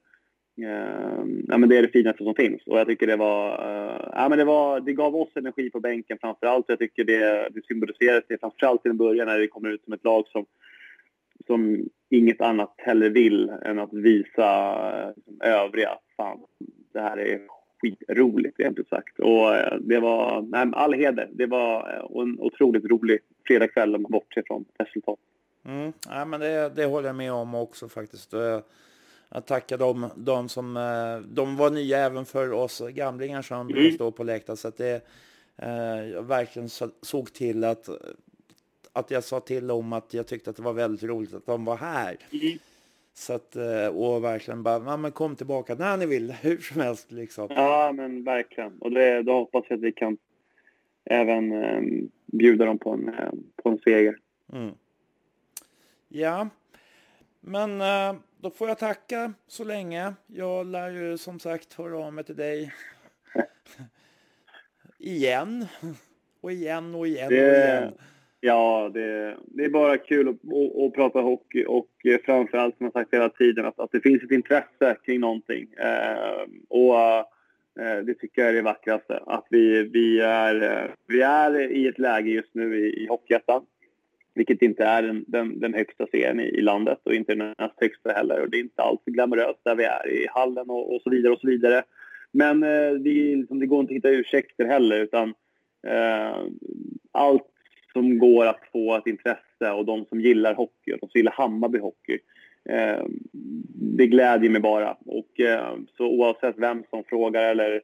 eh, 0.69 1.25
ja, 1.49 1.59
men 1.59 1.69
det 1.69 1.79
är 1.79 1.83
det 1.83 1.89
finaste 1.89 2.25
som 2.25 2.35
finns. 2.35 2.63
Och 2.67 2.79
jag 2.79 2.87
tycker 2.87 3.07
det 3.07 3.17
var, 3.17 3.51
eh, 3.51 4.11
ja, 4.13 4.29
men 4.29 4.39
det 4.39 4.45
var, 4.45 4.81
det 4.81 4.93
gav 4.93 5.17
oss 5.17 5.37
energi 5.37 5.71
på 5.71 5.81
bänken 5.81 6.19
framför 6.21 6.47
allt. 6.47 6.65
Jag 6.69 6.79
tycker 6.79 7.05
det, 7.05 7.49
det 7.51 7.67
symboliserades 7.67 8.25
det 8.29 8.41
framför 8.41 8.67
allt 8.67 8.87
i 8.87 8.93
början 8.93 9.27
när 9.27 9.39
det 9.39 9.49
kommer 9.49 9.69
ut 9.69 9.85
som 9.85 9.93
ett 9.93 10.05
lag 10.05 10.27
som, 10.29 10.47
som 11.47 11.89
inget 12.11 12.41
annat 12.41 12.75
heller 12.77 13.11
vill 13.11 13.53
än 13.65 13.79
att 13.79 13.93
visa 13.93 14.75
eh, 15.45 15.53
övriga, 15.53 15.99
fan, 16.17 16.39
det 16.93 17.01
här 17.01 17.17
är 17.17 17.41
skitroligt 17.81 18.61
ut 18.61 18.89
sagt. 18.89 19.19
Och 19.19 19.55
eh, 19.57 19.79
det 19.81 20.01
var, 20.01 20.43
nej, 20.43 20.71
all 20.73 20.93
heder. 20.93 21.29
Det 21.33 21.47
var 21.47 21.91
eh, 21.93 22.23
en 22.23 22.41
otroligt 22.41 22.85
rolig 22.85 23.19
fredagkväll 23.47 23.95
om 23.95 24.03
man 24.03 24.13
bortser 24.13 24.43
från 24.47 24.65
resultat. 24.79 25.19
Mm, 25.65 25.93
ja, 26.09 26.25
men 26.25 26.41
det, 26.41 26.73
det 26.77 26.85
håller 26.85 27.09
jag 27.09 27.17
med 27.17 27.33
om 27.33 27.55
också 27.55 27.89
faktiskt. 27.89 28.33
Jag 28.33 28.63
eh, 29.35 29.41
tackar 29.41 29.79
dem, 29.79 30.11
de 30.17 30.49
som, 30.49 30.75
de 31.29 31.57
var 31.57 31.71
nya 31.71 31.99
även 31.99 32.25
för 32.25 32.53
oss 32.53 32.83
gamlingar 32.89 33.43
som 33.43 33.61
mm. 33.61 33.73
brukar 33.73 33.95
stå 33.95 34.11
på 34.11 34.25
läktaren. 34.25 34.57
Så 34.57 34.69
att 34.69 34.77
det, 34.77 35.03
jag 36.13 36.23
verkligen 36.23 36.69
såg 37.03 37.33
till 37.33 37.65
att, 37.65 37.89
att 38.93 39.11
jag 39.11 39.25
sa 39.25 39.41
till 39.41 39.67
dem 39.67 39.93
att 39.93 40.15
jag 40.15 40.27
tyckte 40.27 40.51
att 40.51 40.57
det 40.57 40.63
var 40.63 40.73
väldigt 40.73 41.03
roligt 41.03 41.35
att 41.35 41.47
de 41.47 41.65
var 41.65 41.77
här. 41.77 42.17
Mm. 42.33 42.59
Så 43.19 43.33
att, 43.33 43.57
eh, 43.57 43.87
och 43.87 44.25
verkligen 44.25 44.63
bara, 44.63 44.85
ja, 44.85 44.97
men 44.97 45.13
kom 45.13 45.37
tillbaka 45.37 45.75
när 45.75 45.97
ni 45.97 46.07
vill, 46.07 46.33
hur 46.43 46.59
som 46.59 46.81
helst 46.81 47.13
liksom. 47.13 47.49
Ja, 47.51 47.93
men 47.95 48.25
verkligen. 48.25 48.79
Och 48.79 48.91
det, 48.91 49.23
då 49.23 49.33
hoppas 49.33 49.65
jag 49.69 49.77
att 49.77 49.83
vi 49.83 49.93
kan 49.93 50.19
även 51.05 51.53
eh, 51.53 51.83
bjuda 52.27 52.65
dem 52.65 52.79
på 52.79 52.91
en, 52.91 53.09
eh, 53.09 53.31
på 53.57 53.69
en 53.69 53.79
seger. 53.79 54.19
Mm. 54.53 54.75
Ja, 56.09 56.49
men 57.41 57.81
eh, 57.81 58.21
då 58.41 58.51
får 58.51 58.69
jag 58.69 58.79
tacka 58.79 59.33
så 59.47 59.65
länge. 59.65 60.15
Jag 60.27 60.67
lär 60.67 60.91
ju 60.91 61.19
som 61.19 61.39
sagt 61.39 61.75
höra 61.75 61.99
av 61.99 62.13
mig 62.13 62.25
till 62.25 62.37
dig 62.37 62.73
igen 64.99 65.67
och 66.41 66.53
igen 66.53 66.95
och 66.95 67.07
igen 67.07 67.29
det... 67.29 67.51
och 67.51 67.57
igen. 67.57 67.93
Ja, 68.41 68.91
det, 68.95 69.37
det, 69.47 69.65
är 69.65 69.69
bara 69.69 69.99
kul 69.99 70.29
att, 70.29 70.35
att, 70.35 70.83
att, 70.83 70.95
prata 70.95 71.21
hockey 71.21 71.65
och 71.65 71.91
framförallt 72.25 72.77
som 72.77 72.85
jag 72.87 72.93
sagt 72.93 73.15
hela 73.15 73.29
tiden 73.29 73.67
att, 73.67 73.81
att 73.81 73.93
det 73.93 74.01
finns 74.01 74.23
ett 74.23 74.31
intresse 74.31 74.97
kring 75.05 75.21
någonting. 75.21 75.69
Eh, 75.79 76.47
och 76.69 76.99
eh, 77.81 78.05
det 78.05 78.15
tycker 78.15 78.43
jag 78.43 78.51
är 78.51 78.55
det 78.55 78.63
vackraste. 78.63 79.21
Att 79.27 79.47
vi, 79.51 79.83
vi, 79.83 80.21
är, 80.21 80.91
vi 81.07 81.23
är 81.23 81.73
i 81.73 81.87
ett 81.87 81.99
läge 81.99 82.31
just 82.31 82.55
nu 82.55 82.87
i, 82.87 83.03
i 83.03 83.07
Hockeyettan 83.07 83.63
vilket 84.39 84.63
inte 84.63 84.85
är 84.85 85.03
den, 85.03 85.25
den, 85.27 85.61
den 85.61 85.75
högsta 85.75 86.07
serien 86.07 86.41
i, 86.41 86.45
i, 86.45 86.61
landet 86.61 86.99
och 87.05 87.15
inte 87.15 87.35
den 87.35 87.55
näst 87.59 87.75
högsta 87.81 88.13
heller. 88.13 88.41
Och 88.41 88.51
det 88.51 88.57
är 88.57 88.61
inte 88.61 88.83
alls 88.83 89.01
glamoröst 89.07 89.61
där 89.65 89.75
vi 89.75 89.85
är 89.85 90.11
i 90.11 90.27
hallen 90.31 90.71
och, 90.71 90.95
och 90.95 91.03
så 91.03 91.11
vidare 91.11 91.33
och 91.33 91.41
så 91.41 91.47
vidare. 91.47 91.83
Men 92.33 92.63
eh, 92.63 92.93
det, 92.93 93.37
liksom, 93.37 93.61
det 93.61 93.67
går 93.67 93.81
inte 93.81 93.93
att 93.93 93.97
hitta 93.97 94.11
ursäkter 94.11 94.65
heller 94.65 95.01
utan 95.01 95.35
eh, 95.87 96.37
allt 97.13 97.47
som 97.99 98.19
går 98.19 98.47
att 98.47 98.61
få 98.73 98.97
ett 98.97 99.07
intresse 99.07 99.71
och 99.77 99.85
de 99.85 100.05
som 100.05 100.21
gillar 100.21 100.55
hockey 100.55 100.93
och 100.93 100.99
de 101.01 101.09
som 101.09 101.19
gillar 101.19 101.33
Hammarby 101.33 101.79
hockey. 101.79 102.19
Eh, 102.65 103.05
det 103.97 104.07
glädjer 104.07 104.51
mig 104.51 104.61
bara. 104.61 104.97
Och, 105.07 105.41
eh, 105.41 105.77
så 105.97 106.07
oavsett 106.07 106.59
vem 106.59 106.85
som 106.91 107.05
frågar 107.05 107.43
eller 107.43 107.83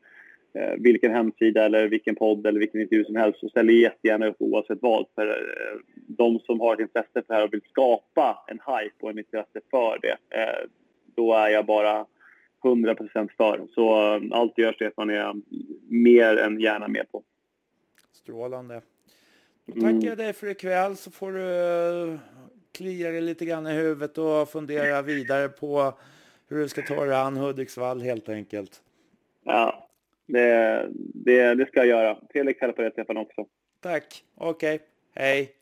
eh, 0.55 0.75
vilken 0.79 1.13
hemsida 1.13 1.65
eller 1.65 1.89
vilken 1.89 2.15
podd 2.15 2.47
eller 2.47 2.61
vilken 2.61 2.81
intervju 2.81 3.05
som 3.05 3.17
helst 3.17 3.41
så 3.41 3.49
ställer 3.49 3.73
jag 3.73 3.83
jättegärna 3.83 4.27
upp 4.27 4.37
oavsett 4.39 4.79
vad. 4.83 5.07
För 5.15 5.29
eh, 5.29 5.79
de 5.95 6.39
som 6.39 6.61
har 6.61 6.75
ett 6.75 6.81
intresse 6.81 7.09
för 7.13 7.25
det 7.29 7.35
här 7.35 7.45
och 7.45 7.53
vill 7.53 7.63
skapa 7.71 8.45
en 8.47 8.59
hype 8.67 8.97
och 9.01 9.11
en 9.11 9.19
intresse 9.19 9.61
för 9.71 9.99
det, 10.03 10.39
eh, 10.41 10.69
då 11.15 11.35
är 11.35 11.49
jag 11.49 11.67
bara 11.67 12.07
100% 12.63 13.29
för. 13.37 13.67
Så 13.75 14.15
eh, 14.15 14.23
allt 14.31 14.59
gör 14.59 14.73
Stefan 14.73 15.11
är 15.11 15.35
mer 15.89 16.37
än 16.37 16.61
gärna 16.61 16.89
med 16.89 17.13
på. 17.13 17.23
Strålande. 18.13 18.83
Då 19.67 19.81
tackar 19.81 20.09
jag 20.09 20.19
dig 20.19 20.33
för 20.33 20.47
ikväll 20.47 20.97
så 20.97 21.11
får 21.11 21.33
du 21.33 22.19
klia 22.73 23.11
dig 23.11 23.21
lite 23.21 23.45
grann 23.45 23.67
i 23.67 23.73
huvudet 23.73 24.19
och 24.19 24.49
fundera 24.49 25.03
vidare 25.03 25.49
på 25.49 25.93
hur 26.49 26.59
du 26.59 26.69
ska 26.69 26.83
ta 26.83 27.05
dig 27.05 27.15
an 27.15 27.37
Hudiksvall 27.37 28.01
helt 28.01 28.29
enkelt. 28.29 28.83
Ja, 29.45 29.89
det, 30.27 30.89
det, 31.15 31.55
det 31.55 31.67
ska 31.67 31.79
jag 31.79 31.87
göra. 31.87 32.19
Trevlig 32.33 32.59
kväll 32.59 32.73
på 32.73 32.83
dig 32.83 32.91
Stefan 32.93 33.17
också. 33.17 33.47
Tack. 33.81 34.25
Okej. 34.35 34.75
Okay. 34.75 34.87
Hej. 35.15 35.55